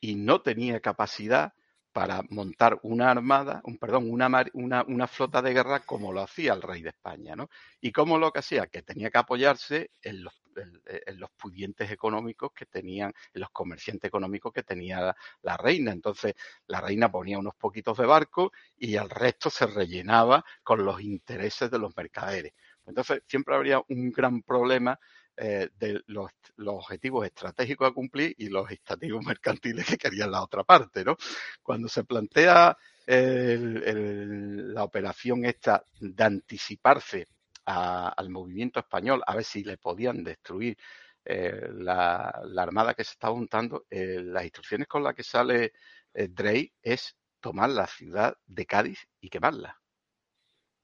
[0.00, 1.52] y no tenía capacidad
[1.92, 6.62] para montar una armada, un, perdón, una, una, flota de guerra como lo hacía el
[6.62, 7.50] rey de España, ¿no?
[7.78, 12.52] Y como lo que hacía, que tenía que apoyarse en los, en, los pudientes económicos
[12.52, 15.92] que tenían, en los comerciantes económicos que tenía la, reina.
[15.92, 16.34] Entonces,
[16.68, 21.70] la reina ponía unos poquitos de barco y el resto se rellenaba con los intereses
[21.70, 22.54] de los mercaderes.
[22.88, 24.98] Entonces, siempre habría un gran problema
[25.40, 26.32] eh, de los,
[26.66, 31.16] objetivos estratégicos a cumplir y los estativos mercantiles que querían la otra parte, ¿no?
[31.62, 32.76] Cuando se plantea
[33.06, 37.26] la operación esta de anticiparse
[37.64, 40.76] al movimiento español, a ver si le podían destruir
[41.24, 42.28] eh, la,
[42.58, 45.72] armada que se estaba juntando, eh, las instrucciones con las que sale
[46.12, 49.80] Drey es tomar la ciudad de Cádiz y quemarla.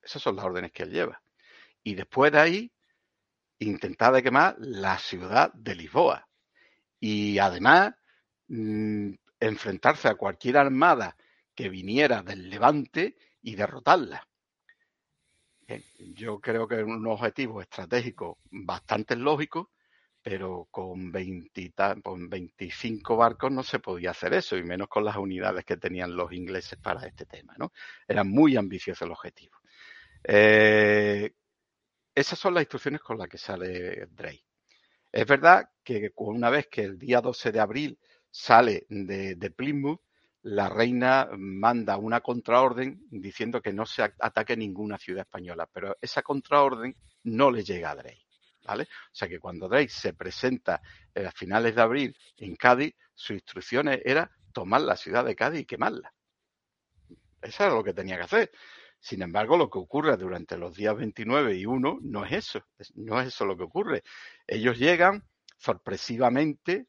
[0.00, 1.24] Esas son las órdenes que él lleva.
[1.85, 2.72] Y después de ahí,
[3.59, 6.26] intentaba quemar la ciudad de Lisboa.
[6.99, 7.95] Y además,
[8.49, 11.16] mm, enfrentarse a cualquier armada
[11.55, 14.26] que viniera del Levante y derrotarla.
[16.14, 19.70] yo creo que es un objetivo estratégico bastante lógico,
[20.22, 21.72] pero con, 20,
[22.03, 26.16] con 25 barcos no se podía hacer eso, y menos con las unidades que tenían
[26.16, 27.55] los ingleses para este tema.
[27.59, 27.72] ¿no?
[28.07, 29.59] Era muy ambicioso el objetivo.
[30.22, 31.32] Eh,
[32.14, 34.44] esas son las instrucciones con las que sale Drake.
[35.10, 37.98] Es verdad que una vez que el día 12 de abril
[38.30, 40.00] sale de, Plymouth,
[40.42, 46.22] la reina manda una contraorden diciendo que no se ataque ninguna ciudad española, pero esa
[46.22, 48.26] contraorden no le llega a Drake.
[48.66, 48.84] ¿Vale?
[48.84, 50.80] O sea que cuando Drake se presenta
[51.14, 55.66] a finales de abril en Cádiz, sus instrucciones era tomar la ciudad de Cádiz y
[55.66, 56.14] quemarla.
[57.42, 58.50] Eso era lo que tenía que hacer.
[59.05, 63.20] Sin embargo, lo que ocurre durante los días 29 y 1 no es eso, no
[63.20, 64.02] es eso lo que ocurre.
[64.46, 65.22] Ellos llegan
[65.59, 66.86] sorpresivamente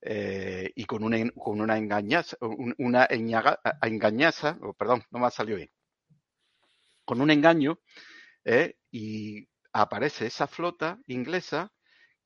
[0.00, 2.36] eh, y con una, con una engañaza,
[2.78, 5.70] una engañaza, perdón, no me ha salido bien,
[7.04, 7.80] con un engaño
[8.44, 11.72] eh, y aparece esa flota inglesa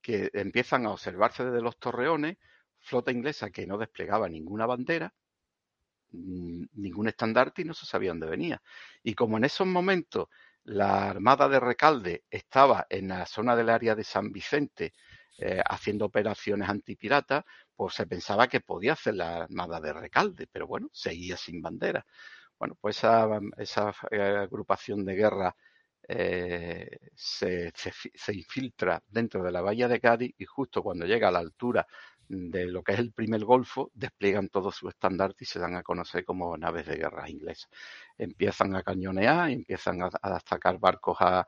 [0.03, 2.37] que empiezan a observarse desde los torreones,
[2.80, 5.14] flota inglesa que no desplegaba ninguna bandera,
[6.13, 8.63] ningún estandarte y no se sabía dónde venía.
[9.03, 10.29] Y como en esos momentos
[10.65, 14.93] la Armada de Recalde estaba en la zona del área de San Vicente
[15.39, 17.45] eh, haciendo operaciones antipiratas,
[17.75, 22.05] pues se pensaba que podía hacer la Armada de Recalde, pero bueno, seguía sin bandera.
[22.59, 25.57] Bueno, pues esa, eh, agrupación de guerra
[26.09, 31.31] eh, se, se, infiltra dentro de la bahía de Cádiz y justo cuando llega a
[31.33, 31.87] la altura
[32.29, 35.83] de lo que es el primer Golfo, despliegan todo su estandarte y se dan a
[35.83, 37.68] conocer como naves de guerra inglesas.
[38.16, 41.47] Empiezan a cañonear, empiezan a, atacar barcos a,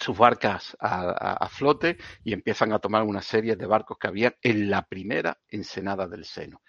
[0.00, 4.70] sus barcas a, flote y empiezan a tomar una serie de barcos que había en
[4.70, 6.62] la primera ensenada del seno.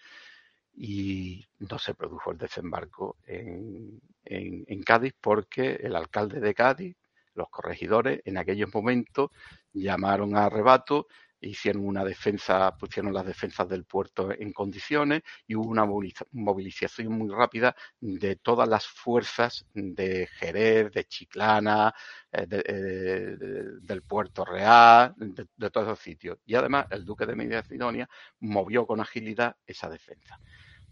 [0.73, 6.95] Y no se produjo el desembarco en, en Cádiz porque el alcalde de Cádiz,
[7.33, 9.29] los corregidores, en aquellos momentos
[9.73, 11.07] llamaron a arrebato
[11.41, 15.85] hicieron una defensa, pusieron las defensas del puerto en condiciones y hubo una
[16.31, 21.93] movilización muy rápida de todas las fuerzas de Jerez, de Chiclana,
[22.31, 23.37] eh, eh,
[23.81, 26.39] del Puerto Real, de, todos esos sitios.
[26.45, 28.09] Y además el duque de Macedonia
[28.39, 30.39] movió con agilidad esa defensa.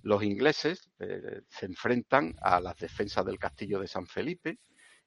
[0.03, 4.59] Los ingleses eh, se enfrentan a las defensas del castillo de San Felipe,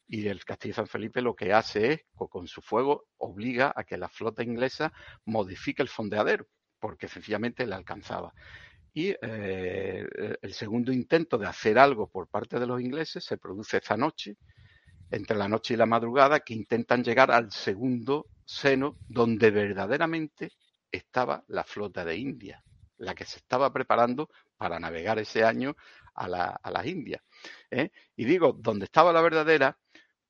[0.08, 3.98] y el Castillo San Felipe lo que hace es, con su fuego, obliga a que
[3.98, 4.92] la flota inglesa
[5.26, 6.46] modifique el fondeadero,
[6.80, 8.32] porque sencillamente le alcanzaba.
[8.94, 10.06] Y eh,
[10.40, 14.38] el segundo intento de hacer algo por parte de los ingleses se produce esta noche,
[15.10, 20.52] entre la noche y la madrugada, que intentan llegar al segundo seno donde verdaderamente
[20.90, 22.64] estaba la flota de India,
[22.96, 25.76] la que se estaba preparando para navegar ese año
[26.14, 27.22] a, las Indias.
[27.70, 27.90] ¿eh?
[28.16, 29.78] Y digo, donde estaba la verdadera,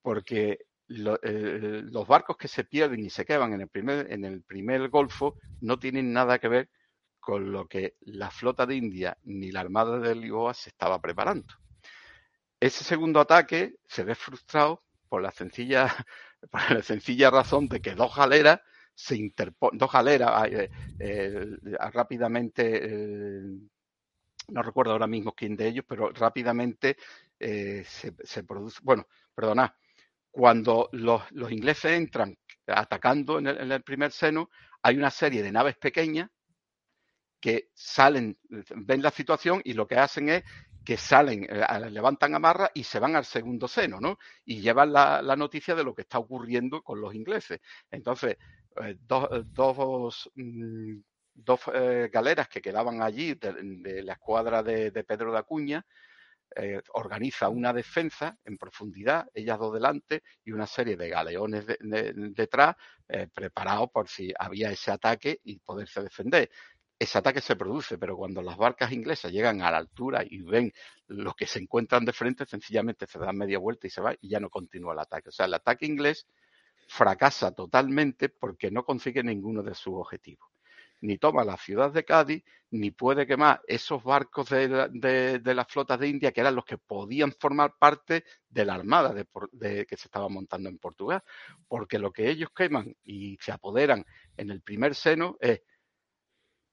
[0.08, 3.60] porque eh, los barcos que se pierden y se quedan en
[4.24, 6.70] el, primer, Golfo no tienen nada que ver
[7.20, 11.52] con lo que la flota de India ni la Armada de Lisboa se estaba preparando.
[12.58, 15.94] Ese segundo ataque se ve frustrado por la sencilla,
[16.50, 18.62] por la sencilla razón de que dos galeras
[18.94, 21.56] se interponen, dos galeras eh, eh,
[21.92, 23.20] rápidamente,
[24.48, 26.96] no recuerdo ahora mismo quién de ellos, pero rápidamente
[27.38, 29.70] se, produce, bueno, perdonad,
[30.38, 31.20] cuando los,
[31.50, 36.30] ingleses entran atacando en el, primer seno, hay una serie de naves pequeñas
[37.40, 40.44] que salen, ven la situación y lo que hacen es
[40.84, 44.16] que salen, eh, levantan amarra y se van al segundo seno, ¿no?
[44.44, 47.58] Y llevan la, noticia de lo que está ocurriendo con los ingleses.
[47.90, 48.36] Entonces,
[48.80, 50.98] eh, dos, dos, mm,
[52.12, 55.84] galeras que quedaban allí de, la escuadra de, Pedro de Acuña,
[56.56, 62.76] eh, organiza una defensa en profundidad, ellas dos delante y una serie de galeones detrás,
[63.08, 66.50] eh, preparados por si había ese ataque y poderse defender.
[66.98, 70.72] Ese ataque se produce, pero cuando las barcas inglesas llegan a la altura y ven
[71.06, 74.28] lo que se encuentran de frente, sencillamente se dan media vuelta y se va y
[74.28, 75.28] ya no continúa el ataque.
[75.28, 76.26] O sea, el ataque inglés
[76.88, 80.48] fracasa totalmente porque no consigue ninguno de sus objetivos
[81.00, 86.08] ni toma la ciudad de Cádiz, ni puede quemar esos barcos de, las flotas de
[86.08, 90.28] India que eran los que podían formar parte de la armada de, que se estaba
[90.28, 91.22] montando en Portugal.
[91.66, 94.04] Porque lo que ellos queman y se apoderan
[94.36, 95.62] en el primer seno es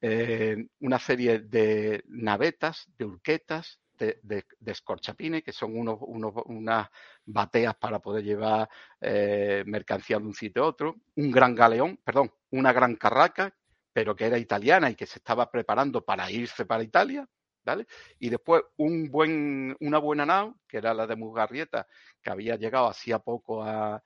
[0.01, 6.89] eh, una serie de navetas, de urquetas, de, de, escorchapines, que son unos, unas
[7.26, 8.69] bateas para poder llevar
[8.99, 13.55] eh, mercancía de un sitio a otro, un gran galeón, perdón, una gran carraca,
[13.96, 17.26] pero que era italiana y que se estaba preparando para irse para Italia,
[17.64, 17.88] ¿vale?
[18.20, 21.88] Y después un buen, una buena nao, que era la de Mugarrieta,
[22.22, 24.04] que había llegado hacía poco a,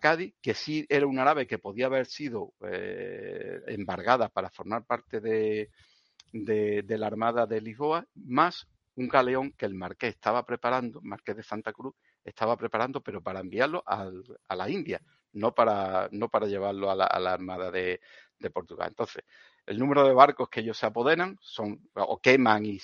[0.00, 5.20] Cádiz, que sí era una nave que podía haber sido eh, embargada para formar parte
[5.20, 5.70] de,
[6.32, 11.72] la Armada de Lisboa, más un galeón que el Marqués estaba preparando, Marqués de Santa
[11.72, 16.94] Cruz, estaba preparando, pero para enviarlo a la India, no para, no para llevarlo a
[16.94, 18.00] la, a la Armada de,
[18.38, 18.88] de Portugal.
[18.88, 19.24] Entonces,
[19.66, 22.78] el número de barcos que ellos se apoderan son, o queman y,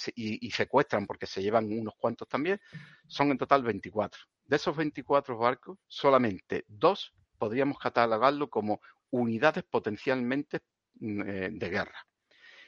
[0.50, 2.60] secuestran porque se llevan unos cuantos también,
[3.06, 4.20] son en total 24.
[4.44, 8.80] De esos 24 barcos, solamente dos podríamos catalogarlo como
[9.10, 10.60] unidades potencialmente
[11.00, 12.06] mm, eh, de guerra.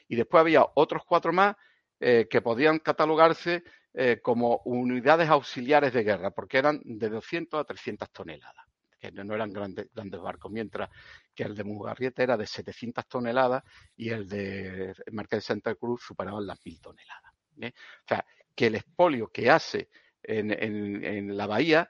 [0.07, 1.55] Y después había otros cuatro más
[1.99, 3.63] eh, que podían catalogarse
[3.93, 8.65] eh, como unidades auxiliares de guerra, porque eran de 200 a 300 toneladas
[9.11, 10.89] que no eran grandes, grandes barcos, mientras
[11.33, 13.63] que el de Mugarrieta era de 700 toneladas
[13.95, 17.33] y el de Marqués de Santa Cruz superaba las 1000 toneladas.
[17.55, 18.25] O sea,
[18.55, 19.89] que el expolio que hace
[20.23, 21.89] en, la bahía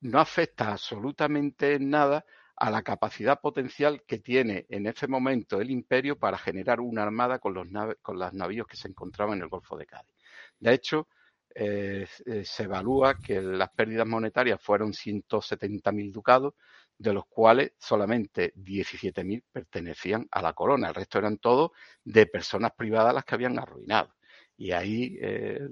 [0.00, 2.24] no afecta absolutamente en nada
[2.56, 7.38] a la capacidad potencial que tiene en ese momento el imperio para generar una armada
[7.38, 7.66] con los,
[8.00, 10.14] con navíos que se encontraban en el Golfo de Cádiz.
[10.58, 11.08] De hecho,
[11.54, 16.54] eh, eh, se evalúa que las pérdidas monetarias fueron 170.000 ducados,
[16.98, 20.88] de los cuales solamente 17.000 pertenecían a la corona.
[20.88, 21.70] El resto eran todos
[22.04, 24.14] de personas privadas las que habían arruinado.
[24.58, 25.68] Y ahí eh,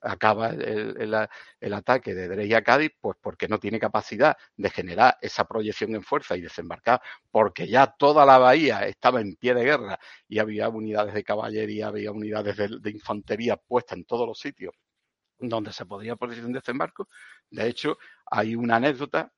[0.00, 5.44] acaba el, ataque de Drey a Cádiz, pues porque no tiene capacidad de generar esa
[5.44, 9.98] proyección en fuerza y desembarcar, porque ya toda la bahía estaba en pie de guerra
[10.26, 14.72] y había unidades de caballería, había unidades de infantería puestas en todos los sitios
[15.38, 17.08] donde se podría producir un desembarco.
[17.50, 19.32] De hecho, hay una anécdota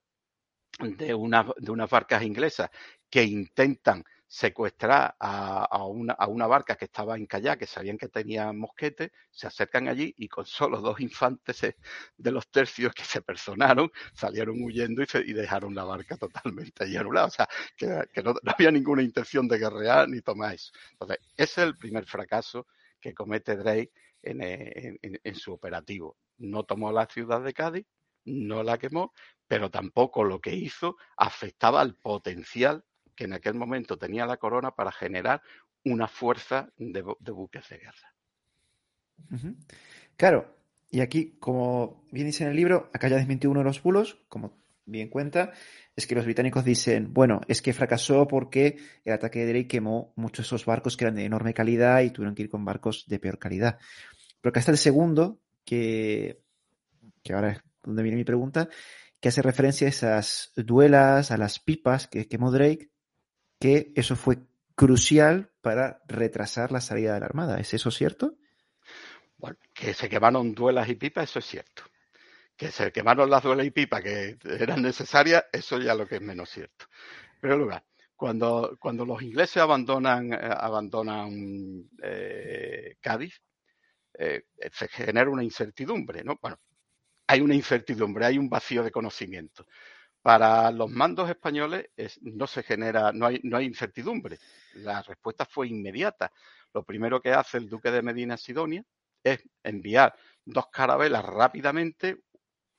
[0.80, 2.70] de, una, de unas barcas inglesas
[3.08, 8.08] que intentan secuestrar a, una, a, una, barca que estaba en Callá, que sabían que
[8.08, 11.74] tenía mosquete, se acercan allí y con solo dos infantes
[12.16, 16.96] de los tercios que se personaron, salieron huyendo y, y dejaron la barca totalmente allí
[16.96, 17.26] anulada.
[17.26, 20.70] O sea, que, no, había ninguna intención de guerrear ni tomar eso.
[20.92, 22.68] Entonces, ese es el primer fracaso
[23.00, 23.90] que comete Drake
[24.22, 26.16] eh, en, su operativo.
[26.38, 27.86] No tomó la ciudad de Cádiz,
[28.24, 29.12] no la quemó,
[29.46, 34.70] pero tampoco lo que hizo afectaba al potencial que en aquel momento tenía la corona
[34.70, 35.42] para generar
[35.84, 38.14] una fuerza de, buques de guerra.
[40.16, 40.56] Claro,
[40.90, 44.24] y aquí, como bien dice en el libro, acá ya desmintió uno de los bulos,
[44.28, 45.52] como bien cuenta,
[45.94, 50.12] es que los británicos dicen, bueno, es que fracasó porque el ataque de Drake quemó
[50.16, 53.04] muchos de esos barcos que eran de enorme calidad y tuvieron que ir con barcos
[53.06, 53.78] de peor calidad.
[54.40, 56.42] Pero acá está el segundo, que,
[57.22, 58.68] que ahora donde viene mi pregunta,
[59.20, 62.90] que hace referencia a esas duelas, a las pipas que quemó Drake,
[63.58, 64.38] que eso fue
[64.74, 67.60] crucial para retrasar la salida de la Armada.
[67.60, 68.36] ¿Es eso cierto?
[69.36, 71.82] Bueno, que se quemaron duelas y pipas, eso es cierto.
[72.56, 76.22] Que se quemaron las duelas y pipas que eran necesarias, eso ya lo que es
[76.22, 76.86] menos cierto.
[77.40, 77.84] Pero lugar,
[78.16, 83.40] cuando, cuando los ingleses abandonan, eh, abandonan eh, Cádiz,
[84.18, 86.38] eh, se genera una incertidumbre, ¿no?
[86.40, 86.58] Bueno,
[87.30, 89.64] hay una incertidumbre, hay un vacío de conocimiento.
[90.20, 91.88] Para los mandos españoles
[92.22, 94.36] no se genera, no hay, no hay incertidumbre.
[94.74, 96.32] La respuesta fue inmediata.
[96.74, 98.82] Lo primero que hace el duque de Medina Sidonia
[99.22, 100.12] es enviar
[100.44, 102.24] dos carabelas rápidamente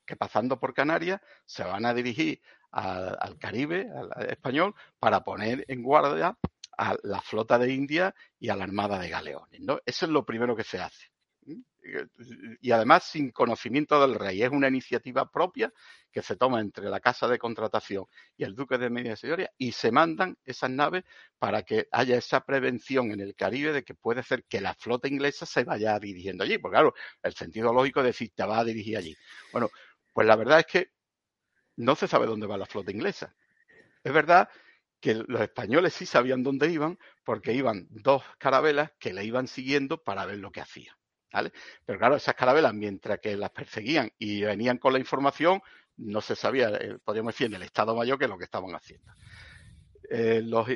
[0.06, 2.42] que pasando por Canarias se van a dirigir
[2.72, 6.38] al Caribe, al español, para poner en guardia
[6.78, 9.62] a la flota de India y a la armada de galeones.
[9.62, 9.80] ¿no?
[9.86, 11.12] Eso es lo primero que se hace.
[12.62, 14.44] Y además sin conocimiento del rey.
[14.44, 15.74] Es una iniciativa propia
[16.12, 18.06] que se toma entre la Casa de Contratación
[18.38, 19.16] y el Duque de Medina
[19.58, 21.04] y se mandan esas naves
[21.40, 25.08] para que haya esa prevención en el Caribe de que puede ser que la flota
[25.08, 26.58] inglesa se vaya dirigiendo allí.
[26.58, 29.16] Porque claro, el sentido lógico es decir, te va a dirigir allí.
[29.52, 29.70] Bueno,
[30.14, 30.92] pues la verdad es que
[31.78, 33.36] no se sabe dónde va la flota inglesa.
[34.04, 34.50] Es verdad
[35.00, 40.04] que los españoles sí sabían dónde iban porque iban dos carabelas que le iban siguiendo
[40.04, 40.96] para ver lo que hacían.
[41.32, 41.52] ¿Vale?
[41.86, 45.62] Pero claro, esas carabelas, mientras que las perseguían y venían con la información,
[45.98, 48.74] no se sabía, eh, podríamos decir, en el Estado Mayor que es lo que estaban
[48.76, 49.12] haciendo.
[50.14, 50.68] Eh, los,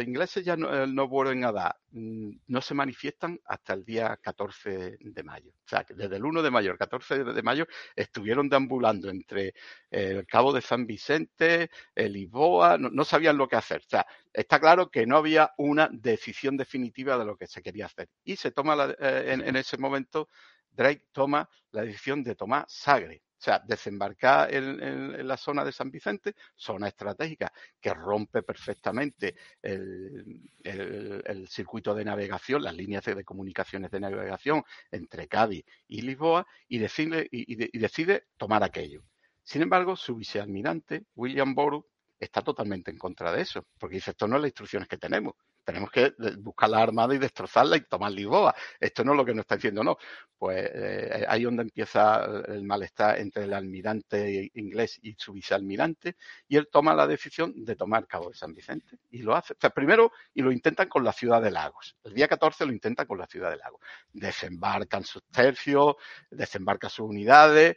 [0.00, 4.96] ingleses ya no, eh, vuelven a dar, mm, no se manifiestan hasta el día 14
[4.98, 5.50] de mayo.
[5.50, 9.52] O sea, que desde el 1 de mayo al 14 de mayo estuvieron deambulando entre
[9.90, 13.82] el Cabo de San Vicente, Lisboa, no, sabían lo que hacer.
[13.84, 17.86] O sea, está claro que no había una decisión definitiva de lo que se quería
[17.86, 18.08] hacer.
[18.24, 20.30] Y se toma en, en, ese momento,
[20.70, 23.22] Drake toma la decisión de tomar Sagre.
[23.38, 31.46] O sea, desembarcar en, la zona de San Vicente, zona estratégica que rompe perfectamente el,
[31.48, 37.28] circuito de navegación, las líneas de, comunicaciones de navegación entre Cádiz y Lisboa, y decide,
[37.30, 39.04] y decide tomar aquello.
[39.44, 41.86] Sin embargo, su vicealmirante, William Borough,
[42.18, 45.34] está totalmente en contra de eso, porque dice, esto no es las instrucciones que tenemos
[45.68, 48.54] tenemos que buscar la armada y destrozarla y tomar Lisboa.
[48.80, 49.98] Esto no es lo que nos está diciendo, no.
[50.38, 56.16] Pues eh, ahí donde empieza el malestar entre el almirante inglés y su vicealmirante,
[56.48, 58.96] y él toma la decisión de tomar Cabo de San Vicente.
[59.10, 59.52] Y lo hace.
[59.52, 61.98] O sea, primero, y lo intentan con la ciudad de Lagos.
[62.02, 63.82] El día 14 lo intentan con la ciudad de Lagos.
[64.10, 65.96] Desembarcan sus tercios,
[66.30, 67.76] desembarcan sus unidades,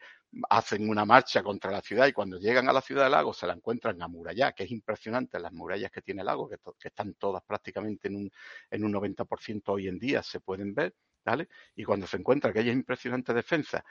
[0.50, 3.48] hacen una marcha contra la ciudad y cuando llegan a la ciudad del lago se
[3.48, 6.58] la encuentran amurallada, que es impresionante las murallas que tiene el lago, que,
[6.88, 8.32] están todas prácticamente en un,
[8.70, 11.50] en un 90% hoy en día, se pueden ver, ¿vale?
[11.76, 13.84] Y cuando se encuentra aquella impresionante defensa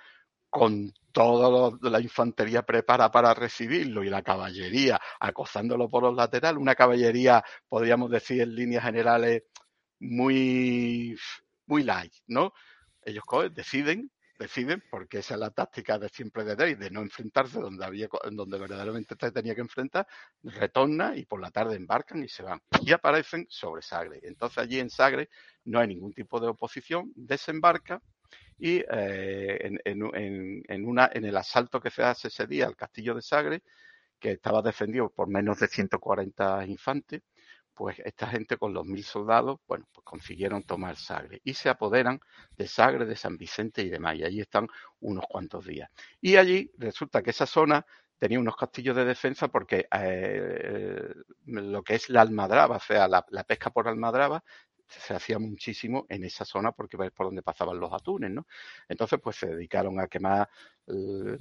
[0.49, 6.75] con toda la infantería preparada para recibirlo y la caballería acosándolo por los laterales, una
[6.75, 9.45] caballería, podríamos decir en líneas generales,
[10.01, 11.17] muy,
[11.67, 12.53] muy light, ¿no?
[13.03, 14.11] Ellos deciden
[14.41, 18.09] deciden, porque esa es la táctica de siempre de Drake, de no enfrentarse donde había,
[18.33, 20.07] verdaderamente se tenía que enfrentar,
[20.43, 22.61] retorna y por la tarde embarcan y se van.
[22.83, 24.21] Y aparecen sobre Sagre.
[24.23, 25.29] Entonces allí en Sagre
[25.65, 28.01] no hay ningún tipo de oposición, desembarca
[28.59, 33.23] y eh, en, una, en el asalto que se hace ese día al castillo de
[33.23, 33.63] Sagre,
[34.19, 37.23] que estaba defendido por menos de 140 infantes,
[37.81, 42.21] pues esta gente con los mil soldados, bueno, pues consiguieron tomar Sagre y se apoderan
[42.55, 44.17] de Sagre, de San Vicente y demás.
[44.17, 44.69] Y allí están
[45.01, 45.89] unos cuantos días.
[46.21, 47.87] Y allí resulta que esa zona
[48.19, 51.09] tenía unos castillos de defensa porque eh,
[51.47, 54.45] lo que es la almadraba, o sea, la, pesca por almadraba,
[54.87, 58.47] se hacía muchísimo en esa zona porque es por donde pasaban los atunes, ¿no?
[58.91, 60.51] Entonces, pues se dedicaron a quemar
[60.87, 61.39] eh,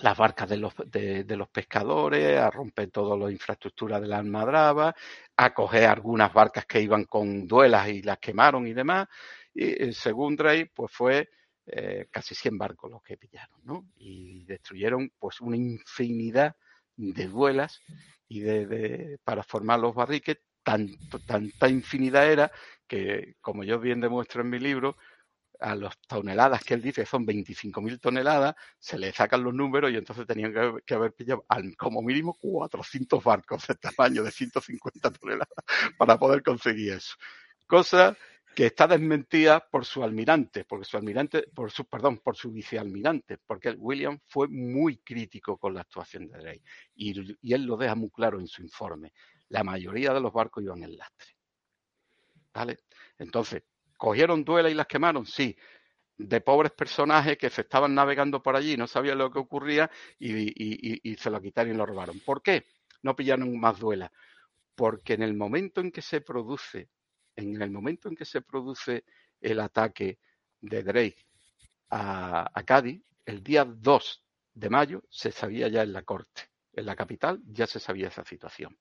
[0.00, 4.94] las barcas de los, de, los pescadores, a romper toda la infraestructura de la almadraba,
[5.36, 9.08] a coger algunas barcas que iban con duelas y las quemaron y demás.
[9.54, 11.28] Y eh, según Drake, pues fue
[11.66, 13.88] eh, casi 100 barcos los que pillaron, ¿no?
[13.96, 16.56] Y destruyeron pues una infinidad
[16.96, 17.80] de duelas
[18.28, 22.52] y de, para formar los barriques, tanta infinidad era
[22.86, 24.96] que, como yo bien demuestro en mi libro,
[25.60, 29.96] a las toneladas que él dice, son 25.000 toneladas, se le sacan los números y
[29.96, 30.52] entonces tenían
[30.84, 31.44] que, haber pillado
[31.76, 35.48] como mínimo 400 barcos de tamaño de 150 toneladas
[35.98, 37.14] para poder conseguir eso.
[37.66, 38.16] Cosa
[38.54, 43.38] que está desmentida por su almirante, porque su almirante, por su, perdón, por su vicealmirante,
[43.38, 46.62] porque William fue muy crítico con la actuación de Drake
[46.96, 49.12] y, y él lo deja muy claro en su informe.
[49.48, 51.36] La mayoría de los barcos iban en lastre.
[52.52, 52.80] ¿Vale?
[53.18, 53.62] Entonces,
[53.98, 55.26] ¿Cogieron duelas y las quemaron?
[55.26, 55.56] Sí.
[56.16, 61.16] De pobres personajes que se estaban navegando por allí, no sabían lo que ocurría y,
[61.16, 62.18] se lo quitaron y lo robaron.
[62.20, 62.64] ¿Por qué?
[63.02, 64.10] No pillaron más duelas.
[64.74, 66.88] Porque en el momento en que se produce,
[67.36, 69.04] en el momento en que se produce
[69.40, 70.18] el ataque
[70.60, 71.26] de Drake
[71.90, 74.24] a, a Cádiz, el día 2
[74.54, 78.24] de mayo se sabía ya en la corte, en la capital ya se sabía esa
[78.24, 78.76] situación.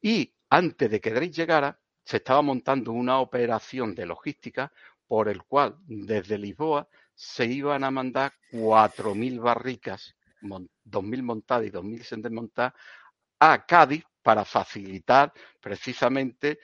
[0.00, 1.78] Y antes de que Drake llegara,
[2.10, 4.72] se estaba montando una operación de logística
[5.06, 12.20] por el cual desde Lisboa se iban a mandar 4.000 barricas, 2.000 montadas y 2.000
[12.20, 12.72] desmontadas,
[13.38, 16.58] a Cádiz para facilitar precisamente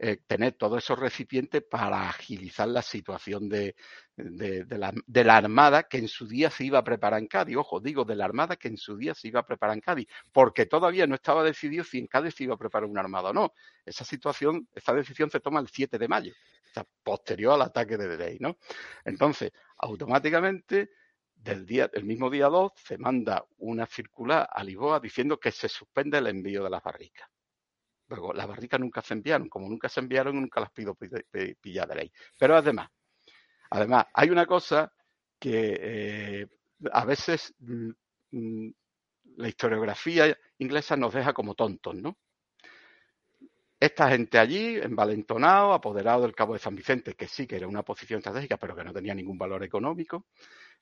[0.00, 3.74] eh, tener todos esos recipientes para agilizar la situación de,
[4.16, 7.56] la, Armada que en su día se iba a preparar en Cádiz.
[7.56, 10.06] Ojo, digo de la Armada que en su día se iba a preparar en Cádiz,
[10.32, 13.32] porque todavía no estaba decidido si en Cádiz se iba a preparar una Armada o
[13.32, 13.52] no.
[13.84, 16.32] Esa situación, esta decisión se toma el 7 de mayo,
[16.76, 18.56] o posterior al ataque de Drey, ¿no?
[19.04, 20.90] Entonces, automáticamente
[21.34, 25.68] del día, el mismo día 2 se manda una circular a Lisboa diciendo que se
[25.68, 27.28] suspende el envío de las barricas.
[28.08, 29.48] Luego, las barricas nunca se enviaron.
[29.48, 30.96] Como nunca se enviaron, nunca las pido
[31.60, 32.12] pillar de ley.
[32.38, 32.88] Pero además,
[33.70, 34.92] además, hay una cosa
[35.38, 36.46] que eh,
[36.92, 37.90] a veces mm,
[38.32, 38.70] mm,
[39.36, 42.16] la historiografía inglesa nos deja como tontos, ¿no?
[43.80, 47.84] Esta gente allí, envalentonado, apoderado del Cabo de San Vicente, que sí que era una
[47.84, 50.26] posición estratégica, pero que no tenía ningún valor económico,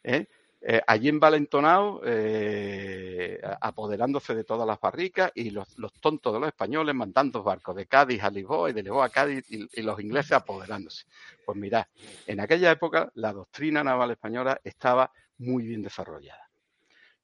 [0.03, 0.27] ¿eh?
[0.69, 6.49] Eh, allí en Valentonao, eh, apoderándose de todas las barricas y los, tontos de los
[6.49, 10.33] españoles mandando barcos de Cádiz a Lisboa y de Lisboa a Cádiz y, los ingleses
[10.33, 11.07] apoderándose.
[11.45, 11.87] Pues mirad,
[12.27, 16.51] en aquella época la doctrina naval española estaba muy bien desarrollada.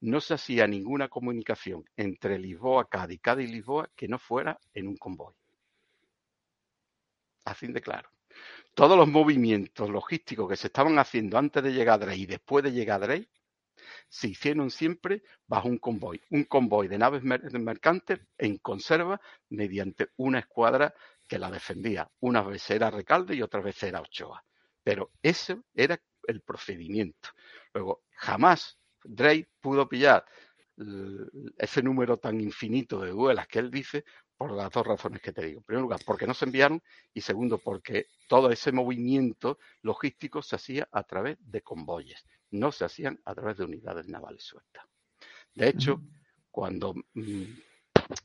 [0.03, 4.87] No se hacía ninguna comunicación entre Lisboa, Cádiz, Cádiz y Lisboa que no fuera en
[4.87, 5.35] un convoy.
[7.45, 8.09] Así de claro
[8.75, 12.65] todos los movimientos logísticos que se estaban haciendo antes de llegar a Drey y después
[12.65, 13.29] de llegar a Drey
[14.09, 20.41] se hicieron siempre bajo un convoy, un convoy de naves mercantes en conserva mediante una
[20.41, 20.95] escuadra
[21.29, 22.11] que la defendía.
[22.21, 24.45] Una vez era Recalde y otra vez era Ochoa.
[24.83, 27.31] Pero ese era el procedimiento.
[27.73, 30.25] Luego, jamás Drey pudo pillar
[31.59, 34.05] ese número tan infinito de duelas que él dice
[34.43, 35.61] por las dos razones que te digo.
[35.61, 36.83] En primer lugar, porque no se enviaron
[37.15, 42.85] y segundo, porque todo ese movimiento logístico se hacía a través de convoyes, no se
[42.85, 44.85] hacían a través de unidades navales sueltas.
[45.55, 46.03] De hecho,
[46.51, 47.45] cuando, mm,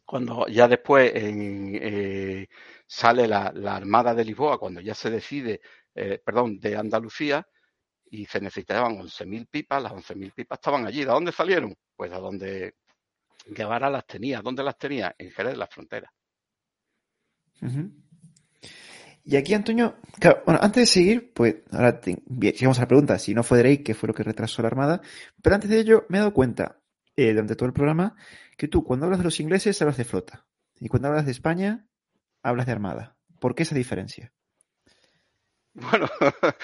[0.06, 2.48] cuando ya después eh,
[2.88, 5.62] sale la, Armada de Lisboa, cuando ya se decide,
[5.94, 7.48] eh, perdón, de Andalucía,
[8.10, 11.02] y se necesitaban 11.000 pipas, las 11.000 pipas estaban allí.
[11.02, 11.76] ¿De dónde salieron?
[11.96, 12.74] Pues a donde
[13.50, 14.42] Guevara las tenía.
[14.42, 15.16] ¿Dónde las tenía?
[15.18, 16.12] En Jerez de la Frontera.
[19.24, 19.98] Y aquí, Antonio,
[20.46, 23.94] bueno, antes de seguir, pues ahora llegamos a la pregunta, si no fue Drake, ¿qué
[23.94, 25.02] fue lo que retrasó la Armada?
[25.42, 26.80] Pero antes de ello, me he dado cuenta,
[27.16, 28.16] eh, durante todo el programa,
[28.58, 30.48] que tú, cuando hablas de los ingleses, hablas de flota.
[30.80, 31.90] Y cuando hablas de España,
[32.42, 33.18] hablas de Armada.
[33.40, 34.32] ¿Por qué esa diferencia?
[35.80, 36.08] Bueno,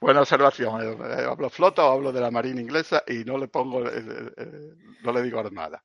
[0.00, 0.82] buena, observación.
[0.82, 4.74] Eh, hablo flota o hablo de la Marina inglesa y no le pongo, eh, eh,
[5.02, 5.82] no le digo armada.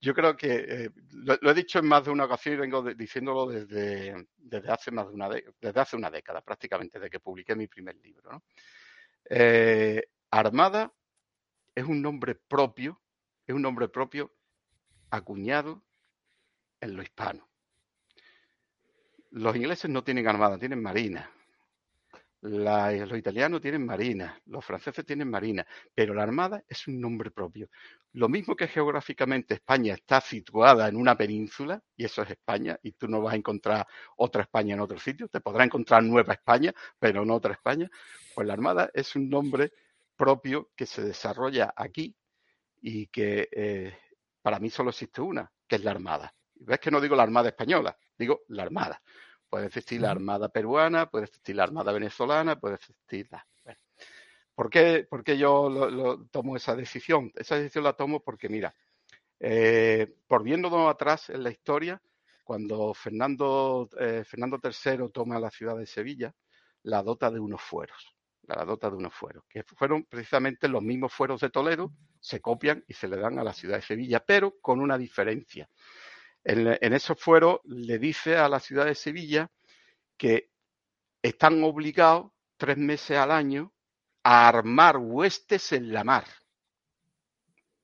[0.00, 4.26] Yo creo que lo, he dicho en más de una ocasión y vengo diciéndolo desde,
[4.36, 7.96] desde, hace más de una desde hace una década prácticamente, desde que publiqué mi primer
[7.96, 8.42] libro.
[10.30, 10.92] armada
[11.74, 13.02] es un nombre propio,
[13.46, 14.32] es un nombre propio
[15.10, 15.82] acuñado
[16.80, 17.46] en lo hispano.
[19.36, 21.30] Los ingleses no tienen armada, tienen marina.
[22.40, 27.68] los italianos tienen marina, los franceses tienen marina, pero la armada es un nombre propio.
[28.14, 32.92] Lo mismo que geográficamente España está situada en una península, y eso es España, y
[32.92, 36.72] tú no vas a encontrar otra España en otro sitio, te podrás encontrar Nueva España,
[36.98, 37.90] pero no otra España,
[38.34, 39.70] pues la armada es un nombre
[40.16, 42.16] propio que se desarrolla aquí
[42.80, 43.98] y que eh,
[44.40, 46.34] para mí solo existe una, que es la armada.
[46.54, 47.98] ¿Ves que no digo la armada española?
[48.16, 49.02] Digo la armada.
[49.48, 53.46] Puede existir la Armada peruana, puede existir la Armada venezolana, puede existir la...
[54.56, 55.06] ¿Por, qué,
[55.38, 57.30] yo lo, tomo esa decisión?
[57.36, 58.74] Esa decisión la tomo porque, mira,
[59.38, 62.00] eh, por viéndonos atrás en la historia,
[62.42, 66.34] cuando Fernando, eh, Fernando III toma la ciudad de Sevilla,
[66.84, 71.12] la dota de unos fueros, la dota de unos fueros, que fueron precisamente los mismos
[71.12, 74.58] fueros de Toledo, se copian y se le dan a la ciudad de Sevilla, pero
[74.60, 75.68] con una diferencia.
[76.48, 79.50] En, esos fueros le dice a la ciudad de Sevilla
[80.16, 80.52] que
[81.20, 83.72] están obligados tres meses al año
[84.22, 86.24] a armar huestes en la mar.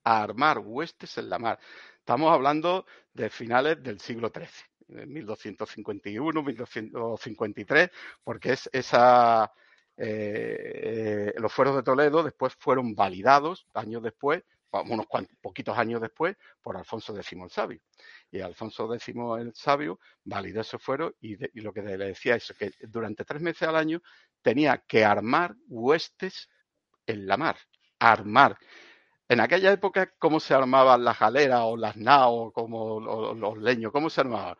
[0.04, 1.58] A armar huestes en la mar.
[1.98, 7.90] Estamos hablando de finales del siglo XIII, 1251, 1253,
[8.22, 9.52] porque es esa,
[9.96, 14.44] eh, los fueros de Toledo después fueron validados años después
[14.80, 15.06] unos
[15.40, 17.80] poquitos años después, por Alfonso X el Sabio.
[18.30, 22.72] Y Alfonso X el Sabio validó esos fueros y, lo que le decía es que
[22.80, 24.00] durante tres meses al año
[24.40, 26.48] tenía que armar huestes
[27.06, 27.56] en la mar.
[27.98, 28.58] Armar.
[29.28, 33.00] En aquella época, ¿cómo se armaban las galeras o las naos, como
[33.34, 33.92] los, leños?
[33.92, 34.56] ¿Cómo se armaban?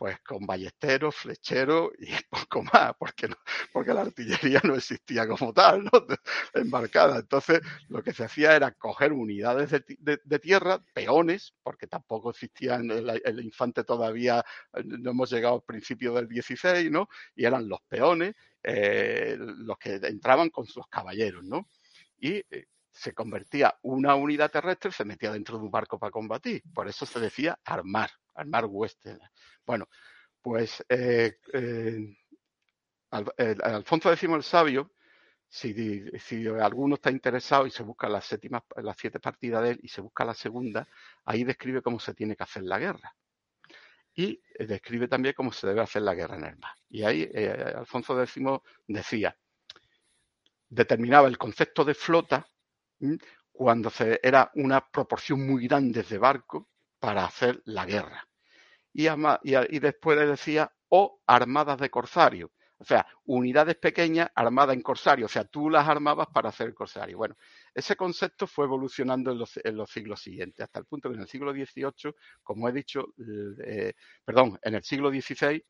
[0.00, 3.36] Pues con ballesteros, flecheros y poco más, porque, no,
[3.70, 5.90] porque la artillería no existía como tal, ¿no?
[6.54, 7.18] embarcada.
[7.18, 7.60] Entonces,
[7.90, 13.84] lo que se hacía era coger unidades de, tierra, peones, porque tampoco existían, el, infante
[13.84, 17.10] todavía, eh, no hemos llegado al principio del 16, ¿no?
[17.34, 21.68] Y eran los peones eh, los que entraban con sus caballeros, ¿no?
[22.18, 26.62] Y eh, se convertía una unidad terrestre, se metía dentro de un barco para combatir.
[26.72, 29.18] Por eso se decía armar, armar huestes.
[29.66, 29.88] Bueno,
[30.42, 32.16] pues eh, eh,
[33.10, 34.92] Alfonso X el Sabio,
[35.48, 35.74] si,
[36.18, 39.88] si, alguno está interesado y se busca las séptimas, las siete partidas de él y
[39.88, 40.86] se busca la segunda,
[41.24, 43.14] ahí describe cómo se tiene que hacer la guerra.
[44.14, 46.74] Y eh, describe también cómo se debe hacer la guerra en el mar.
[46.88, 47.30] Y ahí
[47.74, 48.42] Alfonso X
[48.86, 49.36] decía,
[50.68, 52.48] determinaba el concepto de flota
[53.52, 56.64] cuando se, era una proporción muy grande de barcos
[57.00, 58.28] para hacer la guerra.
[58.92, 62.52] Y, y, después le decía, o armadas de corsario.
[62.78, 65.26] O sea, unidades pequeñas armadas en corsario.
[65.26, 67.18] O sea, tú las armabas para hacer el corsario.
[67.18, 67.36] Bueno,
[67.74, 71.52] ese concepto fue evolucionando en los, siglos siguientes, hasta el punto que en el siglo
[71.52, 73.14] XVIII, como he dicho,
[73.64, 73.92] eh,
[74.24, 75.62] perdón, en el siglo XVI,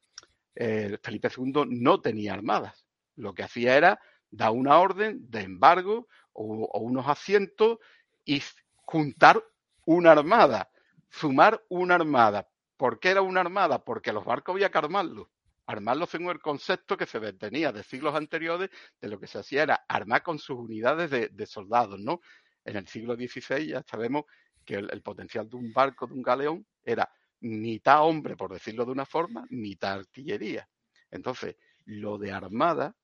[0.55, 2.87] eh, Felipe II no tenía armadas.
[3.17, 4.01] Lo que hacía era
[4.31, 7.79] dar una orden de embargo o, unos asientos
[8.25, 8.43] y
[8.85, 9.43] juntar
[9.85, 10.70] una armada,
[11.11, 12.49] sumar una armada.
[12.77, 13.85] ¿Por qué era una armada?
[13.85, 15.29] Porque los barcos había que armarlos.
[15.67, 18.71] Armarlos según el concepto que se tenía de siglos anteriores,
[19.01, 22.21] de lo que se hacía era armar con sus unidades de, soldados, ¿no?
[22.65, 24.25] En el siglo XVI ya sabemos
[24.65, 27.09] que el, potencial de un barco, de un galeón, era
[27.41, 30.69] mitad hombre, por decirlo de una forma, mitad artillería.
[31.11, 32.95] Entonces, lo de armada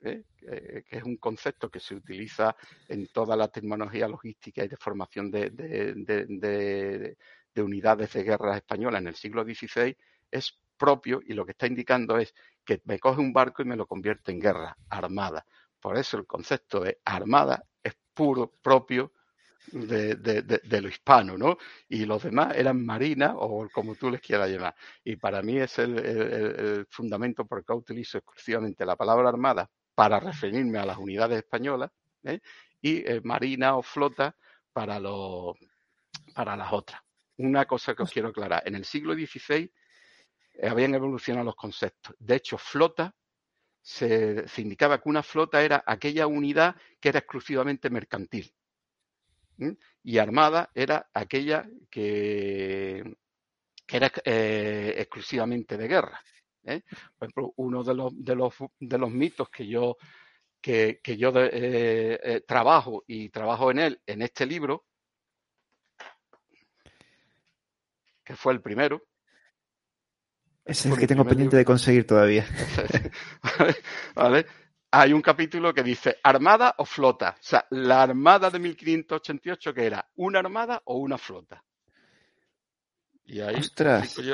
[0.00, 0.24] ¿eh?
[0.40, 2.56] que es un concepto que se utiliza
[2.88, 7.16] en toda la tecnología logística y de formación de,
[7.62, 9.96] unidades de guerra españolas en el siglo XVI,
[10.30, 12.34] es propio y lo que está indicando es
[12.64, 15.44] que me coge un barco y me lo convierte en guerra armada.
[15.80, 19.12] Por eso el concepto de armada es puro, propio
[19.72, 21.58] de, lo hispano, ¿no?
[21.88, 24.74] Y los demás eran marinas o como tú les quieras llamar.
[25.04, 30.78] Y para mí es el, fundamento por que utilizo exclusivamente la palabra armada para referirme
[30.78, 31.90] a las unidades españolas
[32.24, 32.40] ¿eh?
[32.80, 34.36] y eh, marina o flota
[34.72, 35.00] para,
[36.34, 37.05] para las otras.
[37.38, 39.70] Una cosa que os quiero aclarar, en el siglo XVI
[40.54, 42.14] eh, habían evolucionado los conceptos.
[42.18, 43.14] De hecho, flota
[43.82, 48.52] se, indicaba que una flota era aquella unidad que era exclusivamente mercantil.
[50.02, 53.16] Y armada era aquella que,
[53.86, 56.20] que era exclusivamente de guerra.
[56.64, 56.82] ¿eh?
[57.16, 59.96] Por ejemplo, uno de los, de los, de los mitos que yo,
[60.60, 64.86] que, yo eh, eh, trabajo y trabajo en él en este libro,
[68.26, 69.04] que fue el primero.
[70.64, 72.44] Es el que tengo pendiente de conseguir todavía.
[74.16, 74.46] ¿Vale?
[74.90, 77.36] Hay un capítulo que dice armada o flota.
[77.38, 81.62] O sea, la armada de 1588 que era una armada o una flota.
[83.24, 83.56] Y ahí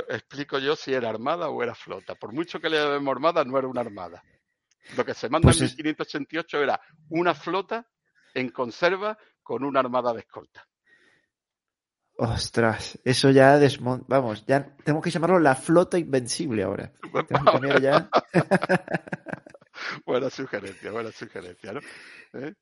[0.09, 2.15] explico yo, si era armada o era flota.
[2.15, 4.23] Por mucho que le llamemos armada, no era una armada.
[4.97, 7.87] Lo que se manda pues en 1588 era una flota
[8.35, 10.67] en conserva con una armada de escolta.
[12.17, 14.05] Ostras, eso ya desmont...
[14.07, 16.93] Vamos, ya tengo que llamarlo la flota invencible ahora.
[17.83, 18.09] ya.
[20.07, 21.81] buena sugerencia, buena sugerencia, ¿no?
[22.35, 22.55] ¿Eh?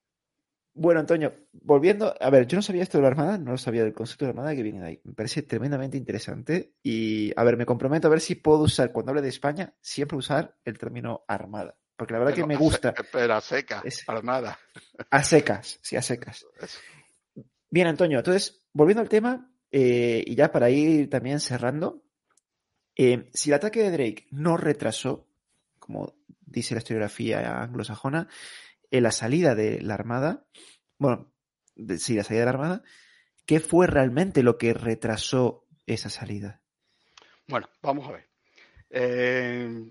[0.72, 3.82] Bueno, Antonio, volviendo, a ver, yo no sabía esto de la Armada, no lo sabía
[3.82, 5.00] del concepto de la Armada que viene de ahí.
[5.04, 9.10] Me parece tremendamente interesante y, a ver, me comprometo a ver si puedo usar, cuando
[9.10, 11.76] hable de España, siempre usar el término Armada.
[11.96, 12.94] Porque la verdad que me gusta.
[13.12, 14.58] pero a secas, Armada.
[15.10, 16.46] A secas, sí, a secas.
[17.70, 22.02] Bien, Antonio, entonces, volviendo al tema, eh, y ya para ir también cerrando,
[22.96, 25.28] eh, si el ataque de Drake no retrasó,
[25.78, 28.28] como dice la historiografía anglosajona,
[28.90, 30.46] en la salida de la Armada,
[30.98, 31.32] bueno,
[31.98, 32.82] sí, la salida de la Armada,
[33.46, 36.62] ¿qué fue realmente lo que retrasó esa salida?
[37.46, 38.28] Bueno, vamos a ver.
[38.90, 39.90] Eh,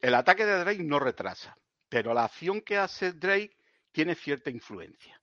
[0.00, 1.56] el ataque de Drake no retrasa,
[1.88, 3.56] pero la acción que hace Drake
[3.92, 5.17] tiene cierta influencia.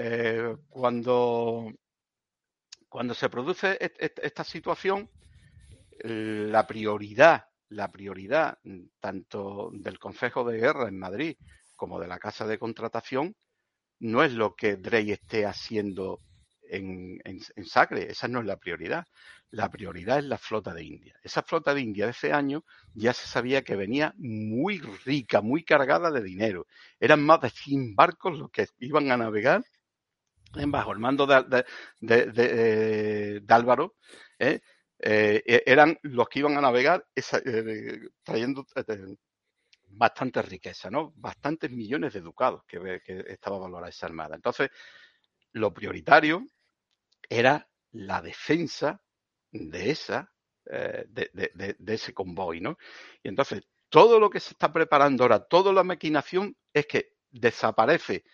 [0.00, 1.72] Eh, cuando,
[2.88, 5.10] cuando se produce esta situación,
[6.04, 8.58] la prioridad, la prioridad
[9.00, 11.36] tanto del Consejo de Guerra en Madrid
[11.74, 13.34] como de la casa de contratación,
[13.98, 16.20] no es lo que Drey esté haciendo
[16.62, 19.04] en, en, Sacre, esa no es la prioridad.
[19.50, 21.18] La prioridad es la flota de India.
[21.24, 22.64] Esa flota de India de ese año
[22.94, 26.68] ya se sabía que venía muy rica, muy cargada de dinero.
[27.00, 29.64] Eran más de 100 barcos los que iban a navegar
[30.52, 31.64] bajo el mando de,
[32.00, 33.96] de, Álvaro,
[34.38, 34.60] ¿eh?
[34.98, 37.06] eh, e, eran los que iban a navegar
[38.22, 38.66] trayendo
[39.90, 41.12] bastante riqueza, ¿no?
[41.16, 44.36] Bastantes millones de ducados que, que estaba valorada esa armada.
[44.36, 44.70] Entonces,
[45.52, 46.44] lo prioritario
[47.28, 49.00] era la defensa
[49.50, 50.30] de esa
[50.64, 52.76] de, ese convoy, ¿no?
[53.22, 58.24] Y entonces, todo lo que se está preparando ahora, toda la maquinación es que desaparece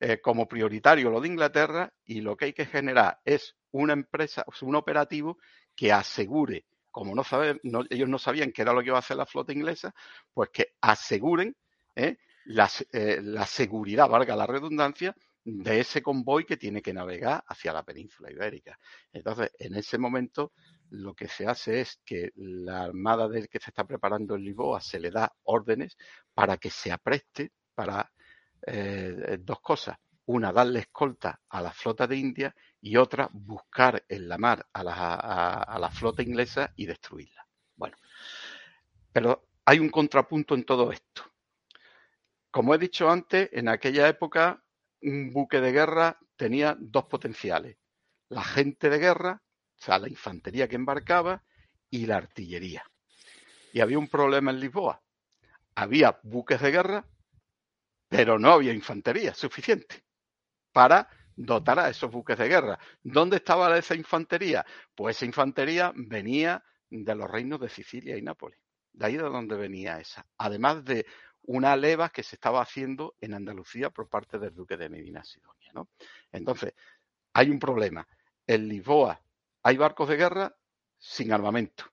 [0.00, 4.44] eh, como prioritario lo de Inglaterra y lo que hay que generar es una empresa,
[4.62, 5.38] un operativo
[5.74, 7.60] que asegure, como no saben,
[7.90, 9.94] ellos no sabían qué era lo que iba a hacer la flota inglesa,
[10.32, 11.56] pues que aseguren
[11.96, 12.18] ¿eh?
[12.44, 15.14] la, eh, la seguridad, valga la redundancia,
[15.44, 18.78] de ese convoy que tiene que navegar hacia la península ibérica.
[19.12, 20.52] Entonces, en ese momento,
[20.90, 24.80] lo que se hace es que la armada del que se está preparando en Lisboa
[24.80, 25.96] se le da órdenes
[26.32, 28.10] para que se apreste para
[28.66, 29.98] eh, dos cosas.
[30.26, 34.82] Una, darle escolta a la flota de India y otra, buscar en la mar a
[34.82, 37.46] la, a la flota inglesa y destruirla.
[37.76, 37.96] Bueno,
[39.12, 41.30] pero hay un contrapunto en todo esto.
[42.50, 44.62] Como he dicho antes, en aquella época
[45.02, 47.76] un buque de guerra tenía dos potenciales.
[48.28, 49.42] La gente de guerra,
[49.78, 51.42] o sea, la infantería que embarcaba,
[51.90, 52.84] y la artillería.
[53.72, 55.02] Y había un problema en Lisboa.
[55.74, 57.06] Había buques de guerra,
[58.14, 60.04] pero no había infantería suficiente
[60.72, 62.78] para dotar a esos buques de guerra.
[63.02, 64.64] ¿Dónde estaba esa infantería?
[64.94, 68.60] Pues esa infantería venía de los reinos de Sicilia y Nápoles.
[68.92, 70.24] De ahí de donde venía esa.
[70.38, 71.04] Además de
[71.42, 75.72] una leva que se estaba haciendo en Andalucía por parte del duque de Medina Sidonia.
[75.74, 75.88] ¿no?
[76.30, 76.72] Entonces,
[77.32, 78.06] hay un problema.
[78.46, 79.20] En Lisboa
[79.64, 80.56] hay barcos de guerra
[80.98, 81.84] sin armamento.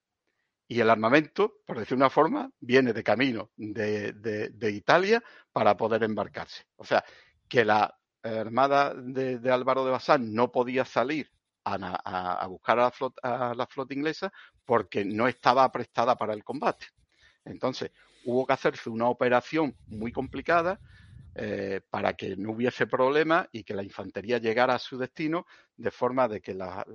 [0.72, 5.22] Y el armamento, por decir una forma, viene de camino de, Italia
[5.52, 6.64] para poder embarcarse.
[6.78, 7.04] O sea,
[7.50, 7.94] que la
[8.24, 11.30] armada de, Álvaro de Bazán no podía salir
[11.66, 14.32] a, buscar a la, flota, a la flota inglesa
[14.64, 16.86] porque no estaba prestada para el combate.
[17.44, 17.92] Entonces,
[18.24, 20.80] hubo que hacerse una operación muy complicada
[21.36, 25.46] eh, para que no hubiese problema y que la infantería llegara a su destino
[25.76, 26.86] de forma de que la,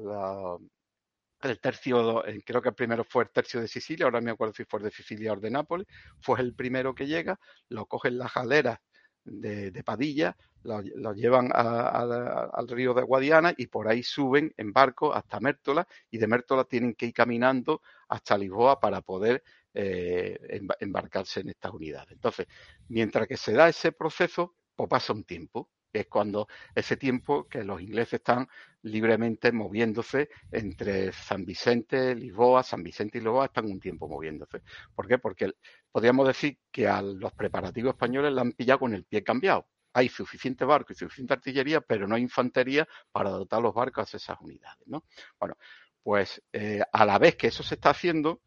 [1.43, 4.55] el tercio, eh, creo que el primero fue el tercio de Sicilia, ahora me acuerdo
[4.55, 5.87] si fue de Sicilia o de Nápoles,
[6.21, 7.39] fue el primero que llega,
[7.69, 8.79] lo cogen las galeras
[9.25, 15.41] de, Padilla, lo, llevan al río de Guadiana y por ahí suben en barco hasta
[15.41, 19.43] Mértola y de Mértola tienen que ir caminando hasta Lisboa para poder
[19.75, 22.13] eh, embarcarse en estas unidades.
[22.13, 22.47] Entonces,
[22.89, 27.65] mientras que se da ese proceso, pues pasa un tiempo, es cuando ese tiempo que
[27.65, 28.49] los ingleses están
[28.83, 34.63] libremente moviéndose entre San Vicente, Lisboa, San Vicente y Lisboa están un tiempo moviéndose.
[34.95, 35.19] ¿Por qué?
[35.19, 35.53] Porque
[35.91, 39.67] podríamos decir que a los preparativos españoles la han pillado con el pie cambiado.
[39.93, 44.17] Hay suficiente barco y suficiente artillería, pero no hay infantería para dotar los barcos a
[44.17, 44.87] esas unidades.
[44.87, 45.05] ¿no?
[45.41, 45.57] Bueno,
[46.03, 48.43] pues eh, a la vez que eso se está haciendo,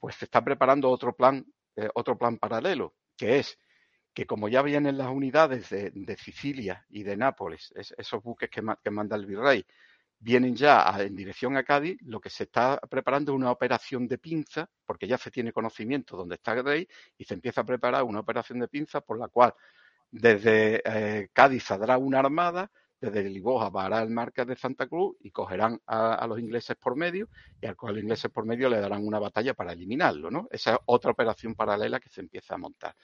[0.00, 3.58] pues se está preparando otro plan, eh, otro plan paralelo, que es
[4.14, 9.16] que como ya vienen las unidades de, Sicilia y de Nápoles, esos buques que, manda
[9.16, 9.66] el virrey,
[10.20, 14.18] vienen ya en dirección a Cádiz, lo que se está preparando es una operación de
[14.18, 16.88] pinza, porque ya se tiene conocimiento dónde está el rey,
[17.18, 19.52] y se empieza a preparar una operación de pinza por la cual
[20.10, 22.70] desde eh, Cádiz saldrá una armada,
[23.00, 27.28] desde Lisboa va el Marqués de Santa Cruz y cogerán a, los ingleses por medio
[27.60, 30.48] y al cual los ingleses por medio le darán una batalla para eliminarlo, ¿no?
[30.50, 32.94] Esa es otra operación paralela que se empieza a montar.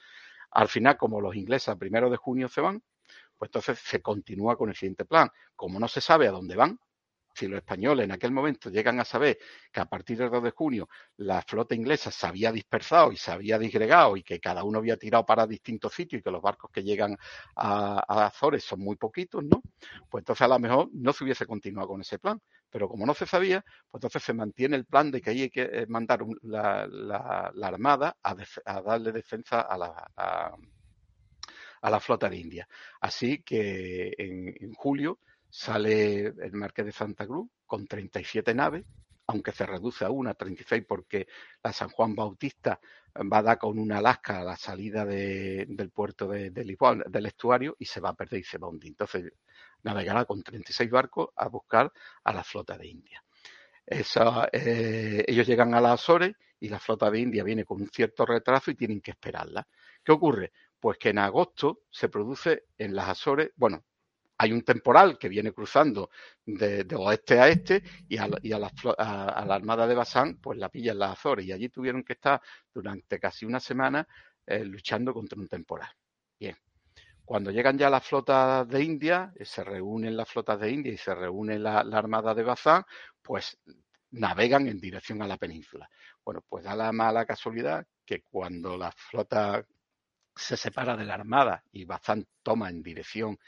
[0.51, 2.83] Al final, como los ingleses a primero de junio se van,
[3.37, 5.31] pues entonces se continúa con el siguiente plan.
[5.57, 6.79] Como no se sabe a dónde van,
[7.41, 9.39] si los españoles en aquel momento llegan a saber
[9.73, 13.31] que a partir del 2 de junio la flota inglesa se había dispersado y se
[13.31, 16.71] había disgregado y que cada uno había tirado para distintos sitios y que los barcos
[16.71, 17.17] que llegan
[17.57, 19.63] a, Azores son muy poquitos, ¿no?
[20.11, 22.41] Pues entonces a lo mejor no se hubiese continuado con ese plan.
[22.69, 25.63] Pero como no se sabía, pues entonces se mantiene el plan de que hay que
[25.63, 30.11] eh, mandar la, Armada a, darle defensa a la,
[31.83, 32.69] a, la flota de India.
[33.01, 35.19] Así que en julio
[35.51, 38.85] sale el Marqués de Santa Cruz con 37 naves,
[39.27, 41.29] aunque se reduce a una, 36, porque
[41.63, 42.81] la San Juan Bautista
[43.17, 47.77] va a dar con una Alaska a la salida del puerto de, Lisboa, del estuario,
[47.79, 48.91] y se va a perder y se va a hundir.
[48.91, 49.33] Entonces
[49.83, 51.93] navegará con 36 barcos a buscar
[52.25, 53.23] a la flota de India.
[53.87, 58.27] Eh, ellos llegan a las Azores y la flota de India viene con un cierto
[58.27, 59.67] retraso y tienen que esperarla.
[60.05, 60.53] ¿Qué ocurre?
[60.79, 63.85] Pues que en agosto se produce en las Azores, bueno,
[64.43, 66.09] hay un temporal que viene cruzando
[66.47, 68.73] de, oeste a este y, a, la,
[69.55, 72.41] Armada de Bazán pues la pilla en las Azores y allí tuvieron que estar
[72.73, 74.09] durante casi una semana
[74.47, 75.91] eh, luchando contra un temporal.
[76.39, 76.57] Bien,
[77.23, 80.97] cuando llegan ya las flotas de India, eh, se reúnen las flotas de India y
[80.97, 82.83] se reúne la, Armada de Bazán,
[83.21, 83.59] pues
[84.13, 85.87] navegan en dirección a la península.
[86.25, 89.63] Bueno, pues da la mala casualidad que cuando la flota
[90.35, 93.39] se separa de la armada y Bazán toma en dirección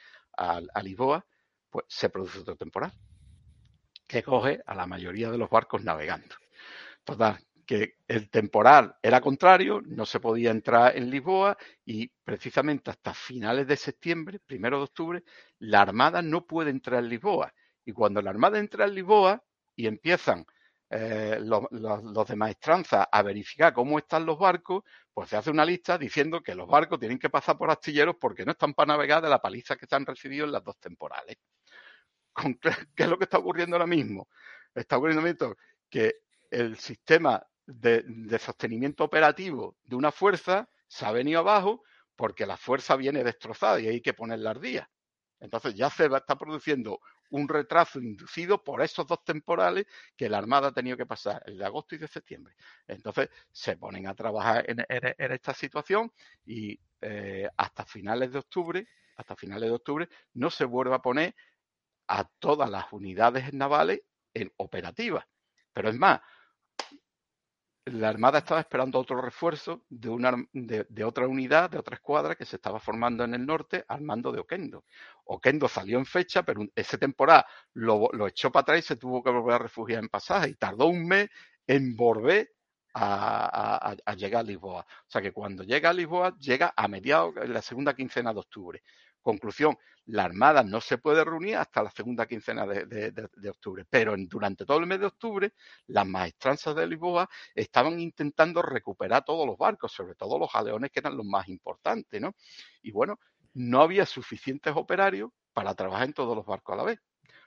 [0.43, 1.25] a, Lisboa,
[1.71, 2.93] pues se produce otro temporal
[4.07, 6.35] que coge a la mayoría de los barcos navegando.
[7.05, 13.15] Total, que el temporal era contrario, no se podía entrar en Lisboa y precisamente hasta
[13.15, 15.25] finales de septiembre, primero de octubre,
[15.59, 17.55] la Armada no puede entrar en Lisboa.
[17.85, 19.43] Y cuando la Armada entra en Lisboa
[19.75, 20.45] y empiezan
[20.95, 25.97] eh, los, de maestranza a verificar cómo están los barcos, pues se hace una lista
[25.97, 29.31] diciendo que los barcos tienen que pasar por astilleros porque no están para navegar de
[29.31, 31.39] la paliza que están recibido en las dos temporales.
[32.95, 34.29] ¿Qué es lo que está ocurriendo ahora mismo?
[34.75, 35.57] Está ocurriendo
[35.89, 36.17] que
[36.51, 41.85] el sistema de, sostenimiento operativo de una fuerza se ha venido abajo
[42.17, 44.91] porque la fuerza viene destrozada y hay que ponerla al día.
[45.41, 47.01] Entonces ya se está produciendo
[47.33, 49.87] un retraso inducido por esos dos temporales
[50.17, 52.55] que la Armada ha tenido que pasar, el de agosto y de septiembre.
[52.87, 54.85] Entonces se ponen a trabajar en,
[55.33, 56.13] esta situación
[56.45, 58.87] y eh, hasta finales de octubre,
[59.17, 61.35] hasta finales de octubre, no se vuelve a poner
[62.09, 64.03] a todas las unidades navales
[64.35, 65.27] en operativa.
[65.73, 66.21] Pero es más,
[67.87, 72.45] la Armada estaba esperando otro refuerzo de, una, de, otra unidad, de otra escuadra que
[72.45, 74.85] se estaba formando en el norte al mando de Oquendo.
[75.25, 79.31] Oquendo salió en fecha, pero ese temporada lo, echó para atrás y se tuvo que
[79.31, 81.29] volver a refugiar en pasaje y tardó un mes
[81.67, 82.53] en volver
[82.95, 84.83] a, a, llegar a Lisboa.
[84.83, 88.41] O sea que cuando llega a Lisboa, llega a mediados, en la segunda quincena de
[88.41, 88.83] octubre.
[89.23, 94.67] Conclusión, la Armada no se puede reunir hasta la segunda quincena de, octubre, pero durante
[94.67, 95.53] todo el mes de octubre
[95.87, 101.01] las maestranzas de Lisboa estaban intentando recuperar todos los barcos, sobre todo los galeones que
[101.01, 102.35] eran los más importantes, ¿no?
[102.83, 103.21] Y bueno,
[103.55, 107.01] no había suficientes operarios para trabajar en todos los barcos a la vez.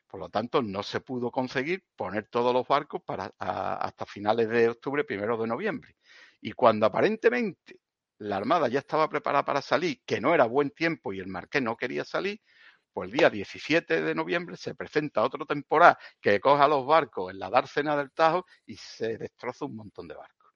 [0.07, 4.69] Por lo tanto, no se pudo conseguir poner todos los barcos para, hasta finales de
[4.69, 5.97] octubre, primero de noviembre.
[6.39, 7.79] Y cuando aparentemente
[8.19, 11.61] la Armada ya estaba preparada para salir, que no era buen tiempo y el Marqués
[11.61, 12.41] no quería salir,
[12.93, 17.39] pues el día 17 de noviembre se presenta otro temporal que coja los barcos en
[17.39, 20.53] la dársena del Tajo y se destroza un montón de barcos.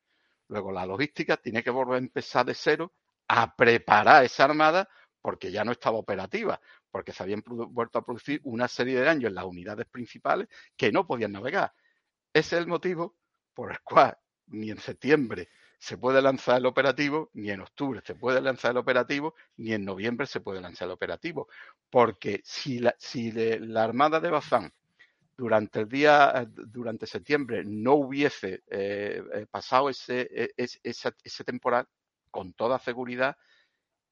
[0.48, 2.94] Luego la logística tiene que volver a empezar de cero
[3.28, 4.88] a preparar esa armada
[5.22, 6.60] porque ya no estaba operativa,
[6.90, 10.92] porque se habían vuelto a producir una serie de daños en las unidades principales que
[10.92, 11.74] no podían navegar.
[12.34, 13.18] Ese es el motivo
[13.54, 14.18] por el cual
[14.48, 15.50] ni en septiembre
[15.80, 19.86] se puede lanzar el operativo, ni en octubre se puede lanzar el operativo, ni en
[19.86, 21.48] noviembre se puede lanzar el operativo.
[21.90, 24.74] Porque si la, si la Armada de Bazán
[25.38, 31.88] durante el día, eh, durante septiembre, no hubiese eh, eh, pasado ese, ese, ese temporal,
[32.30, 33.38] con toda seguridad,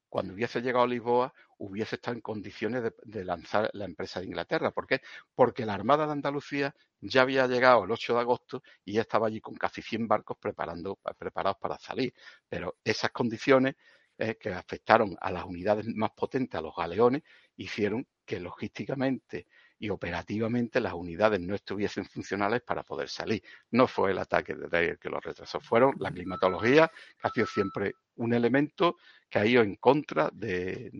[0.08, 4.70] cuando hubiese llegado a Lisboa, hubiese estado en condiciones de, lanzar la empresa de Inglaterra.
[4.70, 5.00] ¿Por qué?
[5.34, 9.26] Porque la Armada de Andalucía ya había llegado el 8 de agosto y ya estaba
[9.26, 12.14] allí con casi 100 barcos preparando, preparados para salir.
[12.48, 13.76] Pero esas condiciones
[14.18, 17.22] eh, que afectaron a las unidades más potentes, a los galeones,
[17.56, 19.46] hicieron que logísticamente
[19.78, 23.42] y operativamente las unidades no estuviesen funcionales para poder salir.
[23.70, 26.90] No fue el ataque de Dyer que los retrasó, fueron la climatología,
[27.20, 28.96] que ha sido siempre un elemento
[29.30, 30.90] que ha ido en contra de,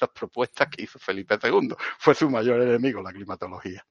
[0.00, 1.74] las propuestas que hizo Felipe II.
[1.98, 3.84] Fue su mayor enemigo, la climatología.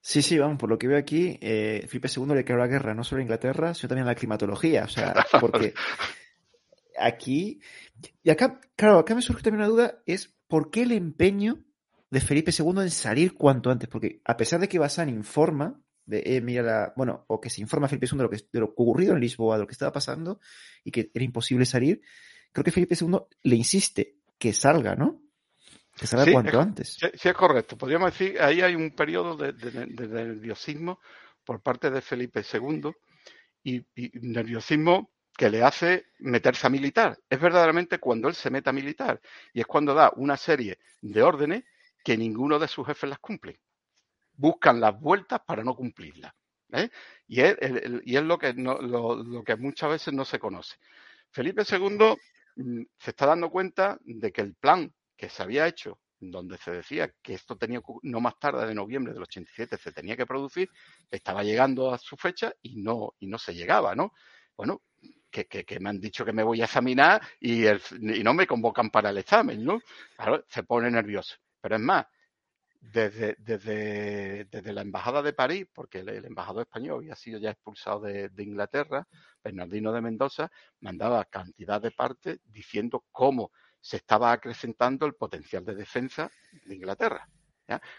[0.00, 2.94] Sí, sí, vamos, por lo que veo aquí, eh, Felipe II le creó la guerra
[2.94, 4.84] no solo a Inglaterra, sino también a la climatología.
[4.84, 5.74] O sea, porque
[6.98, 7.60] aquí.
[8.22, 11.64] Y acá, claro, acá me surge también una duda: es por qué el empeño
[12.12, 16.22] de Felipe II en salir cuanto antes, porque a pesar de que Bazán informa, de,
[16.26, 18.60] eh, mira la, bueno, o que se informa a Felipe II de lo, que, de
[18.60, 20.38] lo ocurrido en Lisboa, de lo que estaba pasando
[20.84, 22.02] y que era imposible salir,
[22.52, 25.22] creo que Felipe II le insiste que salga, ¿no?
[25.96, 26.98] Que salga cuanto antes.
[27.00, 27.78] Sí, es correcto.
[27.78, 29.54] Podríamos decir, ahí hay un periodo de,
[30.06, 31.00] nerviosismo
[31.42, 32.92] por parte de Felipe II
[33.62, 37.18] y, y nerviosismo que le hace meterse a militar.
[37.30, 39.18] Es verdaderamente cuando él se mete a militar
[39.54, 41.64] y es cuando da una serie de órdenes
[42.02, 43.60] que ninguno de sus jefes las cumple.
[44.34, 46.32] Buscan las vueltas para no cumplirlas.
[46.72, 46.88] ¿eh?
[47.28, 47.56] Y, es,
[48.04, 50.76] y es lo que, lo, que muchas veces no se conoce.
[51.30, 52.16] Felipe II
[52.56, 56.70] mm, se está dando cuenta de que el plan que se había hecho, donde se
[56.70, 60.68] decía que esto tenía no más tarde de noviembre del 87 se tenía que producir,
[61.10, 64.12] estaba llegando a su fecha y no, y no se llegaba, ¿no?
[64.56, 64.82] Bueno,
[65.30, 68.90] que, que, me han dicho que me voy a examinar y, y no me convocan
[68.90, 69.80] para el examen, ¿no?
[70.14, 71.36] Claro, se pone nervioso.
[71.62, 72.06] Pero es más,
[72.82, 78.00] desde, desde, desde, la Embajada de París, porque el, embajador español había sido ya expulsado
[78.00, 79.06] de, Inglaterra,
[79.42, 85.76] Bernardino de Mendoza, mandaba cantidad de partes diciendo cómo se estaba acrecentando el potencial de
[85.76, 86.30] defensa
[86.66, 87.28] de Inglaterra.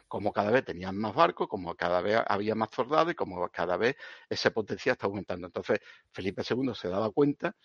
[0.07, 3.75] Como cada vez tenían más barcos, como cada vez había más soldados y como cada
[3.75, 3.95] vez
[4.29, 5.47] ese potencial está aumentando.
[5.47, 5.79] Entonces,
[6.11, 7.55] Felipe II se daba cuenta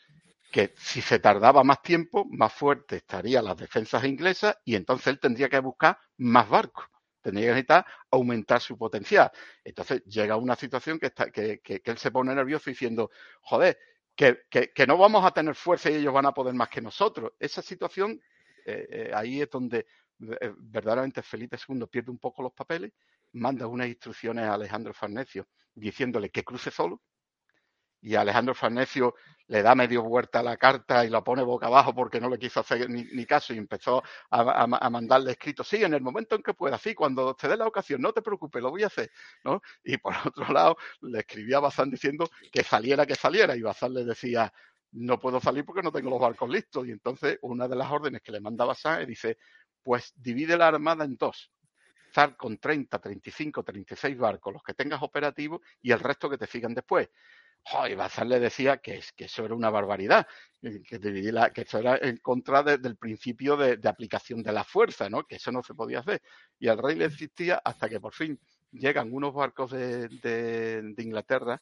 [0.50, 5.20] que si se tardaba más tiempo, más fuerte estarían las defensas inglesas y entonces él
[5.20, 6.86] tendría que buscar más barcos.
[7.20, 9.30] Tendría que necesitar aumentar su potencial.
[9.62, 13.10] Entonces llega una situación que, está, que, él se pone nervioso diciendo,
[13.42, 13.78] joder,
[14.14, 17.32] que, no vamos a tener fuerza y ellos van a poder más que nosotros.
[17.38, 18.20] Esa situación,
[18.64, 19.86] eh, eh, ahí es donde
[20.40, 22.92] eh, verdaderamente Felipe II pierde un poco los papeles,
[23.32, 27.02] manda unas instrucciones a Alejandro Farnesio diciéndole que cruce solo,
[28.00, 29.14] y Alejandro Farnesio
[29.48, 32.38] le da medio vuelta a la carta y la pone boca abajo porque no le
[32.38, 36.52] quiso hacer ni, caso y empezó a, mandarle escrito, sí, en el momento en que
[36.54, 39.10] pueda, sí, cuando te dé la ocasión, no te preocupes, lo voy a hacer,
[39.44, 39.62] ¿no?
[39.82, 43.94] Y por otro lado, le escribía a Bazán diciendo que saliera, que saliera, y Bazán
[43.94, 44.52] le decía,
[44.92, 46.86] no puedo salir porque no tengo los barcos listos.
[46.86, 49.38] Y entonces, una de las órdenes que le manda Bazán es, dice,
[49.82, 51.50] pues divide la armada en dos.
[52.36, 56.74] Con 30, 35, 36 barcos, los que tengas operativos, y el resto que te sigan
[56.74, 57.08] después
[57.88, 60.26] y Bazán le decía que, que, eso era una barbaridad,
[60.60, 65.24] que, que eso era en contra del principio de, aplicación de la fuerza, ¿no?
[65.24, 66.22] que eso no se podía hacer.
[66.58, 68.40] Y el rey le insistía hasta que por fin
[68.72, 71.60] llegan unos barcos de Inglaterra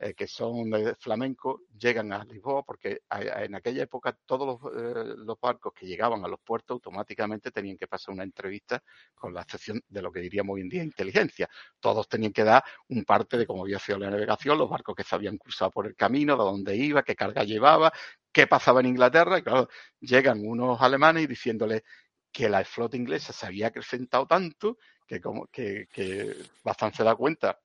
[0.00, 5.40] eh, que son de flamenco llegan a Lisboa porque en aquella época todos eh, los,
[5.40, 8.80] barcos que llegaban a los puertos automáticamente tenían que pasar una entrevista
[9.12, 11.48] con la excepción de lo que diríamos hoy en día inteligencia.
[11.80, 15.02] Todos tenían que dar un parte de cómo había sido la navegación, los barcos que
[15.02, 17.92] se habían cruzado por el camino, de dónde iba, qué carga llevaba,
[18.32, 19.38] qué pasaba en Inglaterra.
[19.38, 19.68] Y claro,
[20.00, 21.82] llegan unos alemanes diciéndole
[22.30, 27.16] que la flota inglesa se había acrecentado tanto que como que, que bastante se da
[27.16, 27.58] cuenta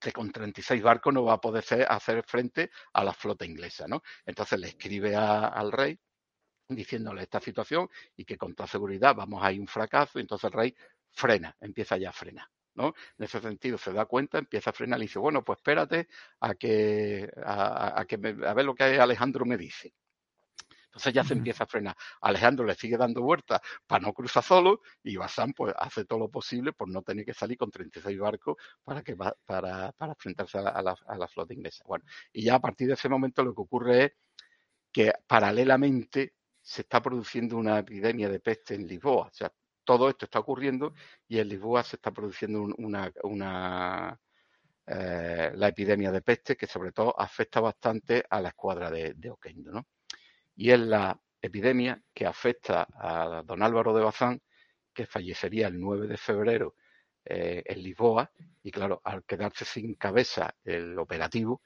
[0.00, 4.02] que con 36 barcos no va a poder hacer frente a la flota inglesa, ¿no?
[4.24, 5.98] Entonces le escribe al rey
[6.68, 10.44] diciéndole esta situación y que con toda seguridad vamos a ir un fracaso, y entonces
[10.50, 10.74] el rey
[11.12, 12.46] frena, empieza ya a frenar.
[12.74, 12.94] ¿no?
[13.18, 16.08] En ese sentido se da cuenta, empieza a frenar y dice, bueno, pues espérate
[16.40, 19.94] a que a, que a ver lo que Alejandro me dice.
[20.96, 21.94] Entonces ya se empieza a frenar.
[22.22, 26.30] Alejandro le sigue dando vueltas para no cruzar solo y Bazán pues hace todo lo
[26.30, 30.62] posible por no tener que salir con 36 barcos para que para, para enfrentarse a
[30.62, 31.84] la, a la flota inglesa.
[31.86, 34.12] Bueno, y ya a partir de ese momento lo que ocurre es
[34.90, 39.26] que paralelamente se está produciendo una epidemia de peste en Lisboa.
[39.26, 39.52] O sea,
[39.84, 40.94] todo esto está ocurriendo
[41.28, 44.18] y en Lisboa se está produciendo una, una
[44.86, 49.30] eh, la epidemia de peste que sobre todo afecta bastante a la escuadra de, de
[49.30, 49.86] Oquendo, ¿no?
[50.56, 54.42] Y es la epidemia que afecta a don Álvaro de Bazán,
[54.92, 56.74] que fallecería el 9 de febrero
[57.24, 58.30] eh, en Lisboa,
[58.62, 61.60] y claro, al quedarse sin cabeza el operativo,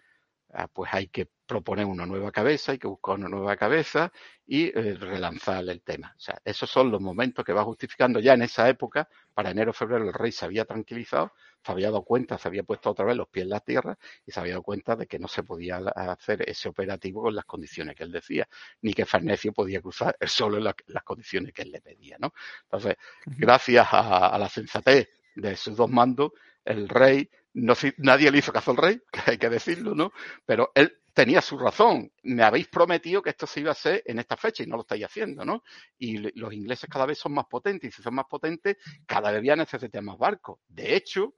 [0.53, 4.13] ah, pues hay que proponer una nueva cabeza, hay que buscar una nueva cabeza
[4.47, 6.15] y eh, relanzar el tema.
[6.17, 9.73] O sea, esos son los momentos que va justificando ya en esa época, para enero,
[9.73, 11.33] febrero, el rey se había tranquilizado,
[11.65, 14.31] se había dado cuenta, se había puesto otra vez los pies en la tierra y
[14.31, 17.97] se había dado cuenta de que no se podía hacer ese operativo con las condiciones
[17.97, 18.49] que él decía,
[18.83, 22.33] ni que Farnesio podía cruzar solo en las condiciones que él le pedía, ¿no?
[22.63, 22.97] Entonces,
[23.27, 26.33] gracias a, la sensatez de sus dos mandos,
[26.65, 30.13] el rey, no, nadie le hizo caso al rey, que hay que decirlo, ¿no?
[30.47, 32.13] Pero él tenía su razón.
[32.23, 34.83] Me habéis prometido que esto se iba a hacer en esta fecha y no lo
[34.83, 35.63] estáis haciendo, ¿no?
[35.99, 39.43] Y los ingleses cada vez son más potentes y si son más potentes, cada vez
[39.43, 40.61] ya necesitan más barcos.
[40.69, 41.35] De hecho,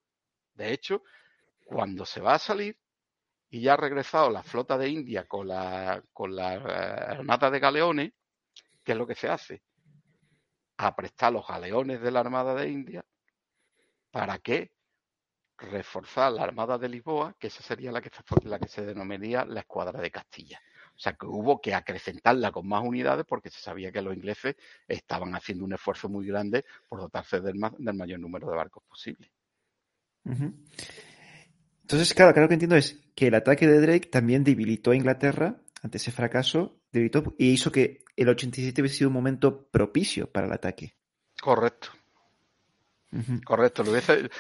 [0.55, 1.03] de hecho,
[1.65, 2.79] cuando se va a salir
[3.51, 7.61] y ya ha regresado la flota de India con la, con la eh, armada de
[7.61, 8.13] galeones,
[8.85, 9.63] ¿qué es lo que se hace?
[10.79, 13.05] A prestar los galeones de la armada de India
[14.11, 14.73] para que
[15.63, 18.11] reforzar la armada de Lisboa, que esa sería la que,
[18.45, 20.61] la que se denominaría la escuadra de Castilla.
[20.95, 24.57] O sea que hubo que acrecentarla con más unidades porque se sabía que los ingleses
[24.87, 29.33] estaban haciendo un esfuerzo muy grande por dotarse del mayor número de barcos posible.
[30.25, 35.63] Entonces, claro, claro que entiendo es que el ataque de Drake también debilitó a Inglaterra
[35.83, 40.47] ante ese fracaso, debilitó y hizo que el 87 hubiese sido un momento propicio para
[40.47, 40.95] el ataque.
[41.41, 41.89] Correcto.
[43.45, 44.31] Correcto, lo dice,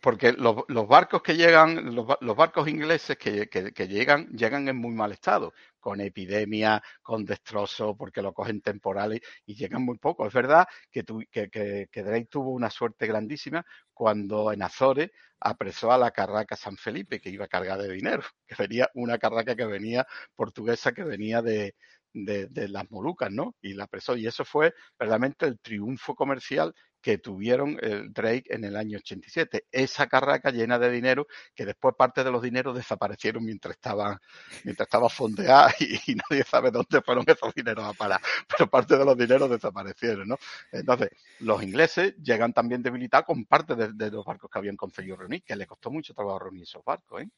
[0.00, 3.48] porque los, barcos que llegan, los, barcos ingleses que,
[3.88, 9.56] llegan, llegan en muy mal estado, con epidemia, con destrozos, porque lo cogen temporales y
[9.56, 10.24] llegan muy poco.
[10.24, 16.12] Es verdad que, que, Drake tuvo una suerte grandísima cuando en Azores apresó a la
[16.12, 20.92] carraca San Felipe, que iba cargada de dinero, que venía una carraca que venía portuguesa,
[20.92, 21.74] que venía de,
[22.12, 23.56] de, las Molucas, ¿no?
[23.60, 24.16] Y la apresó.
[24.16, 29.66] Y eso fue verdaderamente el triunfo comercial que tuvieron el Drake en el año 87.
[29.70, 34.18] Esa carraca llena de dinero que después parte de los dineros desaparecieron mientras estaban
[34.64, 39.04] mientras estaba fondeada y, nadie sabe dónde fueron esos dineros a parar, pero parte de
[39.04, 40.38] los dineros desaparecieron, ¿no?
[40.70, 41.10] Entonces,
[41.40, 45.56] los ingleses llegan también debilitados con parte de, los barcos que habían conseguido reunir, que
[45.56, 47.28] les costó mucho trabajo reunir esos barcos, ¿eh?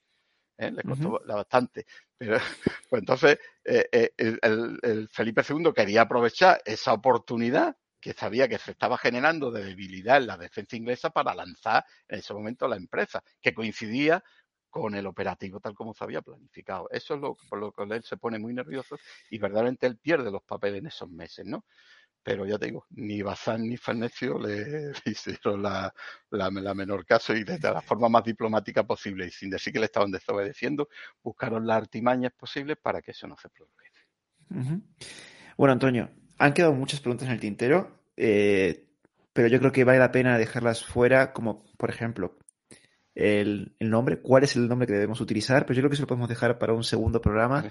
[0.59, 0.71] ¿eh?
[0.71, 1.87] le costó bastante.
[2.17, 2.37] Pero,
[2.89, 8.73] pues entonces, eh, eh, el, Felipe II quería aprovechar esa oportunidad que sabía que se
[8.73, 13.25] estaba generando de debilidad en la defensa inglesa para lanzar en ese momento la empresa,
[13.41, 14.23] que coincidía
[14.69, 16.87] con el operativo tal como se había planificado.
[16.91, 18.99] Eso es lo por lo que él se pone muy nervioso
[19.31, 21.65] y verdaderamente él pierde los papeles en esos meses, ¿no?
[22.23, 25.95] pero ya te digo, ni Bazán ni Farnesio le hicieron la,
[26.75, 30.11] menor caso y de la forma más diplomática posible y sin decir que le estaban
[30.11, 30.91] desobedeciendo,
[31.23, 33.99] buscaron las artimañas posibles para que eso no se produjera.
[35.57, 38.85] Bueno, Antonio, han quedado muchas preguntas en el tintero, eh,
[39.33, 42.37] pero yo creo que vale la pena dejarlas fuera, como por ejemplo,
[43.15, 46.03] el, el, nombre, cuál es el nombre que debemos utilizar, pero yo creo que eso
[46.03, 47.71] lo podemos dejar para un segundo programa.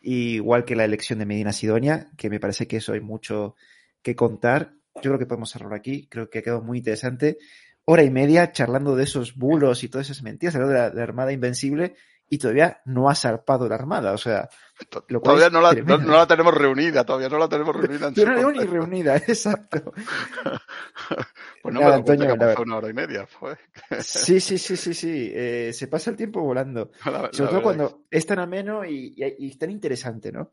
[0.00, 3.54] Igual que la elección de Medina Sidonia, que me parece que eso hay mucho
[4.02, 4.74] que contar.
[4.96, 7.38] Yo creo que podemos cerrar aquí, creo que ha quedado muy interesante.
[7.84, 11.32] Hora y media charlando de esos bulos y todas esas mentiras, hablando de la Armada
[11.32, 11.94] Invencible,
[12.32, 14.12] y todavía no ha zarpado la Armada.
[14.12, 14.48] O sea,
[14.88, 18.10] todavía no la, no, la, tenemos reunida, todavía no la tenemos reunida.
[18.16, 19.92] no la tenemos ni reunida, exacto.
[21.62, 23.28] pues no me Antonio, una hora y media.
[23.38, 23.58] Pues.
[24.00, 25.30] sí, sí, sí, sí, sí.
[25.30, 26.90] Eh, se pasa el tiempo volando.
[27.32, 30.50] Sobre todo cuando es tan ameno y, y, tan interesante, ¿no?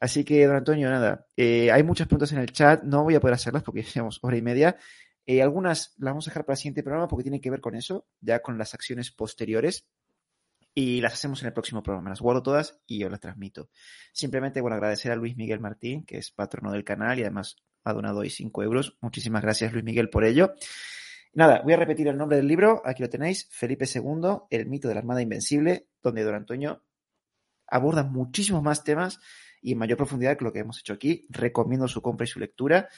[0.00, 1.28] Así que, don Antonio, nada.
[1.36, 4.36] Eh, hay muchas preguntas en el chat, no voy a poder hacerlas porque llevamos hora
[4.36, 4.76] y media.
[5.24, 7.76] Eh, algunas las vamos a dejar para el siguiente programa porque tienen que ver con
[7.76, 9.86] eso, ya con las acciones posteriores
[10.78, 12.10] y las hacemos en el próximo programa.
[12.10, 13.70] Las guardo todas y yo las transmito.
[14.12, 17.94] Simplemente, bueno, agradecer a Luis Miguel Martín, que es patrono del canal y además ha
[17.94, 18.98] donado hoy 5 euros.
[19.00, 20.52] Muchísimas gracias, Luis Miguel, por ello.
[21.32, 22.82] Nada, voy a repetir el nombre del libro.
[22.84, 23.48] Aquí lo tenéis.
[23.50, 26.84] Felipe II, El mito de la Armada Invencible, donde Don Antonio
[27.66, 29.18] aborda muchísimos más temas
[29.62, 31.26] y en mayor profundidad que lo que hemos hecho aquí.
[31.30, 32.90] Recomiendo su compra y su lectura.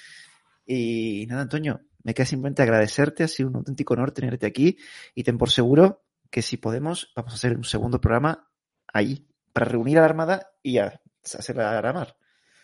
[0.67, 3.23] Y nada, Antonio, me queda simplemente agradecerte.
[3.23, 4.77] Ha sido un auténtico honor tenerte aquí
[5.15, 8.51] y ten por seguro que si podemos, vamos a hacer un segundo programa
[8.93, 12.17] ahí, para reunir a la Armada y a hacerla mar.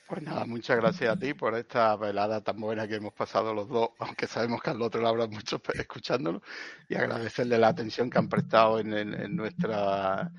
[0.07, 3.69] Pues nada, muchas gracias a ti por esta velada tan buena que hemos pasado los
[3.69, 6.43] dos, aunque sabemos que al otro lo habrá mucho escuchándolo,
[6.89, 10.31] y agradecerle la atención que han prestado en, en nuestra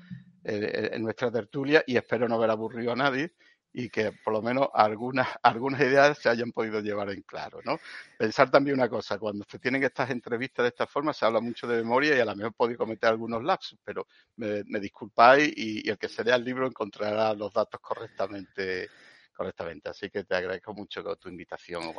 [0.48, 3.34] en nuestra tertulia y espero no haber aburrido a nadie
[3.72, 7.78] y que por lo menos algunas, algunas ideas se hayan podido llevar en claro, ¿no?
[8.18, 11.66] Pensar también una cosa, cuando se tienen estas entrevistas de esta forma se habla mucho
[11.66, 14.06] de memoria y a lo mejor podéis cometer algunos lapsos, pero
[14.36, 18.88] me, disculpáis y, el que se lea el libro encontrará los datos correctamente,
[19.34, 19.90] correctamente.
[19.90, 21.92] Así que te agradezco mucho tu invitación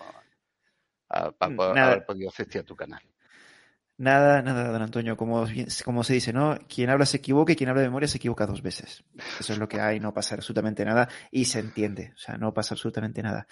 [1.07, 3.01] para haber podido asistir a tu canal.
[3.99, 5.47] Nada, nada, don Antonio, como,
[5.83, 6.57] como se dice, ¿no?
[6.67, 9.03] Quien habla se equivoca y quien habla de memoria se equivoca dos veces.
[9.39, 12.53] Eso es lo que hay, no pasa absolutamente nada y se entiende, o sea, no
[12.53, 13.47] pasa absolutamente nada.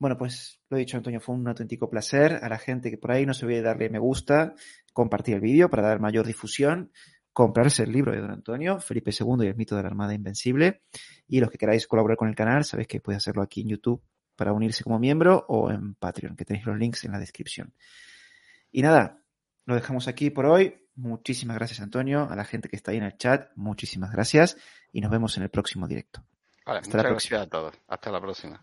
[0.00, 2.40] Bueno, pues lo he dicho, Antonio, fue un auténtico placer.
[2.42, 4.52] A la gente que por ahí no se olvide darle me gusta,
[4.92, 6.90] compartir el vídeo para dar mayor difusión,
[7.32, 10.82] comprarse el libro de don Antonio, Felipe II y el mito de la Armada Invencible.
[11.28, 14.02] Y los que queráis colaborar con el canal, sabéis que podéis hacerlo aquí en YouTube
[14.34, 17.72] para unirse como miembro o en Patreon, que tenéis los links en la descripción.
[18.72, 19.21] Y nada,
[19.64, 20.88] lo dejamos aquí por hoy.
[20.94, 22.28] Muchísimas gracias, Antonio.
[22.30, 24.56] A la gente que está ahí en el chat, muchísimas gracias.
[24.92, 26.24] Y nos vemos en el próximo directo.
[26.64, 27.40] Hasta la próxima.
[27.42, 27.74] a todos.
[27.88, 28.62] Hasta la próxima.